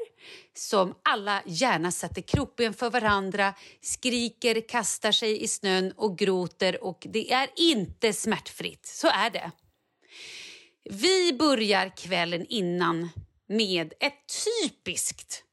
som 0.56 0.96
alla 1.04 1.42
gärna 1.46 1.92
sätter 1.92 2.22
krokben 2.22 2.74
för 2.74 2.90
varandra, 2.90 3.54
skriker, 3.82 4.68
kastar 4.68 5.12
sig 5.12 5.44
i 5.44 5.48
snön 5.48 5.94
och 5.98 6.18
gråter 6.18 6.84
och 6.84 7.08
det 7.10 7.34
är 7.34 7.50
inte 7.56 8.14
smärtfritt. 8.14 8.86
Så 8.86 9.08
är 9.08 9.30
det. 9.30 9.52
Vi 10.90 11.34
börjar 11.34 11.98
kvällen 11.98 12.46
innan 12.50 13.10
med 13.48 13.94
ett 14.00 14.14
typiskt 14.46 15.44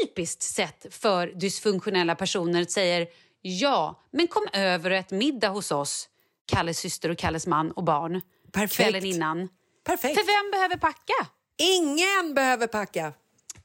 typiskt 0.00 0.42
sätt 0.42 0.86
för 0.90 1.26
dysfunktionella 1.26 2.14
personer 2.14 2.64
säger 2.64 3.06
ja, 3.42 4.02
men 4.10 4.28
kom 4.28 4.46
över 4.52 4.90
och 4.90 4.96
ät 4.96 5.10
middag 5.10 5.48
hos 5.48 5.70
oss, 5.72 6.08
Kalles 6.46 6.78
syster 6.78 7.10
och 7.10 7.18
Kalles 7.18 7.46
man 7.46 7.70
och 7.70 7.84
barn. 7.84 8.20
Perfekt. 8.52 8.76
Kvällen 8.76 9.04
innan. 9.04 9.48
Perfekt. 9.84 10.20
För 10.20 10.26
vem 10.26 10.50
behöver 10.50 10.76
packa? 10.76 11.26
Ingen 11.58 12.34
behöver 12.34 12.66
packa. 12.66 13.12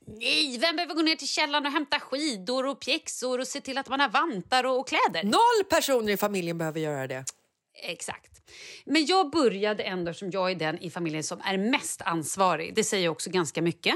Nej, 0.07 0.57
vem 0.57 0.75
behöver 0.75 0.93
gå 0.95 1.01
ner 1.01 1.15
till 1.15 1.27
källaren 1.27 1.65
och 1.65 1.71
hämta 1.71 1.99
skidor 1.99 2.65
och 2.65 2.79
pjäxor 2.79 3.39
och 3.39 3.47
se 3.47 3.61
till 3.61 3.77
att 3.77 3.89
man 3.89 3.99
har 3.99 4.09
vantar 4.09 4.63
och, 4.63 4.79
och 4.79 4.87
kläder? 4.87 5.23
Noll 5.23 5.65
personer 5.69 6.13
i 6.13 6.17
familjen 6.17 6.57
behöver 6.57 6.79
göra 6.79 7.07
det. 7.07 7.25
Exakt. 7.73 8.41
Men 8.85 9.05
jag 9.05 9.31
började 9.31 9.83
ändå 9.83 10.13
som 10.13 10.31
jag 10.31 10.51
är 10.51 10.55
den 10.55 10.79
i 10.79 10.89
familjen 10.89 11.23
som 11.23 11.41
är 11.41 11.57
mest 11.57 12.01
ansvarig. 12.01 12.75
Det 12.75 12.83
säger 12.83 13.09
också 13.09 13.29
ganska 13.29 13.61
mycket. 13.61 13.95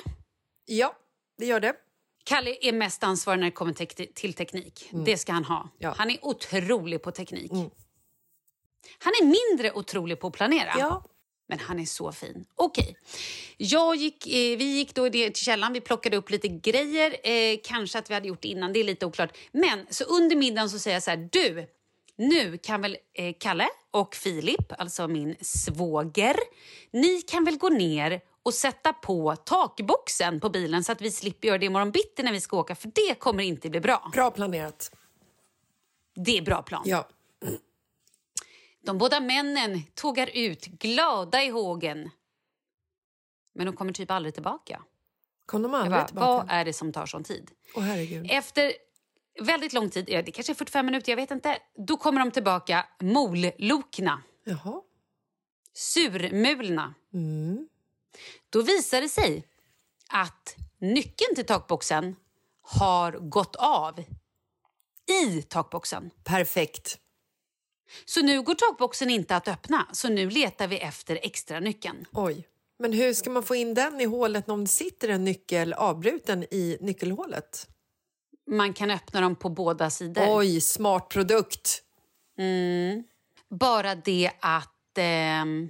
Ja, 0.66 0.96
det 1.38 1.46
gör 1.46 1.60
det. 1.60 1.76
Kalle 2.24 2.58
är 2.62 2.74
mest 2.74 3.04
ansvarig 3.04 3.40
när 3.40 3.46
det 3.46 3.52
kommer 3.52 3.74
te 3.74 3.86
till 4.06 4.34
teknik. 4.34 4.90
Mm. 4.92 5.06
Det 5.06 5.18
ska 5.18 5.32
han 5.32 5.46
ha. 5.46 5.70
Ja. 5.78 5.94
Han 5.98 6.10
är 6.10 6.26
otrolig 6.26 7.02
på 7.02 7.12
teknik. 7.12 7.52
Mm. 7.52 7.70
Han 9.00 9.14
är 9.22 9.26
mindre 9.26 9.72
otrolig 9.72 10.20
på 10.20 10.28
att 10.28 10.34
planera. 10.34 10.76
Ja. 10.80 11.04
Men 11.48 11.60
han 11.60 11.80
är 11.80 11.86
så 11.86 12.12
fin. 12.12 12.46
Okej. 12.56 12.98
Jag 13.58 13.96
gick, 13.96 14.28
eh, 14.28 14.58
vi 14.58 14.64
gick 14.64 14.96
då 14.96 15.10
till 15.10 15.36
källan, 15.36 15.74
vi 15.74 15.82
plockade 15.82 16.18
upp 16.18 16.30
lite 16.30 16.48
grejer. 16.48 17.16
Eh, 17.24 17.60
kanske 17.64 18.00
att 18.00 18.10
vi 18.10 18.14
hade 18.14 18.28
gjort 18.28 18.42
det 18.42 18.48
innan, 18.48 18.74
det 18.74 18.80
är 18.80 18.84
lite 18.84 19.06
oklart. 19.06 19.38
Men 19.52 19.88
så 19.90 20.04
under 20.04 20.36
middagen 20.36 20.70
så 20.70 20.80
säger 20.80 20.96
jag 20.96 21.04
så 21.04 21.10
här, 21.10 21.30
du, 21.32 21.68
nu 22.18 22.58
kan 22.58 22.82
väl 22.82 22.98
eh, 23.14 23.36
Kalle 23.40 23.68
och 23.92 24.16
Filip, 24.16 24.72
alltså 24.78 25.08
min 25.08 25.36
svåger, 25.42 26.36
ni 26.92 27.22
kan 27.22 27.46
väl 27.46 27.58
gå 27.58 27.70
ner 27.70 28.22
och 28.44 28.54
sätta 28.54 28.94
på 28.94 29.36
takboxen 29.36 30.40
på 30.40 30.50
bilen 30.50 30.84
så 30.84 30.92
att 30.92 31.02
vi 31.02 31.12
slipper 31.12 31.48
göra 31.48 31.58
det 31.58 31.66
imorgon 31.66 31.92
bitti 31.92 32.24
när 32.24 32.32
vi 32.32 32.42
ska 32.42 32.58
åka, 32.58 32.76
för 32.76 32.92
det 32.96 33.20
kommer 33.20 33.44
inte 33.44 33.70
bli 33.70 33.80
bra. 33.80 34.10
Bra 34.14 34.32
planerat. 34.32 34.96
Det 36.16 36.38
är 36.38 36.42
bra 36.42 36.62
plan. 36.62 36.84
Ja. 36.86 37.08
De 38.86 38.98
båda 38.98 39.20
männen 39.20 39.84
tågar 39.94 40.30
ut, 40.34 40.66
glada 40.66 41.44
i 41.44 41.50
hågen. 41.50 42.10
Men 43.54 43.66
de 43.66 43.76
kommer 43.76 43.94
typ 43.94 44.12
aldrig 44.12 44.34
tillbaka. 44.34 44.82
Kom 45.46 45.62
de 45.62 45.74
aldrig 45.74 45.92
bara, 45.92 46.08
tillbaka? 46.08 46.28
vad 46.28 46.46
är 46.50 46.66
det 46.66 46.74
som 46.74 46.94
tar 46.94 47.06
sån 47.06 47.24
tid? 47.24 47.52
Åh 47.76 47.84
herregud. 47.84 48.28
Efter 48.32 48.74
väldigt 49.42 49.74
lång 49.74 49.90
tid, 49.90 50.06
det 50.06 50.32
kanske 50.32 50.54
är 50.54 50.56
45 50.56 50.86
minuter, 50.86 51.12
jag 51.12 51.18
vet 51.18 51.32
inte, 51.32 51.58
då 51.88 51.98
kommer 51.98 52.20
de 52.20 52.32
tillbaka 52.32 52.86
mollokna, 53.02 54.22
Jaha. 54.44 54.82
surmulna. 55.74 56.94
Mm. 57.14 57.68
Då 58.50 58.62
visar 58.62 59.02
det 59.02 59.10
sig 59.10 59.48
att 60.10 60.56
nyckeln 60.80 61.36
till 61.36 61.46
takboxen 61.46 62.16
har 62.62 63.12
gått 63.12 63.56
av 63.56 64.04
i 65.24 65.42
takboxen. 65.42 66.12
Perfekt. 66.24 67.00
Så 68.06 68.22
nu 68.22 68.42
går 68.42 68.56
takboxen 68.56 69.10
inte 69.10 69.36
att 69.36 69.48
öppna, 69.48 69.88
så 69.92 70.10
nu 70.10 70.30
letar 70.30 70.68
vi 70.68 70.78
efter 70.80 71.20
extra 71.22 71.60
nyckeln. 71.60 72.06
Oj. 72.12 72.48
Men 72.80 72.94
hur 72.94 73.14
ska 73.14 73.30
man 73.30 73.44
få 73.44 73.56
in 73.56 73.74
den 73.74 74.02
i 74.02 74.06
hålet 74.06 74.50
om 74.50 74.62
det 74.62 74.68
sitter 74.68 75.10
en 75.10 75.24
nyckel 75.24 75.74
avbruten 75.74 76.44
i 76.44 76.78
nyckelhålet? 76.82 77.68
Man 78.48 78.74
kan 78.74 78.92
öppna 78.92 79.22
dem 79.22 79.36
på 79.36 79.50
båda 79.50 79.90
sidor. 79.90 80.38
Oj, 80.38 80.62
smart 80.62 81.10
produkt. 81.10 81.82
Mm. 82.38 83.04
Bara 83.50 83.96
det 83.96 84.32
att 84.40 84.98
ehm, 84.98 85.70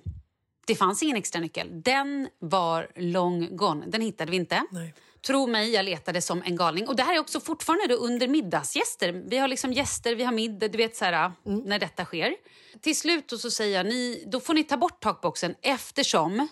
det 0.67 0.75
fanns 0.75 1.03
ingen 1.03 1.17
extra 1.17 1.41
nyckel. 1.41 1.81
Den 1.81 2.29
var 2.39 2.91
long 2.95 3.57
gone. 3.57 3.85
Den 3.85 4.01
hittade 4.01 4.31
vi 4.31 4.37
inte. 4.37 4.63
Nej. 4.71 4.93
Tro 5.27 5.47
mig, 5.47 5.69
jag 5.69 5.85
letade 5.85 6.21
som 6.21 6.41
en 6.45 6.55
galning. 6.55 6.87
Och 6.87 6.95
det 6.95 7.03
här 7.03 7.15
är 7.15 7.19
också 7.19 7.39
fortfarande 7.39 7.93
under 7.93 8.27
middagsgäster. 8.27 9.11
Vi 9.11 9.37
har 9.37 9.47
liksom 9.47 9.73
gäster, 9.73 10.15
vi 10.15 10.23
har 10.23 10.31
middag, 10.31 10.67
du 10.67 10.77
vet 10.77 10.95
så 10.95 11.05
här, 11.05 11.31
när 11.43 11.79
detta 11.79 12.05
sker. 12.05 12.35
Till 12.81 12.97
slut 12.97 13.33
så 13.39 13.51
säger 13.51 13.77
jag, 13.77 13.85
ni, 13.85 14.23
då 14.27 14.39
får 14.39 14.53
ni 14.53 14.63
ta 14.63 14.77
bort 14.77 15.01
takboxen 15.03 15.55
eftersom 15.61 16.47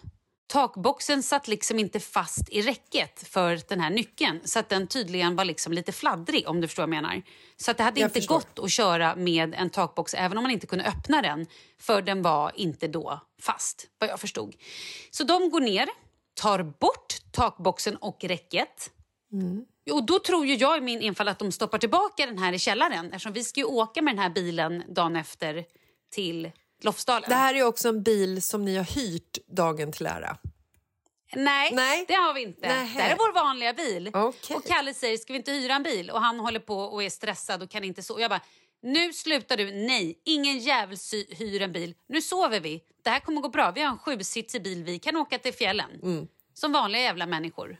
takboxen 0.53 1.23
satt 1.23 1.47
liksom 1.47 1.79
inte 1.79 1.99
fast 1.99 2.49
i 2.49 2.61
räcket 2.61 3.27
för 3.27 3.59
den 3.67 3.79
här 3.79 3.89
nyckeln. 3.89 4.39
Så 4.43 4.59
att 4.59 4.69
den 4.69 4.87
tydligen 4.87 5.35
var 5.35 5.45
liksom 5.45 5.73
lite 5.73 5.91
fladdrig 5.91 6.47
om 6.49 6.61
du 6.61 6.67
förstår 6.67 6.83
vad 6.83 6.95
jag 6.95 7.01
menar. 7.01 7.21
Så 7.57 7.71
att 7.71 7.77
det 7.77 7.83
hade 7.83 7.99
Jag 7.99 8.07
inte 8.07 8.19
förstår. 8.19 8.35
gått 8.35 8.59
att 8.59 8.71
köra 8.71 9.15
med 9.15 9.53
en 9.53 9.69
takbox 9.69 10.13
även 10.13 10.37
om 10.37 10.43
man 10.43 10.51
inte 10.51 10.67
kunde 10.67 10.85
öppna 10.85 11.21
den. 11.21 11.47
För 11.79 12.01
den 12.01 12.21
var 12.21 12.51
inte 12.55 12.87
då 12.87 13.21
fast, 13.41 13.87
vad 13.99 14.09
jag 14.09 14.19
förstod. 14.19 14.55
Så 15.11 15.23
de 15.23 15.49
går 15.49 15.61
ner, 15.61 15.89
tar 16.33 16.63
bort 16.63 17.13
takboxen 17.31 17.95
och 17.95 18.23
räcket. 18.23 18.91
Och 19.91 20.05
då 20.05 20.19
tror 20.19 20.45
ju 20.45 20.55
jag 20.55 20.77
i 20.77 20.81
min 20.81 21.01
enfald 21.01 21.29
att 21.29 21.39
de 21.39 21.51
stoppar 21.51 21.77
tillbaka 21.77 22.25
den 22.25 22.37
här 22.37 22.53
i 22.53 22.59
källaren 22.59 23.05
eftersom 23.05 23.33
vi 23.33 23.43
ska 23.43 23.59
ju 23.59 23.65
åka 23.65 24.01
med 24.01 24.15
den 24.15 24.23
här 24.23 24.29
bilen 24.29 24.83
dagen 24.87 25.15
efter 25.15 25.65
till 26.11 26.51
Lofsdalen. 26.83 27.29
Det 27.29 27.35
här 27.35 27.53
är 27.53 27.63
också 27.63 27.89
en 27.89 28.03
bil 28.03 28.41
som 28.41 28.65
ni 28.65 28.77
har 28.77 28.83
hyrt 28.83 29.37
dagen 29.47 29.91
till 29.91 30.05
ära. 30.05 30.37
Nej, 31.35 31.71
Nej. 31.73 32.05
det 32.07 32.13
har 32.13 32.33
vi 32.33 32.41
inte. 32.41 32.67
Nähä. 32.67 32.93
Det 32.95 33.01
här 33.01 33.11
är 33.11 33.17
vår 33.17 33.33
vanliga 33.33 33.73
bil. 33.73 34.11
Okej. 34.13 34.55
Och 34.55 34.65
Kalle 34.65 34.93
säger, 34.93 35.17
ska 35.17 35.33
vi 35.33 35.37
inte 35.37 35.51
hyra 35.51 35.73
en 35.73 35.83
bil? 35.83 36.09
Och 36.09 36.21
han 36.21 36.39
håller 36.39 36.59
på 36.59 36.77
och 36.77 37.03
är 37.03 37.09
stressad 37.09 37.63
och 37.63 37.69
kan 37.69 37.83
inte 37.83 38.03
sova. 38.03 38.21
Jag 38.21 38.29
bara, 38.29 38.41
nu 38.81 39.13
slutar 39.13 39.57
du. 39.57 39.71
Nej, 39.71 40.21
ingen 40.25 40.59
jävel 40.59 40.97
hyr 41.29 41.61
en 41.61 41.71
bil. 41.71 41.95
Nu 42.07 42.21
sover 42.21 42.59
vi. 42.59 42.83
Det 43.03 43.09
här 43.09 43.19
kommer 43.19 43.41
gå 43.41 43.49
bra. 43.49 43.71
Vi 43.71 43.81
har 43.81 43.91
en 43.91 43.97
sjusitsig 43.97 44.63
bil. 44.63 44.83
Vi 44.83 44.99
kan 44.99 45.15
åka 45.15 45.37
till 45.37 45.53
fjällen. 45.53 46.27
Som 46.53 46.71
vanliga 46.71 47.01
jävla 47.01 47.25
människor. 47.25 47.77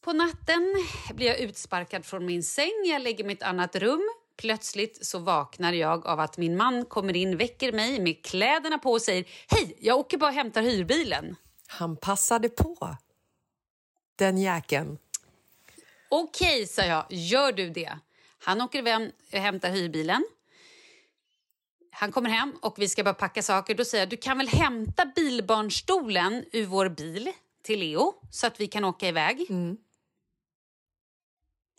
På 0.00 0.12
natten 0.12 0.74
blir 1.14 1.26
jag 1.26 1.38
utsparkad 1.38 2.04
från 2.06 2.26
min 2.26 2.42
säng. 2.42 2.84
Jag 2.84 3.02
lägger 3.02 3.30
ett 3.30 3.42
annat 3.42 3.76
rum. 3.76 4.10
Plötsligt 4.40 5.06
så 5.06 5.18
vaknar 5.18 5.72
jag 5.72 6.06
av 6.06 6.20
att 6.20 6.38
min 6.38 6.56
man 6.56 6.84
kommer 6.84 7.16
in, 7.16 7.36
väcker 7.36 7.72
mig 7.72 8.00
med 8.00 8.24
kläderna 8.24 8.78
på 8.78 8.92
och 8.92 9.02
säger 9.02 9.24
Hej, 9.48 9.76
jag 9.80 9.98
åker 9.98 10.18
bara 10.18 10.30
och 10.30 10.34
hämtar 10.34 10.62
hyrbilen. 10.62 11.36
Han 11.66 11.96
passade 11.96 12.48
på. 12.48 12.96
Den 14.16 14.38
jäkeln. 14.38 14.98
Okej, 16.10 16.66
sa 16.66 16.82
jag. 16.82 17.06
Gör 17.10 17.52
du 17.52 17.70
det? 17.70 17.98
Han 18.38 18.60
åker 18.60 19.10
och 19.32 19.38
hämtar 19.38 19.70
hyrbilen. 19.70 20.24
Han 21.90 22.12
kommer 22.12 22.30
hem 22.30 22.52
och 22.62 22.74
vi 22.78 22.88
ska 22.88 23.04
bara 23.04 23.14
packa 23.14 23.42
saker. 23.42 23.74
Då 23.74 23.84
säger 23.84 24.02
jag, 24.02 24.10
du 24.10 24.16
kan 24.16 24.38
väl 24.38 24.48
hämta 24.48 25.06
bilbarnstolen 25.06 26.44
ur 26.52 26.66
vår 26.66 26.88
bil 26.88 27.32
till 27.62 27.80
Leo 27.80 28.14
så 28.30 28.46
att 28.46 28.60
vi 28.60 28.66
kan 28.66 28.84
åka 28.84 29.08
iväg. 29.08 29.46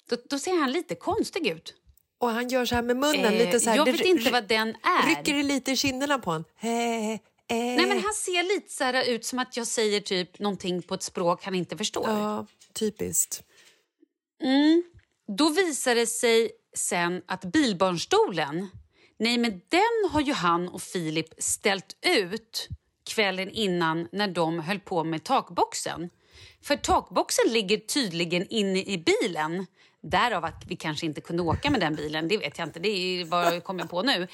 Då, 0.09 0.17
då 0.29 0.39
ser 0.39 0.59
han 0.59 0.71
lite 0.71 0.95
konstig 0.95 1.47
ut. 1.47 1.80
Och 2.21 2.29
han 2.29 2.49
gör 2.49 2.65
så 2.65 2.75
här 2.75 2.81
med 2.81 2.97
munnen. 2.97 3.33
Eh, 3.33 3.45
lite 3.45 3.59
så 3.59 3.69
här, 3.69 3.77
jag 3.77 3.85
det 3.85 3.91
vet 3.91 4.05
inte 4.05 4.31
vad 4.31 4.47
den 4.47 4.69
är. 4.69 5.07
Rycker 5.07 5.33
det 5.33 5.43
lite 5.43 5.71
i 5.71 5.75
kinderna 5.75 6.19
på 6.19 6.29
honom. 6.29 6.45
Eh, 6.59 6.69
eh. 7.11 7.17
Nej, 7.47 7.87
men 7.87 8.03
han 8.03 8.13
ser 8.13 8.43
lite 8.43 8.71
så 8.73 8.83
här 8.83 9.09
ut 9.09 9.25
som 9.25 9.39
att 9.39 9.57
jag 9.57 9.67
säger 9.67 9.99
typ 9.99 10.39
någonting 10.39 10.81
på 10.81 10.93
ett 10.93 11.03
språk 11.03 11.45
han 11.45 11.55
inte 11.55 11.77
förstår. 11.77 12.09
Ja, 12.09 12.45
typiskt. 12.73 13.43
Mm. 14.43 14.83
Då 15.37 15.49
visar 15.49 15.95
det 15.95 16.07
sig 16.07 16.51
sen 16.75 17.21
att 17.25 17.45
bilbarnstolen, 17.45 18.67
nej 19.19 19.37
men 19.37 19.61
den 19.69 20.11
har 20.11 20.21
ju 20.21 20.33
han 20.33 20.69
och 20.69 20.81
Filip 20.81 21.33
ställt 21.37 21.95
ut 22.01 22.67
kvällen 23.03 23.49
innan 23.49 24.07
när 24.11 24.27
de 24.27 24.59
höll 24.59 24.79
på 24.79 25.03
med 25.03 25.23
takboxen. 25.23 26.09
För 26.63 26.75
takboxen 26.75 27.53
ligger 27.53 27.77
tydligen 27.77 28.47
inne 28.49 28.79
i 28.79 29.03
bilen. 29.05 29.65
Därav 30.03 30.45
att 30.45 30.63
vi 30.67 30.75
kanske 30.75 31.05
inte 31.05 31.21
kunde 31.21 31.43
åka 31.43 31.69
med 31.69 31.79
den 31.79 31.95
bilen, 31.95 32.27
det 32.27 32.37
vet 32.37 32.57
jag 32.57 32.67
inte. 32.67 32.79
Det 32.79 32.89
är 32.89 33.25
vad 33.25 33.45
jag 33.45 33.63
kommer 33.63 33.83
på 33.85 34.01
nu. 34.01 34.27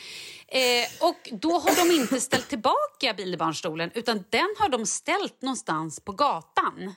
Eh, 0.47 0.88
och 1.09 1.30
då 1.32 1.51
har 1.59 1.76
de 1.89 1.95
inte 1.95 2.22
ställt 2.22 2.49
tillbaka 2.49 3.13
bilbarnstolen 3.18 3.91
utan 3.93 4.24
den 4.30 4.55
har 4.59 4.70
de 4.70 4.86
ställt 4.86 5.41
någonstans 5.41 5.99
på 5.99 6.11
gatan. 6.11 6.95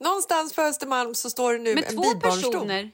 Någonstans 0.00 0.54
på 0.54 0.62
Östermalm 0.62 1.14
så 1.14 1.30
står 1.30 1.52
det 1.52 1.58
nu 1.58 1.74
Med 1.74 1.84
en 1.84 1.94
två 1.96 2.02
bilbarnstol. 2.02 2.52
personer. 2.52 2.90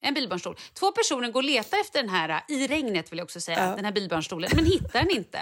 En 0.00 0.14
bilbarnstol. 0.14 0.56
Två 0.74 0.92
personer 0.92 1.30
går 1.30 1.40
och 1.40 1.44
letar 1.44 1.80
efter 1.80 2.02
den 2.02 2.08
här, 2.10 2.44
i 2.48 2.66
regnet 2.66 3.12
vill 3.12 3.18
jag 3.18 3.24
också 3.24 3.40
säga, 3.40 3.58
Ja. 3.68 3.76
den 3.76 3.84
här 3.84 3.92
bilbarnstolen, 3.92 4.50
men 4.54 4.64
hittar 4.64 4.98
den 5.04 5.10
inte. 5.10 5.40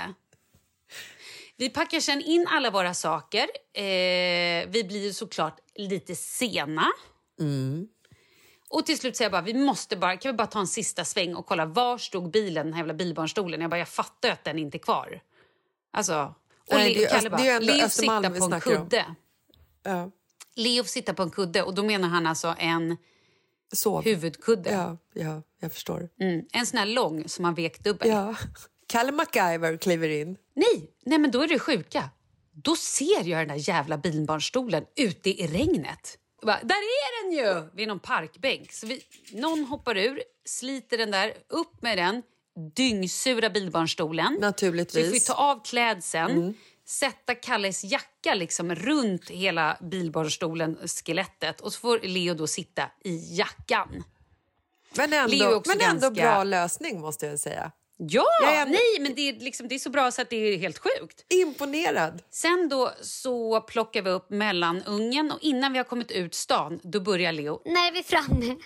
Vi 1.56 1.68
packar 1.70 2.00
sen 2.00 2.22
in 2.22 2.46
alla 2.50 2.70
våra 2.70 2.94
saker. 2.94 3.46
Eh, 3.74 3.82
vi 4.68 4.84
blir 4.88 5.02
ju 5.04 5.12
såklart 5.12 5.58
lite 5.74 6.14
sena. 6.14 6.86
Och 8.76 8.86
till 8.86 8.98
slut 8.98 9.16
säger 9.16 9.26
jag 9.26 9.32
bara, 9.32 9.52
vi 9.52 9.54
måste 9.54 9.96
bara, 9.96 10.16
kan 10.16 10.32
vi 10.32 10.36
bara 10.36 10.46
ta 10.46 10.60
en 10.60 10.66
sista 10.66 11.04
sväng 11.04 11.34
och 11.34 11.46
kolla 11.46 11.66
var 11.66 11.98
stod 11.98 12.30
bilen, 12.30 12.66
den 12.66 12.72
här 12.72 12.80
jävla 12.80 12.94
bilbarnstolen? 12.94 13.60
Jag 13.60 13.70
bara, 13.70 13.78
jag 13.78 13.88
fattar 13.88 14.30
att 14.30 14.44
den 14.44 14.58
inte 14.58 14.76
är 14.76 14.78
kvar. 14.78 15.20
Alltså, 15.92 16.34
och 16.70 16.74
Nej, 16.74 16.94
det 16.94 17.06
Kalle 17.06 17.18
Öst- 17.18 17.30
bara, 17.30 17.42
det 17.42 17.60
Leo 17.60 18.30
vi 18.30 18.38
på 18.38 18.44
en 18.44 18.48
snackar 18.48 18.70
om." 18.70 18.82
kudde. 18.82 19.04
Ja. 19.82 20.10
Leo 20.54 20.84
sitta 20.84 21.14
på 21.14 21.22
en 21.22 21.30
kudde 21.30 21.62
och 21.62 21.74
då 21.74 21.82
menar 21.82 22.08
han 22.08 22.26
alltså 22.26 22.54
en 22.58 22.96
Sov. 23.72 24.04
huvudkudde. 24.04 24.70
Ja, 24.70 24.98
ja, 25.14 25.42
jag 25.60 25.72
förstår. 25.72 26.08
Mm, 26.20 26.46
en 26.52 26.66
sån 26.66 26.78
här 26.78 26.86
lång 26.86 27.28
som 27.28 27.42
man 27.42 27.54
vek 27.54 27.84
dubbel. 27.84 28.08
Ja. 28.08 28.34
Kalle 28.86 29.12
MacGyver 29.12 29.76
kliver 29.76 30.08
in. 30.08 30.36
Nej, 30.54 30.90
nej, 31.04 31.18
men 31.18 31.30
då 31.30 31.42
är 31.42 31.48
det 31.48 31.58
sjuka. 31.58 32.10
Då 32.52 32.76
ser 32.76 33.24
jag 33.24 33.40
den 33.40 33.48
där 33.48 33.68
jävla 33.68 33.98
bilbarnstolen 33.98 34.84
ute 34.96 35.30
i 35.30 35.46
regnet. 35.46 36.18
Bara, 36.46 36.60
där 36.62 36.74
är 36.76 37.22
den 37.22 37.32
ju! 37.38 37.68
Vid 37.74 37.88
någon 37.88 37.98
parkbänk. 38.00 38.72
Så 38.72 38.86
vi, 38.86 39.02
någon 39.32 39.64
hoppar 39.64 39.96
ur, 39.96 40.22
sliter 40.44 40.98
den 40.98 41.10
där, 41.10 41.32
upp 41.48 41.82
med 41.82 41.98
den, 41.98 42.22
dyngsura 42.74 43.50
bilbarnstolen. 43.50 44.36
Naturligtvis. 44.40 45.06
Så 45.06 45.12
vi 45.12 45.20
får 45.20 45.34
ta 45.34 45.40
av 45.40 45.64
klädseln, 45.64 46.30
Mm. 46.36 46.54
sätta 46.84 47.34
Kalles 47.34 47.84
jacka 47.84 48.34
liksom 48.34 48.74
runt 48.74 49.30
hela 49.30 49.76
bilbarnstolen, 49.80 50.78
skelettet 50.88 51.60
och 51.60 51.72
så 51.72 51.80
får 51.80 51.98
Leo 52.02 52.34
då 52.34 52.46
sitta 52.46 52.90
i 53.04 53.36
jackan. 53.36 54.04
Men 54.96 55.12
ändå, 55.12 55.62
men 55.66 55.80
ändå 55.80 56.00
ganska- 56.00 56.10
bra 56.10 56.44
lösning 56.44 57.00
måste 57.00 57.26
jag 57.26 57.38
säga. 57.40 57.72
Ja! 57.96 58.24
Jag 58.42 58.54
är 58.56 58.66
Nej, 58.66 59.00
men 59.00 59.14
det 59.14 59.28
är, 59.28 59.32
liksom, 59.32 59.68
det 59.68 59.74
är 59.74 59.78
så 59.78 59.90
bra 59.90 60.10
så 60.10 60.22
att 60.22 60.30
det 60.30 60.36
är 60.36 60.58
helt 60.58 60.78
sjukt. 60.78 61.24
Imponerad. 61.28 62.22
Sen 62.30 62.68
då 62.68 62.92
så 63.00 63.60
plockar 63.60 64.02
vi 64.02 64.10
upp 64.10 64.30
mellanungen 64.30 65.32
och 65.32 65.38
innan 65.42 65.72
vi 65.72 65.78
har 65.78 65.84
kommit 65.84 66.10
ut 66.10 66.34
stan 66.34 66.80
då 66.82 67.00
börjar 67.00 67.32
Leo. 67.32 67.62
När 67.64 67.88
är 67.88 67.92
vi 67.92 68.02
framme? 68.02 68.56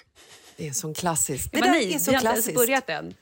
Det 0.57 0.69
är 0.69 0.73
så 0.73 0.95
klassiskt. 0.95 1.53
Det 1.53 1.61
Men 1.61 1.73
där 1.73 1.75
nej, 1.81 1.95
är 1.95 1.99
så 1.99 2.11
vi 2.11 2.15
har 2.17 2.21
inte 2.21 2.27
klassiskt. 2.33 2.49
ens 2.49 2.67
börjat 2.67 2.91
än. 2.91 3.15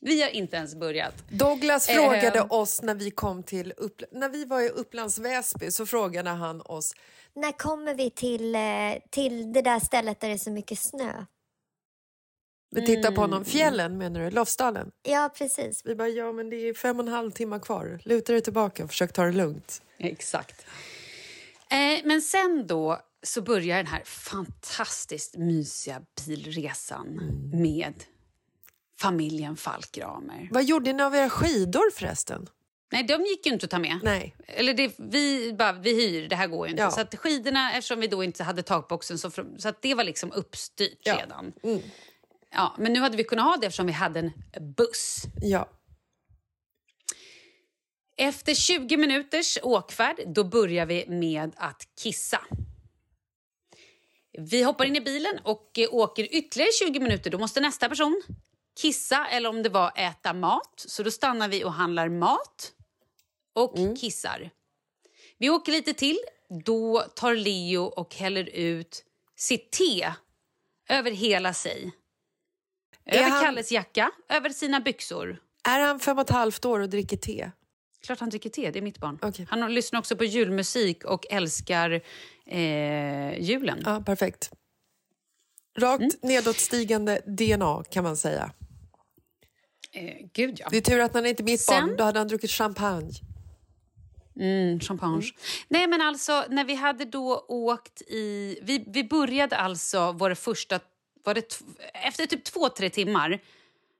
Vi 0.00 0.22
har 0.22 0.28
inte 0.28 0.56
ens 0.56 0.74
börjat. 0.74 1.14
Douglas 1.30 1.88
Eh, 1.88 1.94
frågade 1.94 2.40
oss 2.40 2.82
när 2.82 2.94
vi 2.94 3.10
kom 3.10 3.42
till 3.42 3.72
Upp... 3.76 4.02
när 4.12 4.28
vi 4.28 4.44
var 4.44 4.60
i 4.60 4.68
Upplands 4.68 5.18
Väsby 5.18 5.70
så 5.70 5.86
frågade 5.86 6.30
han 6.30 6.60
oss 6.60 6.94
När 7.34 7.52
kommer 7.52 7.94
vi 7.94 8.10
till, 8.10 8.54
eh, 8.54 8.60
till 9.10 9.52
det 9.52 9.62
där 9.62 9.80
stället 9.80 10.20
där 10.20 10.28
det 10.28 10.34
är 10.34 10.38
så 10.38 10.50
mycket 10.50 10.78
snö? 10.78 11.24
Vi 12.70 12.86
tittar 12.86 13.02
på 13.02 13.08
Mm. 13.08 13.16
honom. 13.30 13.44
Fjällen 13.44 13.98
menar 13.98 14.20
du? 14.20 14.30
Lofsdalen? 14.30 14.90
Ja, 15.02 15.30
precis. 15.38 15.82
Vi 15.84 15.94
bara, 15.94 16.08
ja 16.08 16.32
men 16.32 16.50
det 16.50 16.56
är 16.56 16.74
fem 16.74 17.00
och 17.00 17.06
en 17.06 17.12
halv 17.12 17.30
timme 17.30 17.58
kvar. 17.60 18.00
Luta 18.04 18.32
dig 18.32 18.42
tillbaka 18.42 18.84
och 18.84 18.90
försök 18.90 19.12
ta 19.12 19.24
det 19.24 19.32
lugnt. 19.32 19.82
Exakt. 19.98 20.66
Eh, 21.70 22.04
men 22.04 22.22
sen 22.22 22.66
då 22.66 23.00
så 23.22 23.42
börjar 23.42 23.76
den 23.76 23.86
här 23.86 24.02
fantastiskt 24.04 25.36
mysiga 25.36 26.02
bilresan 26.26 27.20
med 27.52 27.94
familjen 29.00 29.56
Falkramer. 29.56 30.48
Vad 30.50 30.64
gjorde 30.64 30.92
ni 30.92 31.02
av 31.02 31.14
era 31.14 31.30
skidor 31.30 31.90
förresten? 31.94 32.48
Nej, 32.92 33.04
de 33.04 33.22
gick 33.24 33.46
ju 33.46 33.52
inte 33.52 33.64
att 33.64 33.70
ta 33.70 33.78
med. 33.78 33.98
Nej. 34.02 34.36
Eller 34.46 34.74
det, 34.74 34.92
vi, 34.98 35.52
bara, 35.52 35.72
vi 35.72 35.94
hyr, 36.06 36.28
det 36.28 36.36
här 36.36 36.46
går 36.46 36.66
ju 36.66 36.70
inte. 36.70 36.82
Ja. 36.82 36.90
Så 36.90 37.00
att 37.00 37.14
skidorna, 37.14 37.72
eftersom 37.72 38.00
vi 38.00 38.06
då 38.06 38.24
inte 38.24 38.44
hade 38.44 38.62
takboxen, 38.62 39.18
så, 39.18 39.30
så 39.58 39.68
att 39.68 39.82
det 39.82 39.94
var 39.94 40.04
liksom 40.04 40.32
uppstyrt 40.32 40.98
Ja. 41.02 41.16
redan. 41.22 41.52
Mm. 41.62 41.80
Ja, 42.50 42.74
men 42.78 42.92
nu 42.92 43.00
hade 43.00 43.16
vi 43.16 43.24
kunnat 43.24 43.44
ha 43.44 43.56
det 43.56 43.66
eftersom 43.66 43.86
vi 43.86 43.92
hade 43.92 44.20
en 44.20 44.32
buss. 44.76 45.22
Ja. 45.40 45.68
Efter 48.16 48.54
20 48.54 48.96
minuters 48.96 49.58
åkfärd 49.62 50.16
då 50.26 50.44
börjar 50.44 50.86
vi 50.86 51.04
med 51.08 51.52
att 51.56 51.88
kissa. 52.02 52.40
Vi 54.38 54.62
hoppar 54.62 54.84
in 54.84 54.96
i 54.96 55.00
bilen 55.00 55.38
och 55.44 55.78
eh, 55.78 55.94
åker 55.94 56.34
ytterligare 56.34 56.70
20 56.72 57.00
minuter. 57.00 57.30
Då 57.30 57.38
måste 57.38 57.60
nästa 57.60 57.88
person 57.88 58.22
kissa 58.80 59.26
eller 59.26 59.48
om 59.48 59.62
det 59.62 59.68
var 59.68 59.92
äta 59.96 60.32
mat. 60.32 60.84
Så 60.86 61.02
då 61.02 61.10
stannar 61.10 61.48
vi 61.48 61.64
och 61.64 61.72
handlar 61.72 62.08
mat 62.08 62.72
och 63.54 63.76
kissar. 64.00 64.50
Vi 65.38 65.50
åker 65.50 65.72
lite 65.72 65.94
till. 65.94 66.18
Då 66.64 67.00
tar 67.00 67.34
Leo 67.34 67.82
och 67.82 68.14
häller 68.14 68.48
ut 68.48 69.04
sitt 69.36 69.72
te 69.72 70.12
över 70.88 71.10
hela 71.10 71.54
sig. 71.54 71.92
Är 73.08 73.18
Över 73.18 73.30
han- 73.30 73.44
Kalles 73.44 73.72
jacka, 73.72 74.10
över 74.28 74.50
sina 74.50 74.80
byxor. 74.80 75.38
Är 75.68 75.80
han 75.80 76.00
fem 76.00 76.18
och 76.18 76.22
ett 76.24 76.30
halvt 76.30 76.64
år 76.64 76.80
och 76.80 76.88
dricker 76.88 77.16
te? 77.16 77.50
Klart 78.02 78.20
han 78.20 78.28
dricker 78.30 78.50
te, 78.50 78.70
det 78.70 78.78
är 78.78 78.82
mitt 78.82 78.98
barn. 78.98 79.18
Okej. 79.22 79.46
Han 79.50 79.74
lyssnar 79.74 79.98
också 80.00 80.16
på 80.16 80.24
julmusik 80.24 81.04
och 81.04 81.26
älskar 81.30 82.00
eh, 82.46 83.40
julen. 83.40 83.82
Ja, 83.84 84.00
perfekt. 84.06 84.50
Rakt 85.78 86.00
Mm. 86.00 86.10
nedåtstigande 86.22 87.20
DNA 87.26 87.84
kan 87.90 88.04
man 88.04 88.16
säga. 88.16 88.50
Eh, 89.92 90.14
gud 90.32 90.56
ja. 90.60 90.68
Det 90.70 90.76
är 90.76 90.80
tur 90.80 91.00
att 91.00 91.14
han 91.14 91.26
inte 91.26 91.42
är 91.42 91.44
mitt 91.44 91.60
Sen- 91.60 91.86
barn, 91.86 91.96
då 91.96 92.04
hade 92.04 92.18
han 92.18 92.28
druckit 92.28 92.50
champagne. 92.50 93.10
Mm, 94.40 94.80
champagne. 94.80 95.22
Nej 95.68 95.86
men 95.86 96.00
alltså 96.00 96.44
när 96.48 96.64
vi 96.64 96.74
hade 96.74 97.04
då 97.04 97.44
åkt 97.48 98.02
i... 98.02 98.58
Vi, 98.62 98.84
vi 98.86 99.04
började 99.04 99.56
alltså 99.56 100.12
vår 100.12 100.34
första... 100.34 100.80
Var 101.24 101.34
det 101.34 101.62
efter 101.94 102.26
typ 102.26 102.44
två, 102.44 102.68
tre 102.68 102.90
timmar 102.90 103.40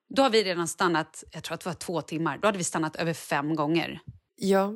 då 0.08 0.22
har 0.22 0.30
vi 0.30 0.44
redan 0.44 0.68
stannat, 0.68 1.24
jag 1.30 1.44
tror 1.44 1.54
att 1.54 1.60
det 1.60 1.68
var 1.68 1.74
två 1.74 2.02
timmar, 2.02 2.38
då 2.38 2.48
hade 2.48 2.58
vi 2.58 2.64
stannat 2.64 2.96
över 2.96 3.14
fem 3.14 3.54
gånger. 3.54 4.00
Ja. 4.36 4.74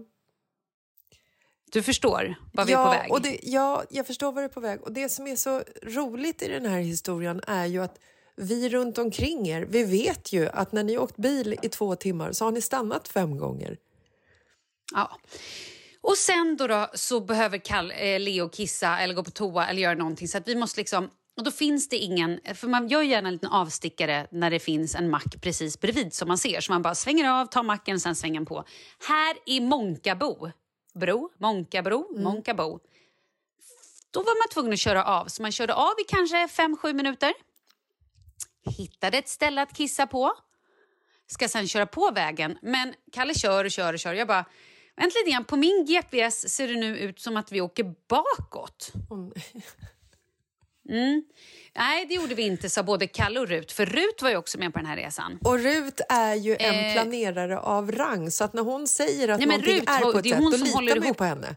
Du 1.72 1.82
förstår 1.82 2.34
vad 2.53 2.66
vi 2.66 2.72
ja, 2.72 2.80
är 2.80 2.84
på 2.84 3.03
väg? 3.03 3.12
Och 3.12 3.22
det, 3.22 3.38
ja, 3.43 3.84
jag 3.90 4.07
förstår 4.07 4.32
vad 4.32 4.43
du 4.43 4.45
är 4.45 4.49
på 4.49 4.61
väg. 4.61 4.82
Och 4.82 4.93
det 4.93 5.09
som 5.09 5.26
är 5.26 5.36
så 5.36 5.62
roligt 5.82 6.43
i 6.43 6.49
den 6.49 6.66
här 6.66 6.80
historien 6.80 7.40
är 7.47 7.66
ju 7.66 7.82
att 7.82 7.99
vi 8.36 8.68
runt 8.68 8.99
omkring 8.99 9.49
er, 9.49 9.66
vi 9.68 9.84
vet 9.84 10.32
ju 10.32 10.49
att 10.49 10.72
när 10.72 10.84
ni 10.84 10.99
åkt 10.99 11.16
bil 11.16 11.59
i 11.62 11.68
två 11.68 11.97
timmar 11.97 12.32
så 12.32 12.45
har 12.45 12.53
ni 12.53 12.61
stannat 12.61 13.09
fem 13.09 13.38
gånger. 13.38 13.76
Ja. 14.95 15.18
Och 16.01 16.16
sen 16.16 16.57
då, 16.57 16.66
då 16.66 16.90
så 16.95 17.20
behöver 17.20 17.59
Kall, 17.59 17.90
eh, 17.90 18.20
Leo 18.20 18.49
kissa 18.49 18.99
eller 18.99 19.14
gå 19.14 19.24
på 19.24 19.30
toa 19.30 19.66
eller 19.66 19.82
göra 19.82 19.95
någonting. 19.95 20.28
Så 20.28 20.38
att 20.38 20.49
vi 20.49 20.55
måste 20.55 20.80
liksom... 20.80 21.11
Och 21.37 21.45
då 21.45 21.51
finns 21.51 21.89
det 21.89 21.97
ingen... 21.97 22.41
För 22.55 22.68
man 22.68 22.89
gör 22.89 23.03
gärna 23.03 23.28
en 23.28 23.35
liten 23.35 23.51
avstickare 23.51 24.26
när 24.30 24.51
det 24.51 24.59
finns 24.59 24.95
en 24.95 25.11
mack 25.11 25.41
precis 25.41 25.80
bredvid 25.80 26.14
som 26.14 26.28
man 26.28 26.39
ser. 26.39 26.61
Så 26.61 26.72
man 26.72 26.83
bara 26.83 26.95
svänger 26.95 27.30
av, 27.30 27.47
tar 27.47 27.62
macken 27.62 28.01
sen 28.01 28.16
svänger 28.16 28.41
man 28.41 28.47
på. 28.47 28.64
Här 29.09 29.37
i 29.47 29.61
Månkabo, 29.61 30.51
bro, 30.95 31.30
Månkabro, 31.39 32.22
Månkabo. 32.22 32.80
Då 34.11 34.20
var 34.20 34.43
man 34.43 34.53
tvungen 34.53 34.72
att 34.72 34.78
köra 34.78 35.05
av. 35.05 35.26
Så 35.26 35.43
man 35.43 35.53
körde 35.53 35.74
av 35.74 35.93
i 36.01 36.05
kanske 36.09 36.47
5-7 36.47 36.93
minuter. 36.93 37.33
Hittade 38.64 39.18
ett 39.18 39.28
ställe 39.28 39.62
att 39.62 39.76
kissa 39.76 40.07
på 40.07 40.35
ska 41.26 41.49
sen 41.49 41.68
köra 41.68 41.87
på 41.87 42.11
vägen. 42.11 42.59
Men 42.62 42.95
Kalle 43.12 43.35
kör 43.35 43.64
och 43.64 43.70
kör 43.70 43.93
och 43.93 43.99
kör. 43.99 44.14
Jag 44.14 44.28
bara, 44.28 44.45
vänta 44.97 45.18
lite 45.18 45.30
grann. 45.30 45.45
På 45.45 45.57
min 45.57 45.85
GPS 45.85 46.49
ser 46.55 46.68
det 46.68 46.76
nu 46.76 46.99
ut 46.99 47.20
som 47.20 47.37
att 47.37 47.53
vi 47.53 47.61
åker 47.61 47.95
bakåt. 48.09 48.93
Mm. 49.11 49.33
Nej, 51.76 52.07
det 52.09 52.14
gjorde 52.14 52.35
vi 52.35 52.43
inte, 52.43 52.70
sa 52.70 52.83
både 52.83 53.07
Kalle 53.07 53.41
och 53.41 53.49
Rut. 53.49 53.72
För 53.72 53.87
Rut 53.87 54.22
var 54.22 54.30
ju 54.30 54.37
också 54.37 54.59
med 54.59 54.72
på 54.72 54.78
den 54.78 54.87
här 54.87 54.97
resan. 54.97 55.39
Och 55.45 55.59
Rut 55.59 56.01
är 56.09 56.35
ju 56.35 56.57
en 56.61 56.74
Eh. 56.74 56.93
planerare 56.93 57.59
av 57.59 57.93
rang 57.93 58.30
så 58.30 58.45
att 58.45 58.53
när 58.53 58.62
hon 58.62 58.87
säger 58.89 59.28
att 59.28 59.39
Nej, 59.39 59.49
men 59.49 59.61
någonting 59.61 59.80
Rut 59.80 59.89
är 59.89 60.01
på 60.01 60.18
ett 60.18 60.22
det 60.24 60.30
är 60.30 60.51
sätt, 60.51 60.74
då 60.74 60.80
litar 60.80 60.99
man 60.99 61.09
ju 61.09 61.14
på 61.14 61.24
henne. 61.24 61.57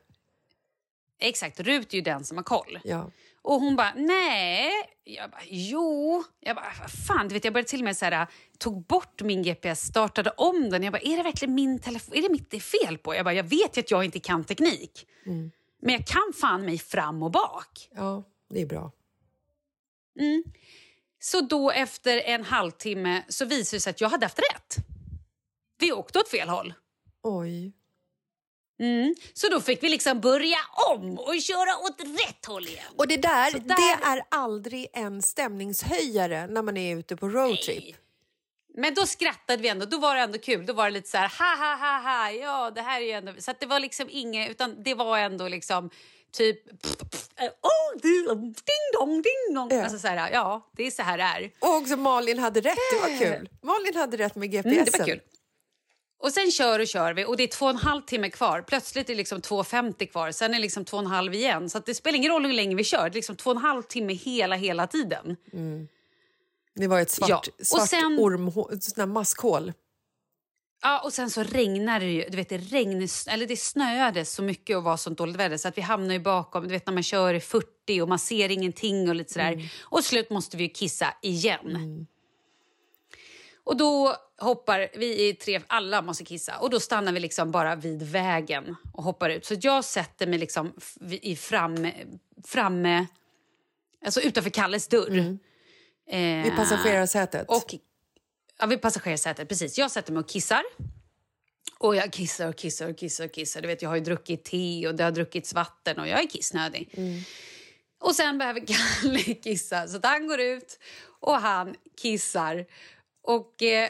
Exakt, 1.19 1.59
Rut 1.59 1.93
är 1.93 1.95
ju 1.95 2.01
den 2.01 2.23
som 2.23 2.37
har 2.37 2.43
koll. 2.43 2.79
Ja. 2.83 3.11
Och 3.41 3.59
hon 3.59 3.75
bara, 3.75 3.93
nej. 3.95 4.71
Jag 5.03 5.29
bara, 5.31 5.41
jo. 5.45 6.23
Jag 6.39 6.55
bara, 6.55 6.71
fan. 7.07 7.27
Du 7.27 7.33
vet, 7.33 7.43
jag 7.43 7.53
började 7.53 7.69
till 7.69 7.79
och 7.79 7.83
med 7.83 7.97
så 7.97 8.05
här, 8.05 8.27
tog 8.57 8.85
bort 8.85 9.21
min 9.21 9.43
GPS, 9.43 9.81
startade 9.85 10.29
om 10.37 10.69
den. 10.69 10.83
Jag 10.83 10.93
bara, 10.93 11.01
är 11.01 11.17
det 11.17 11.23
verkligen 11.23 11.55
min 11.55 11.79
telefon? 11.79 12.17
Är 12.17 12.21
det 12.21 12.29
mitt 12.29 12.51
det 12.51 12.57
är 12.57 12.85
fel 12.85 12.97
på? 12.97 13.15
Jag 13.15 13.25
bara, 13.25 13.33
jag 13.33 13.43
vet 13.43 13.77
ju 13.77 13.79
att 13.79 13.91
jag 13.91 14.05
inte 14.05 14.19
kan 14.19 14.43
teknik. 14.43 15.07
Mm. 15.25 15.51
Men 15.81 15.93
jag 15.93 16.07
kan 16.07 16.33
fan 16.41 16.65
mig 16.65 16.77
fram 16.77 17.23
och 17.23 17.31
bak. 17.31 17.89
Ja, 17.95 18.23
det 18.49 18.61
är 18.61 18.65
bra. 18.65 18.91
Mm. 20.19 20.43
Så 21.19 21.41
då 21.41 21.71
efter 21.71 22.17
en 22.17 22.43
halvtimme 22.43 23.23
så 23.29 23.45
visade 23.45 23.77
det 23.77 23.81
sig 23.81 23.91
att 23.91 24.01
jag 24.01 24.09
hade 24.09 24.25
haft 24.25 24.39
rätt. 24.39 24.75
Vi 25.79 25.91
åkte 25.91 26.19
åt 26.19 26.29
fel 26.29 26.49
håll. 26.49 26.73
Oj. 27.23 27.73
Mm. 28.79 29.15
Så 29.33 29.49
då 29.49 29.61
fick 29.61 29.83
vi 29.83 29.89
liksom 29.89 30.21
börja 30.21 30.57
om 30.91 31.19
och 31.19 31.41
köra 31.41 31.77
åt 31.77 32.01
rätt 32.01 32.45
håll 32.45 32.67
igen. 32.67 32.85
Och 32.95 33.07
det 33.07 33.17
där, 33.17 33.51
där- 33.51 33.59
det 33.59 34.05
är 34.05 34.21
aldrig 34.31 34.87
en 34.93 35.21
stämningshöjare 35.21 36.47
när 36.47 36.61
man 36.61 36.77
är 36.77 36.95
ute 36.97 37.15
på 37.15 37.29
roadtrip. 37.29 37.95
Men 38.77 38.93
då 38.93 39.05
skrattade 39.05 39.61
vi 39.61 39.67
ändå. 39.67 39.85
Då 39.85 39.97
var 39.97 40.15
det 40.15 40.21
ändå 40.21 40.37
kul. 40.37 40.65
Då 40.65 40.73
var 40.73 40.85
det 40.85 40.91
lite 40.91 41.09
så 41.09 41.17
här, 41.17 41.31
ha 41.39 41.65
ha 41.65 41.75
ha 41.75 41.99
ha, 42.01 42.31
ja 42.31 42.71
det 42.71 42.81
här 42.81 43.01
är 43.01 43.05
ju 43.05 43.11
ändå... 43.11 43.33
Så 43.39 43.51
att 43.51 43.59
det 43.59 43.65
var 43.65 43.79
liksom 43.79 44.07
inget, 44.11 44.49
utan 44.51 44.83
det 44.83 44.93
var 44.93 45.17
ändå 45.17 45.47
liksom 45.47 45.89
typ... 46.31 46.81
Pff, 46.81 46.97
pff, 46.97 47.24
eh, 47.39 47.45
oh, 47.45 48.01
ding 48.01 48.25
dong, 48.93 49.21
ding 49.21 49.55
dong. 49.55 49.69
Ja. 49.71 49.83
Alltså 49.83 49.99
så 49.99 50.07
här, 50.07 50.31
ja, 50.31 50.69
det 50.77 50.87
är 50.87 50.91
så 50.91 51.01
här 51.03 51.17
det 51.17 51.23
är. 51.23 51.51
Och 51.59 51.75
också 51.75 51.97
Malin 51.97 52.39
hade 52.39 52.61
rätt, 52.61 52.77
det 52.91 52.99
var 52.99 53.19
kul. 53.19 53.49
Malin 53.61 53.95
hade 53.95 54.17
rätt 54.17 54.35
med 54.35 54.51
GPSen. 54.51 54.71
Mm, 54.73 54.85
det 54.85 54.99
var 54.99 55.05
kul. 55.05 55.21
Och 56.19 56.31
sen 56.31 56.51
kör 56.51 56.79
och 56.79 56.87
kör 56.87 57.13
vi 57.13 57.25
och 57.25 57.37
det 57.37 57.43
är 57.43 57.47
två 57.47 57.65
och 57.65 57.71
en 57.71 57.77
halv 57.77 58.01
timme 58.01 58.29
kvar. 58.29 58.61
Plötsligt 58.61 59.09
är 59.09 59.13
det 59.13 59.17
liksom 59.17 59.41
2.50 59.41 60.05
kvar, 60.11 60.31
sen 60.31 60.51
är 60.51 60.55
det 60.55 60.61
liksom 60.61 60.85
två 60.85 60.97
och 60.97 61.03
en 61.03 61.09
halv 61.09 61.33
igen. 61.33 61.69
Så 61.69 61.79
det 61.79 61.93
spelar 61.95 62.17
ingen 62.17 62.31
roll 62.31 62.45
hur 62.45 62.53
länge 62.53 62.75
vi 62.75 62.83
kör, 62.83 63.03
det 63.03 63.13
är 63.13 63.15
liksom 63.15 63.35
två 63.35 63.49
och 63.49 63.55
en 63.55 63.61
halv 63.61 63.81
timme 63.83 64.13
hela, 64.13 64.55
hela 64.55 64.87
tiden. 64.87 65.37
Det 66.75 66.87
var 66.87 66.99
ett 67.01 67.11
svart, 67.11 67.29
Ja, 67.29 67.41
och 67.59 67.65
svart 67.65 67.89
sen- 67.89 68.15
där 68.95 69.05
maskhål. 69.05 69.73
Ja, 70.81 71.01
och 71.03 71.13
sen 71.13 71.29
så 71.29 71.43
regnar 71.43 71.99
det 71.99 72.05
ju. 72.11 72.25
Du 72.29 72.37
vet, 72.37 72.49
det, 72.49 72.57
regn, 72.57 73.07
eller 73.27 73.47
det 73.47 73.57
snöade 73.57 74.25
så 74.25 74.43
mycket 74.43 74.77
och 74.77 74.83
var 74.83 74.97
sånt 74.97 75.17
dåligt 75.17 75.35
väder 75.35 75.57
så 75.57 75.67
att 75.67 75.77
vi 75.77 75.81
hamnar 75.81 76.13
ju 76.13 76.19
bakom. 76.19 76.63
Du 76.63 76.69
vet 76.69 76.85
när 76.87 76.93
man 76.93 77.03
kör 77.03 77.33
i 77.33 77.39
40 77.39 78.01
och 78.01 78.09
man 78.09 78.19
ser 78.19 78.51
ingenting 78.51 79.09
och 79.09 79.15
lite 79.15 79.33
sådär. 79.33 79.51
Mm. 79.51 79.65
Och 79.83 80.03
slut 80.03 80.29
måste 80.29 80.57
vi 80.57 80.63
ju 80.63 80.69
kissa 80.69 81.13
igen. 81.21 82.07
Och 83.63 83.77
då 83.77 84.15
hoppar 84.37 84.89
vi 84.97 85.27
i 85.27 85.33
tre, 85.33 85.61
alla 85.67 86.01
måste 86.01 86.25
kissa 86.25 86.57
och 86.57 86.69
då 86.69 86.79
stannar 86.79 87.11
vi 87.11 87.19
liksom 87.19 87.51
bara 87.51 87.75
vid 87.75 88.03
vägen 88.03 88.75
och 88.93 89.03
hoppar 89.03 89.29
ut. 89.29 89.45
Så 89.45 89.55
jag 89.61 89.85
sätter 89.85 90.27
mig 90.27 90.39
liksom 90.39 90.73
i 91.21 91.35
framme, 91.35 91.93
framme 92.47 93.07
alltså 94.05 94.21
utanför 94.21 94.49
Kalles 94.49 94.87
dörr. 94.87 95.17
Eh, 95.17 95.25
Mm. 96.07 96.43
Vid 96.43 96.55
passagerarsätet. 96.55 97.49
Och, 97.49 97.75
ja, 98.59 98.65
vid 98.65 98.81
passagerarsätet, 98.81 99.49
precis. 99.49 99.77
Jag 99.77 99.91
sätter 99.91 100.13
mig 100.13 100.19
och 100.19 100.29
kissar. 100.29 100.63
Och 101.79 101.95
jag 101.95 102.13
kissar 102.13 102.47
och 102.47 102.55
kissar 102.55 102.89
och 102.89 102.97
kissar 102.97 103.25
och 103.25 103.31
kissar. 103.31 103.61
Du 103.61 103.67
vet, 103.67 103.81
jag 103.81 103.89
har 103.89 103.95
ju 103.95 104.03
druckit 104.03 104.43
te 104.43 104.87
och 104.87 104.95
det 104.95 105.03
har 105.03 105.11
druckits 105.11 105.53
vatten 105.53 105.99
och 105.99 106.07
jag 106.07 106.23
är 106.23 106.27
kissnödig. 106.27 106.89
Och 107.99 108.15
sen 108.15 108.37
behöver 108.37 108.59
Kalle 109.01 109.19
kissa 109.19 109.87
så 109.87 109.97
att 109.97 110.05
han 110.05 110.27
går 110.27 110.39
ut 110.39 110.79
och 111.19 111.35
han 111.35 111.75
kissar. 112.01 112.65
Och 113.21 113.63
eh, 113.63 113.89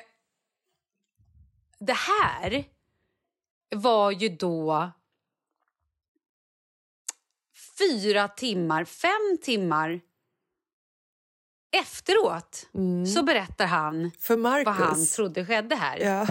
det 1.80 1.98
här 1.98 2.64
var 3.70 4.12
ju 4.12 4.30
då 4.30 4.92
fyra 7.78 8.28
timmar, 8.28 8.86
fem 8.86 9.38
timmar 9.42 10.02
efteråt 11.80 12.68
så 13.16 13.24
berättar 13.24 13.66
han 13.66 14.12
vad 14.66 14.76
han 14.76 15.06
trodde 15.08 15.46
skedde 15.46 15.76
här. 15.76 15.98
Ja. 16.00 16.28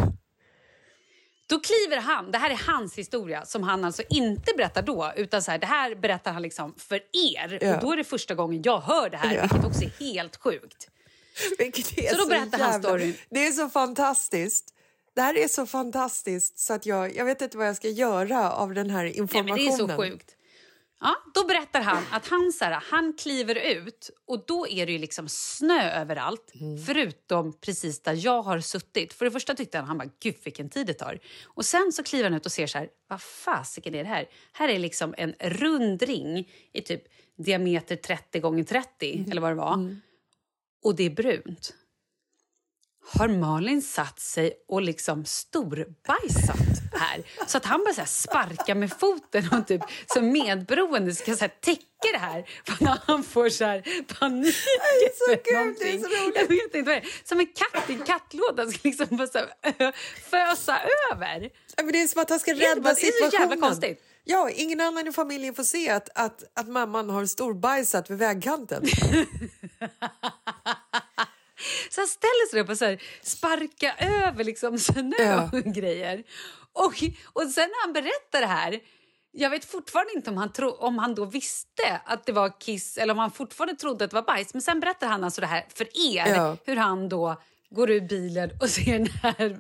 Då 1.47 1.61
kliver 1.61 1.97
han, 2.01 2.31
det 2.31 2.39
här 2.39 2.51
är 2.51 2.61
hans 2.67 2.95
historia 2.99 3.45
som 3.45 3.63
han 3.63 3.85
alltså 3.85 4.03
inte 4.11 4.53
berättar 4.57 4.83
då 4.83 5.13
utan 5.17 5.43
så 5.43 5.51
här, 5.51 5.59
det 5.59 5.67
här 5.67 5.95
berättar 5.95 6.33
han 6.33 6.43
liksom 6.43 6.75
för 6.79 7.01
er. 7.35 7.59
Ja. 7.63 7.75
Och 7.77 7.81
då 7.83 7.93
är 7.93 7.97
det 7.97 8.05
första 8.05 8.35
gången 8.35 8.63
jag 8.65 8.81
hör 8.81 9.11
det 9.11 9.17
här 9.17 9.35
Ja. 9.35 9.41
vilket 9.43 9.65
också 9.65 9.83
är 9.83 9.93
helt 10.15 10.37
sjukt. 10.37 10.89
Vilket 11.59 11.99
är 11.99 12.09
Så 12.15 12.17
då 12.23 12.27
berättar 12.29 12.59
han 12.59 12.73
jävla- 12.73 12.89
storyn. 12.89 13.15
Det 13.31 13.47
är 13.47 13.53
så 13.53 13.69
fantastiskt. 13.69 14.71
Det 15.15 15.21
här 15.23 15.37
är 15.39 15.49
så 15.49 15.67
fantastiskt 15.67 16.59
så 16.59 16.73
att 16.73 16.87
jag, 16.87 17.17
jag 17.17 17.25
vet 17.25 17.43
inte 17.43 17.57
vad 17.57 17.69
jag 17.69 17.77
ska 17.77 17.89
göra 17.89 18.53
av 18.53 18.75
den 18.75 18.91
här 18.91 19.03
Nej, 19.05 19.13
informationen. 19.19 19.47
men 19.67 19.77
det 19.77 19.83
är 19.85 19.97
så 19.97 20.03
sjukt. 20.03 20.31
Ja, 21.07 21.17
då 21.35 21.47
berättar 21.47 21.81
han 21.81 22.03
att 22.11 22.29
han, 22.29 22.53
så 22.53 22.65
här, 22.65 22.83
han 22.91 23.13
kliver 23.13 23.55
ut 23.55 24.11
och 24.27 24.45
då 24.47 24.69
är 24.69 24.87
det 24.87 24.93
ju 24.93 24.99
liksom 24.99 25.29
snö 25.29 25.91
överallt 25.91 26.53
förutom 26.87 27.53
precis 27.61 28.03
där 28.03 28.25
jag 28.25 28.43
har 28.43 28.61
suttit. 28.61 29.13
För 29.13 29.25
det 29.25 29.31
första 29.31 29.55
tyckte 29.55 29.79
han, 29.79 29.87
han 29.87 29.99
bara, 29.99 30.09
gud 30.23 30.35
vilken 30.45 30.69
tid 30.69 30.87
det 30.87 30.95
tar. 30.95 31.19
Och 31.45 31.65
sen 31.65 31.93
så 31.93 32.03
kliver 32.03 32.25
han 32.25 32.35
ut 32.35 32.47
och 32.47 32.53
ser 32.53 32.67
så 32.67 32.79
här, 32.79 32.89
vad 33.09 33.23
fasiken 33.23 33.95
är 33.95 34.03
det 34.03 34.09
här? 34.09 34.29
Här 34.53 34.69
är 34.69 34.79
liksom 34.79 35.15
en 35.19 35.35
rund 35.41 36.03
ring 36.03 36.51
i 36.73 36.81
typ 36.81 37.03
diameter 37.39 37.97
30 37.97 38.41
gånger 38.41 38.65
30 38.65 39.25
eller 39.31 39.41
vad 39.41 39.51
det 39.51 39.55
var. 39.55 39.97
Och 40.85 40.97
det 40.97 41.05
är 41.05 41.11
brunt. 41.11 41.75
Har 43.07 43.29
Malin 43.29 43.83
satt 43.83 44.21
sig 44.21 44.53
och 44.69 44.83
liksom 44.83 45.25
storbajsat 45.25 46.57
här? 46.93 47.23
Så 47.47 47.57
att 47.59 47.65
han 47.65 47.81
bara 47.85 47.95
så 47.95 48.01
här 48.01 48.07
sparka 48.09 48.75
med 48.75 48.93
foten 48.93 49.49
och 49.53 49.67
typ 49.67 49.81
som 50.15 50.33
medberoende 50.33 51.15
ska 51.15 51.37
så 51.37 51.41
här 51.41 51.55
täcka 51.61 51.83
det 52.13 52.19
här 52.19 52.45
för 52.67 52.85
när 52.85 52.99
han 53.07 53.23
får 53.25 53.49
så 53.49 53.65
här 53.65 54.05
panik 54.19 54.55
så 55.19 55.31
eller 55.31 55.43
kul, 55.45 55.75
det 55.79 55.89
är 55.95 55.99
så 55.99 56.05
roligt. 56.25 56.37
Jag 56.37 56.49
vet 56.49 56.75
inte 56.75 56.83
vad 56.83 56.95
det 56.95 56.99
är. 57.01 57.09
Som 57.29 57.41
en 57.41 57.47
katt 57.47 57.91
i 57.91 57.93
en 57.93 58.03
kattlåda 58.03 58.67
ska 58.67 58.79
liksom 58.89 59.07
bara 59.17 59.29
så 59.29 59.39
här, 59.39 59.93
fösa 60.31 60.79
över. 61.13 61.51
Men 61.77 61.93
det 61.93 62.03
är 62.03 62.07
som 62.07 62.23
att 62.23 62.31
han 62.31 62.41
ska 62.41 62.55
Det 62.55 62.65
är 62.65 62.69
rädda 62.69 62.81
bara- 62.81 62.95
det 62.95 63.01
är 63.07 63.13
så 63.13 63.25
jävla 63.25 63.31
situationen. 63.31 63.61
konstigt. 63.61 64.03
Ja, 64.27 64.51
ingen 64.51 64.81
annan 64.81 65.09
i 65.09 65.13
familjen 65.13 65.55
får 65.55 65.65
se 65.65 65.91
att, 65.91 66.09
att, 66.15 66.45
att 66.55 66.69
mamman 66.69 67.11
har 67.11 67.27
storbajsat 67.27 68.11
vid 68.11 68.19
vägkanten. 68.19 68.85
Så 71.91 72.01
han 72.01 72.09
ställer 72.09 72.51
sig 72.51 72.61
upp 72.61 72.69
och 72.71 72.79
så 72.79 72.85
här, 72.85 73.03
sparka 73.23 73.95
över 73.99 74.45
liksom 74.45 74.79
snö 74.79 75.13
Ja. 75.19 75.51
och 75.53 75.75
grejer. 75.75 76.23
Och, 76.73 76.95
och 77.33 77.43
sen 77.51 77.69
när 77.69 77.83
han 77.87 77.93
berättar 77.93 78.41
det 78.41 78.47
här... 78.47 78.81
Jag 79.37 79.51
vet 79.51 79.65
fortfarande 79.65 80.13
inte 80.13 80.31
om 80.31 80.37
han, 80.37 80.53
tro, 80.53 80.71
om 80.71 80.99
han 80.99 81.15
då 81.15 81.25
visste 81.25 82.01
att 82.05 82.27
det 82.27 82.33
var 82.33 82.61
kiss 82.61 82.99
eller 82.99 83.13
om 83.13 83.19
han 83.19 83.31
fortfarande 83.31 83.75
trodde 83.77 84.05
att 84.05 84.11
det 84.11 84.15
var 84.15 84.23
bajs. 84.23 84.55
Men 84.55 84.63
sen 84.63 84.81
berättar 84.81 85.07
han 85.09 85.25
alltså 85.25 85.41
det 85.41 85.47
här 85.47 85.67
för 85.75 85.89
er, 86.15 86.27
Ja. 86.35 86.57
hur 86.65 86.77
han 86.77 87.09
då 87.09 87.43
går 87.75 87.91
ur 87.91 88.01
bilen 88.01 88.51
och 88.61 88.71
ser 88.71 88.99
den 88.99 89.07
här 89.23 89.59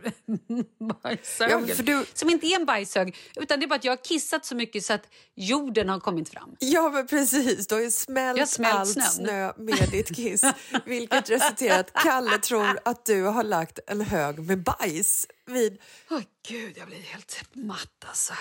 bajshögen. 1.02 1.66
Ja, 1.68 1.74
du- 1.82 2.06
Som 2.14 2.30
inte 2.30 2.46
är 2.46 2.60
en 2.60 2.66
bajshög, 2.66 3.16
utan 3.36 3.60
det 3.60 3.66
är 3.66 3.68
bara 3.68 3.74
att 3.74 3.84
jag 3.84 3.92
har 3.92 4.04
kissat 4.04 4.44
så 4.46 4.54
mycket 4.56 4.84
så 4.84 4.92
att 4.92 5.08
jorden 5.34 5.88
har 5.88 6.00
kommit 6.00 6.28
fram. 6.28 6.56
Ja, 6.58 6.90
men 6.90 7.06
precis. 7.06 7.66
Du 7.66 7.74
har 7.74 7.82
ju 7.82 7.90
smält, 7.90 8.48
smält 8.48 8.74
allt 8.74 8.88
snön. 8.92 9.06
snö 9.06 9.52
med 9.56 9.88
ditt 9.90 10.16
kiss 10.16 10.42
vilket 10.86 11.30
resulterar 11.30 11.80
att 11.80 11.92
Kalle 11.92 12.38
tror 12.38 12.78
att 12.84 13.04
du 13.04 13.22
har 13.22 13.44
lagt 13.44 13.78
en 13.86 14.00
hög 14.00 14.38
med 14.38 14.62
bajs 14.62 15.26
vid... 15.46 15.78
Åh 16.10 16.20
gud, 16.48 16.72
jag 16.78 16.86
blir 16.86 16.98
helt 16.98 17.42
matt 17.52 18.04
alltså. 18.06 18.32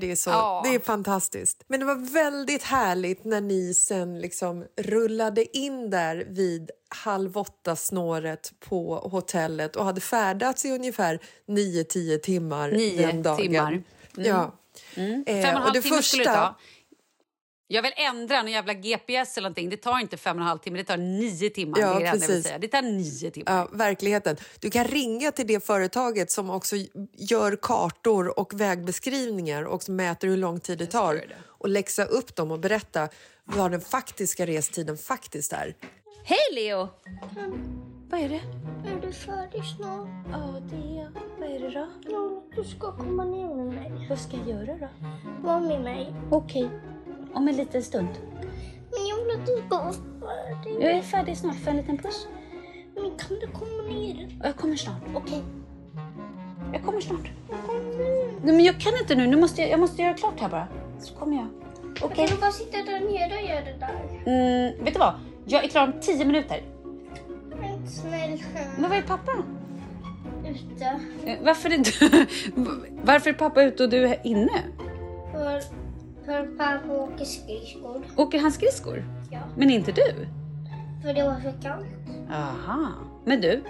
Det, 0.00 0.10
är 0.10 0.16
så, 0.16 0.30
Ja. 0.30 0.60
det 0.64 0.74
är 0.74 0.78
fantastiskt. 0.78 1.64
Men 1.66 1.80
det 1.80 1.86
var 1.86 2.12
väldigt 2.12 2.62
härligt 2.62 3.24
när 3.24 3.40
ni 3.40 3.74
sen 3.74 4.18
liksom 4.20 4.64
rullade 4.76 5.56
in 5.56 5.90
där 5.90 6.26
vid 6.28 6.70
halv 6.88 7.36
åtta-snåret 7.38 8.52
på 8.60 8.96
hotellet 8.96 9.76
och 9.76 9.84
hade 9.84 10.00
färdats 10.00 10.64
i 10.64 10.70
ungefär 10.72 11.18
9-10 11.46 12.18
timmar 12.18 12.70
Nio 12.70 13.06
den 13.06 13.22
dagen. 13.22 13.36
timmar. 13.36 13.72
Mm. 13.72 13.82
Ja. 14.14 14.58
Mm. 14.94 15.24
Eh, 15.26 15.42
Fem 15.42 15.54
och 15.54 15.60
en 15.60 15.62
halv 15.62 15.82
timme 15.82 16.02
skulle 16.02 16.24
det 16.24 16.34
ta. 16.34 16.58
Jag 17.68 17.82
vill 17.82 17.92
ändra 17.96 18.42
någon 18.42 18.52
jävla 18.52 18.74
GPS 18.74 19.36
eller 19.36 19.48
någonting. 19.48 19.70
Det 19.70 19.76
tar 19.76 20.00
inte 20.00 20.16
fem 20.16 20.36
och 20.36 20.42
en 20.42 20.48
halv 20.48 20.58
timme, 20.58 20.78
det 20.78 20.84
tar 20.84 20.96
nio 20.96 21.50
timmar. 21.50 21.78
Ja, 21.80 21.98
det 21.98 22.10
precis. 22.10 22.44
säga. 22.44 22.58
Det 22.58 22.68
tar 22.68 22.82
nio 22.82 23.30
timmar. 23.30 23.52
Ja, 23.52 23.68
verkligheten. 23.72 24.36
Du 24.60 24.70
kan 24.70 24.84
ringa 24.84 25.32
till 25.32 25.46
det 25.46 25.66
företaget 25.66 26.30
som 26.30 26.50
också 26.50 26.76
gör 27.12 27.58
kartor 27.62 28.38
och 28.38 28.60
vägbeskrivningar 28.60 29.62
och 29.62 29.82
som 29.82 29.96
mäter 29.96 30.28
hur 30.28 30.36
lång 30.36 30.60
tid 30.60 30.78
det 30.78 30.86
tar 30.86 31.24
och 31.44 31.68
läxa 31.68 32.04
upp 32.04 32.36
dem 32.36 32.50
och 32.50 32.58
berätta 32.58 33.08
vad 33.44 33.70
den 33.70 33.80
faktiska 33.80 34.46
restiden 34.46 34.96
faktiskt 34.96 35.52
är. 35.52 35.74
Hej 36.24 36.38
Leo! 36.54 36.88
Vad 38.10 38.20
är 38.20 38.28
det? 38.28 38.42
Är 38.90 39.00
du 39.02 39.12
färdig 39.12 39.62
snart? 39.76 40.08
Ja, 40.32 40.60
det 40.70 40.76
är 40.76 41.02
jag. 41.02 41.10
Vad 41.38 41.50
är 41.50 41.60
det 41.60 41.70
då? 41.70 41.88
Ja, 42.10 42.42
du 42.56 42.64
ska 42.64 42.96
komma 42.96 43.24
ner 43.24 43.54
med 43.54 43.66
mig. 43.66 44.06
Vad 44.08 44.18
ska 44.18 44.36
jag 44.36 44.48
göra 44.48 44.78
då? 44.78 44.88
Var 45.42 45.60
med 45.60 45.80
mig. 45.80 46.14
Okej, 46.30 46.70
om 47.36 47.48
en 47.48 47.56
liten 47.56 47.82
stund. 47.82 48.08
Men 48.90 49.06
jag 49.08 49.16
vill 49.24 49.40
att 49.40 49.46
du 49.46 49.62
ska 49.66 49.76
vara 49.78 49.92
färdig. 49.92 50.84
Jag 50.84 50.90
är 50.92 51.02
färdig 51.02 51.36
snart. 51.36 51.56
Får 51.56 51.70
en 51.70 51.76
liten 51.76 51.98
puss? 51.98 52.28
Men 52.94 53.04
kan 53.18 53.38
du 53.40 53.46
komma 53.46 53.82
ner? 53.88 54.28
Jag 54.42 54.56
kommer 54.56 54.76
snart. 54.76 55.02
Okej. 55.14 55.42
Jag 56.72 56.82
kommer 56.84 57.00
snart. 57.00 57.30
Nej, 58.42 58.54
men 58.54 58.64
jag 58.64 58.80
kan 58.80 58.92
inte 59.00 59.14
nu. 59.14 59.26
nu 59.26 59.36
måste 59.36 59.60
jag, 59.62 59.70
jag 59.70 59.80
måste 59.80 60.02
göra 60.02 60.14
klart 60.14 60.40
här 60.40 60.48
bara. 60.48 60.68
Så 61.00 61.14
kommer 61.14 61.36
jag. 61.36 61.46
Okej. 62.02 62.16
Kan 62.16 62.36
du 62.36 62.40
bara 62.40 62.50
sitta 62.52 62.76
där 62.76 63.00
nere 63.00 63.42
och 63.42 63.48
göra 63.48 63.64
det 63.64 63.76
där? 63.80 64.22
Mm, 64.26 64.84
vet 64.84 64.94
du 64.94 65.00
vad? 65.00 65.14
Jag 65.46 65.64
är 65.64 65.68
klar 65.68 65.82
om 65.86 65.92
tio 66.00 66.24
minuter. 66.24 66.62
Men 67.60 67.86
snälla. 67.88 68.36
Men 68.78 68.90
var 68.90 68.96
är 68.96 69.02
pappa? 69.02 69.32
Ute. 70.46 70.84
Eh, 71.24 71.38
Varför 71.42 71.70
är, 71.70 71.78
du, 71.78 72.26
varför 73.04 73.30
är 73.30 73.34
pappa 73.34 73.62
ute 73.62 73.82
och 73.84 73.90
du 73.90 74.04
är 74.04 74.26
inne? 74.26 74.62
För, 75.32 75.62
för 76.26 76.46
pappa 76.56 76.92
åker 76.92 77.24
skridskor. 77.24 78.06
Åker 78.16 78.38
han 78.38 78.52
skridskor? 78.52 79.04
Ja. 79.30 79.38
Men 79.56 79.70
inte 79.70 79.92
du? 79.92 80.26
För 81.02 81.14
det 81.14 81.22
var 81.22 81.40
för 81.40 81.62
kallt. 81.62 81.86
Aha. 82.30 82.92
Men 83.24 83.40
du, 83.40 83.62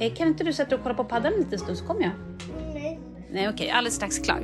eh, 0.00 0.14
kan 0.14 0.28
inte 0.28 0.44
du 0.44 0.52
sätta 0.52 0.70
dig 0.70 0.76
och 0.76 0.82
kolla 0.82 0.94
på 0.94 1.04
paddan 1.04 1.32
en 1.32 1.38
liten 1.38 1.58
stund 1.58 1.78
så 1.78 1.84
kommer 1.84 2.02
jag? 2.02 2.12
Nej. 2.74 3.00
Nej 3.30 3.48
okej, 3.48 3.70
alldeles 3.70 3.94
strax 3.94 4.18
klar. 4.18 4.40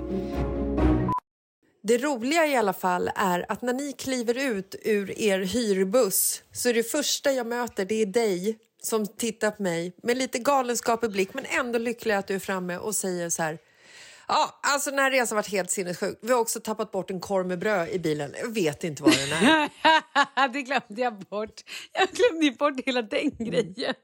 Det 1.82 1.98
roliga 1.98 2.46
i 2.46 2.56
alla 2.56 2.72
fall 2.72 3.10
är 3.14 3.46
att 3.48 3.62
när 3.62 3.72
ni 3.72 3.92
kliver 3.92 4.38
ut 4.38 4.74
ur 4.84 5.18
er 5.18 5.38
hyrbuss 5.38 6.42
så 6.52 6.68
är 6.68 6.74
det 6.74 6.82
första 6.82 7.32
jag 7.32 7.46
möter 7.46 7.84
det 7.84 8.02
är 8.02 8.06
dig 8.06 8.58
som 8.82 9.06
tittar 9.06 9.50
på 9.50 9.62
mig 9.62 9.92
med 10.02 10.18
lite 10.18 10.38
galenskap 10.38 11.04
i 11.04 11.08
blick 11.08 11.34
men 11.34 11.44
ändå 11.44 11.78
lycklig 11.78 12.14
att 12.14 12.26
du 12.26 12.34
är 12.34 12.38
framme 12.38 12.76
och 12.76 12.94
säger 12.94 13.30
så 13.30 13.42
här 13.42 13.58
Ja, 14.32 14.60
alltså 14.62 14.90
den 14.90 14.98
här 14.98 15.10
resan 15.10 15.36
har 15.36 15.42
varit 15.42 15.52
helt 15.52 15.70
sinnessjuk. 15.70 16.18
Vi 16.22 16.32
har 16.32 16.40
också 16.40 16.60
tappat 16.60 16.90
bort 16.90 17.10
en 17.10 17.20
korv 17.20 17.46
med 17.46 17.58
bröd 17.58 17.88
i 17.88 17.98
bilen. 17.98 18.34
Jag 18.42 18.54
vet 18.54 18.84
inte 18.84 19.02
vad 19.02 19.12
den 19.12 19.32
är. 19.32 20.48
det 20.52 20.62
glömde 20.62 21.02
jag 21.02 21.18
bort. 21.18 21.60
Jag 21.92 22.08
glömde 22.08 22.50
bort 22.50 22.86
hela 22.86 23.02
den 23.02 23.30
grejen. 23.38 23.94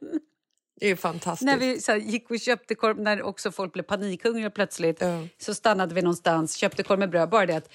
Det 0.81 0.91
är 0.91 0.97
fantastiskt. 0.97 1.47
När 1.47 1.59
vi 1.59 1.81
så 1.81 1.93
här, 1.93 1.99
gick 1.99 2.31
och 2.31 2.41
köpte 2.41 2.75
korv, 2.75 3.01
när 3.01 3.23
också 3.23 3.53
folk 3.53 3.73
blev 3.73 3.83
panikhungriga 3.83 4.51
plötsligt, 4.51 5.03
så 5.39 5.55
stannade 5.55 5.95
vi 5.95 6.03
någonstans, 6.03 6.57
köpte 6.57 6.83
korv 6.83 6.99
med 6.99 7.11
bröd. 7.11 7.29
Bara 7.29 7.47
det 7.47 7.57
att 7.57 7.73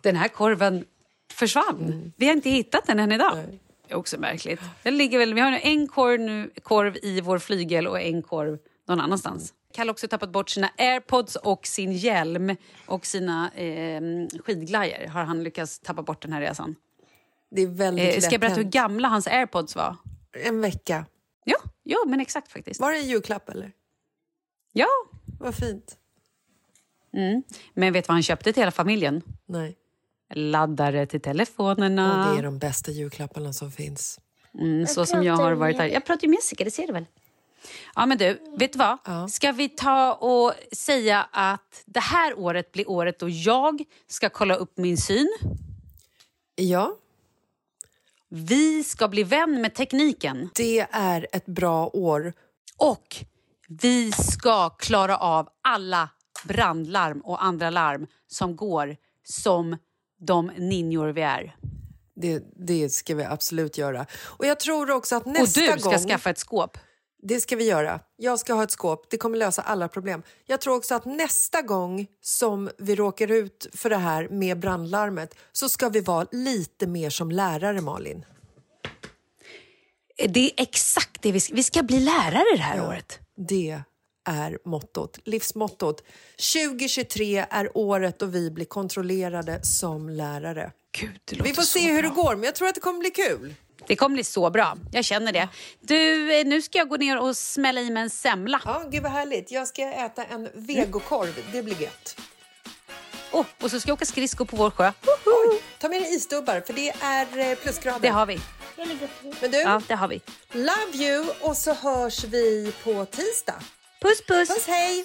den 0.00 0.16
här 0.16 0.28
korven 0.28 0.84
försvann. 1.32 2.12
Vi 2.16 2.26
har 2.26 2.32
inte 2.32 2.50
hittat 2.50 2.86
den 2.86 2.98
än 2.98 3.12
idag. 3.12 3.38
Det 3.86 3.92
är 3.92 3.96
också 3.96 4.20
märkligt. 4.20 4.60
Den 4.82 4.96
ligger 4.96 5.18
väl, 5.18 5.34
vi 5.34 5.40
har 5.40 5.52
en 5.52 5.88
korv, 5.88 6.20
nu, 6.20 6.50
korv 6.62 6.96
i 7.02 7.20
vår 7.20 7.38
flygel 7.38 7.86
och 7.86 8.00
en 8.00 8.22
korv 8.22 8.58
någon 8.88 9.00
annanstans. 9.00 9.54
Kalle 9.72 9.88
har 9.88 9.92
också 9.92 10.08
tappat 10.08 10.32
bort 10.32 10.50
sina 10.50 10.70
airpods 10.78 11.36
och 11.36 11.66
sin 11.66 11.92
hjälm 11.92 12.56
och 12.86 13.06
sina 13.06 13.50
eh, 13.50 14.00
skidglajjor 14.44 15.08
har 15.08 15.24
han 15.24 15.42
lyckats 15.44 15.78
tappa 15.78 16.02
bort 16.02 16.22
den 16.22 16.32
här 16.32 16.40
resan. 16.40 16.74
Det 17.50 17.62
är 17.62 17.66
väldigt 17.66 18.14
Eh, 18.14 18.20
ska 18.20 18.30
jag 18.30 18.40
berätta 18.40 18.56
hur 18.56 18.64
gamla 18.64 19.08
hans 19.08 19.26
airpods 19.26 19.76
var? 19.76 19.96
En 20.44 20.60
vecka. 20.60 21.06
Ja, 21.44 21.56
ja 21.82 21.98
men 22.06 22.20
exakt 22.20 22.52
faktiskt. 22.52 22.80
Var 22.80 22.92
det 22.92 22.98
en 22.98 23.08
julklapp 23.08 23.48
eller? 23.48 23.72
Ja. 24.72 24.88
Vad 25.40 25.54
fint. 25.54 25.96
Mm. 27.12 27.42
Men 27.74 27.92
vet 27.92 28.04
du 28.04 28.08
vad 28.08 28.14
han 28.14 28.22
köpte 28.22 28.52
till 28.52 28.60
hela 28.60 28.70
familjen? 28.70 29.22
Nej. 29.46 29.76
Laddare 30.34 31.06
till 31.06 31.20
telefonerna. 31.20 32.28
Och 32.28 32.34
det 32.34 32.38
är 32.38 32.42
de 32.42 32.58
bästa 32.58 32.90
julklapparna 32.90 33.52
som 33.52 33.72
finns. 33.72 34.20
Mm, 34.58 34.86
så 34.86 35.06
som 35.06 35.22
jag 35.22 35.36
har 35.36 35.52
varit 35.52 35.76
här. 35.76 35.86
Jag 35.86 36.04
pratar 36.04 36.22
ju 36.22 36.28
med 36.28 36.36
Jessica, 36.36 36.64
det 36.64 36.70
ser 36.70 36.86
du 36.86 36.92
väl? 36.92 37.06
Ja, 37.94 38.06
men 38.06 38.18
du, 38.18 38.38
vet 38.58 38.72
du 38.72 38.78
vad? 38.78 39.30
Ska 39.30 39.52
vi 39.52 39.68
ta 39.68 40.12
och 40.14 40.54
säga 40.72 41.28
att 41.32 41.82
det 41.86 42.00
här 42.00 42.38
året 42.38 42.72
blir 42.72 42.90
året 42.90 43.18
då 43.18 43.28
jag 43.28 43.84
ska 44.06 44.28
kolla 44.28 44.54
upp 44.54 44.78
min 44.78 44.96
syn? 44.96 45.28
Ja. 46.54 46.96
Vi 48.28 48.84
ska 48.84 49.08
bli 49.08 49.24
vän 49.24 49.60
med 49.60 49.74
tekniken. 49.74 50.50
Det 50.54 50.86
är 50.90 51.26
ett 51.32 51.46
bra 51.46 51.90
år. 51.92 52.32
Och 52.76 53.16
vi 53.68 54.12
ska 54.12 54.70
klara 54.70 55.16
av 55.16 55.48
alla 55.62 56.08
brandlarm 56.44 57.20
och 57.20 57.44
andra 57.44 57.70
larm 57.70 58.06
som 58.26 58.56
går 58.56 58.96
som 59.24 59.76
de 60.18 60.46
ninjor 60.56 61.08
vi 61.08 61.22
är. 61.22 61.56
Det, 62.14 62.42
det 62.56 62.88
ska 62.88 63.14
vi 63.14 63.24
absolut 63.24 63.78
göra. 63.78 64.06
Och 64.22 64.46
jag 64.46 64.60
tror 64.60 64.90
också 64.90 65.16
att 65.16 65.26
nästa 65.26 65.60
och 65.60 65.76
du 65.76 65.80
ska 65.80 65.90
gång... 65.90 65.98
skaffa 65.98 66.30
ett 66.30 66.38
skåp. 66.38 66.78
Det 67.22 67.40
ska 67.40 67.56
vi 67.56 67.64
göra. 67.64 68.00
Jag 68.16 68.38
ska 68.38 68.54
ha 68.54 68.62
ett 68.62 68.70
skåp. 68.70 69.10
Det 69.10 69.16
kommer 69.16 69.38
lösa 69.38 69.62
alla 69.62 69.88
problem. 69.88 70.22
Jag 70.46 70.60
tror 70.60 70.76
också 70.76 70.94
att 70.94 71.04
nästa 71.04 71.62
gång 71.62 72.06
som 72.20 72.70
vi 72.78 72.94
råkar 72.94 73.30
ut 73.30 73.66
för 73.72 73.90
det 73.90 73.96
här 73.96 74.28
med 74.28 74.58
brandlarmet 74.58 75.34
så 75.52 75.68
ska 75.68 75.88
vi 75.88 76.00
vara 76.00 76.26
lite 76.32 76.86
mer 76.86 77.10
som 77.10 77.30
lärare, 77.30 77.80
Malin. 77.80 78.24
Det 80.28 80.44
är 80.44 80.52
exakt 80.56 81.22
det 81.22 81.32
vi 81.32 81.40
ska, 81.40 81.54
vi 81.54 81.62
ska 81.62 81.82
bli 81.82 82.00
lärare 82.00 82.56
det 82.56 82.62
här 82.62 82.88
året. 82.88 83.18
Det 83.36 83.82
är 84.28 84.58
mottot, 84.64 85.18
livsmottot. 85.24 86.02
2023 86.54 87.46
är 87.50 87.76
året 87.76 88.18
då 88.18 88.26
vi 88.26 88.50
blir 88.50 88.64
kontrollerade 88.64 89.60
som 89.62 90.08
lärare. 90.08 90.72
Gud, 90.98 91.42
vi 91.44 91.54
får 91.54 91.62
se 91.62 91.92
hur 91.92 92.02
bra. 92.02 92.10
det 92.10 92.14
går, 92.14 92.34
men 92.34 92.44
jag 92.44 92.54
tror 92.54 92.68
att 92.68 92.74
det 92.74 92.80
kommer 92.80 93.00
bli 93.00 93.10
kul. 93.10 93.54
Det 93.86 93.96
kommer 93.96 94.14
bli 94.14 94.24
så 94.24 94.50
bra. 94.50 94.76
Jag 94.92 95.04
känner 95.04 95.32
det. 95.32 95.48
Du, 95.80 96.32
eh, 96.40 96.46
nu 96.46 96.62
ska 96.62 96.78
jag 96.78 96.88
gå 96.88 96.96
ner 96.96 97.18
och 97.20 97.36
smälla 97.36 97.80
i 97.80 97.90
mig 97.90 98.02
en 98.02 98.10
semla. 98.10 98.60
Ja, 98.64 98.82
gud 98.90 99.02
vad 99.02 99.12
härligt. 99.12 99.50
Jag 99.50 99.68
ska 99.68 99.82
äta 99.82 100.24
en 100.24 100.48
vegokorv. 100.54 101.44
Det 101.52 101.62
blir 101.62 101.82
gött. 101.82 102.16
Oh, 103.32 103.46
och 103.62 103.70
så 103.70 103.80
ska 103.80 103.88
jag 103.90 103.94
åka 103.94 104.04
skridskor 104.06 104.44
på 104.44 104.56
vår 104.56 104.70
sjö. 104.70 104.92
Oj, 105.26 105.62
ta 105.78 105.88
med 105.88 106.02
dig 106.02 106.14
isdubbar, 106.14 106.62
för 106.66 106.72
det 106.72 106.88
är 107.00 107.50
eh, 107.50 107.56
plusgrader. 107.56 108.00
Det 108.00 108.08
har 108.08 108.26
vi. 108.26 108.40
Men 109.40 109.50
du, 109.50 109.56
Ja, 109.58 109.82
det 109.88 109.94
har 109.94 110.08
vi. 110.08 110.20
love 110.52 111.04
you 111.04 111.26
och 111.40 111.56
så 111.56 111.72
hörs 111.72 112.24
vi 112.24 112.72
på 112.84 113.04
tisdag. 113.04 113.54
Puss, 114.00 114.26
puss. 114.26 114.48
Puss, 114.48 114.66
hej! 114.66 115.04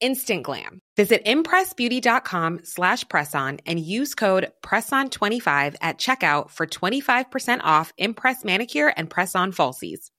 Instant 0.00 0.42
glam. 0.42 0.80
Visit 0.96 1.24
impressbeauty.com 1.24 2.60
slash 2.64 3.04
presson 3.04 3.60
and 3.64 3.78
use 3.78 4.14
code 4.14 4.50
PRESSON25 4.62 5.76
at 5.80 5.98
checkout 5.98 6.50
for 6.50 6.66
25% 6.66 7.60
off 7.62 7.92
Impress 7.96 8.44
Manicure 8.44 8.92
and 8.96 9.08
Press-On 9.08 9.52
Falsies. 9.52 10.10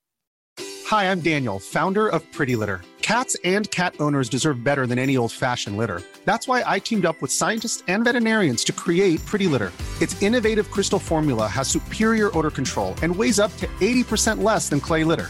Hi, 0.88 1.12
I'm 1.12 1.20
Daniel, 1.20 1.60
founder 1.60 2.08
of 2.08 2.24
Pretty 2.32 2.56
Litter. 2.56 2.82
Cats 3.02 3.38
and 3.44 3.70
cat 3.72 3.96
owners 4.00 4.28
deserve 4.30 4.64
better 4.64 4.86
than 4.86 5.00
any 5.00 5.16
old 5.16 5.32
fashioned 5.32 5.78
litter. 5.78 6.02
That's 6.26 6.48
why 6.48 6.64
I 6.66 6.80
teamed 6.80 7.06
up 7.06 7.22
with 7.22 7.32
scientists 7.32 7.84
and 7.88 8.04
veterinarians 8.04 8.64
to 8.66 8.74
create 8.74 9.26
Pretty 9.26 9.48
Litter. 9.48 9.72
Its 10.02 10.22
innovative 10.22 10.72
crystal 10.72 11.00
formula 11.00 11.48
has 11.48 11.68
superior 11.68 12.38
odor 12.38 12.52
control 12.52 12.96
and 13.02 13.16
weighs 13.16 13.40
up 13.40 13.56
to 13.58 13.68
80% 13.80 14.44
less 14.44 14.70
than 14.70 14.80
clay 14.80 15.04
litter. 15.04 15.30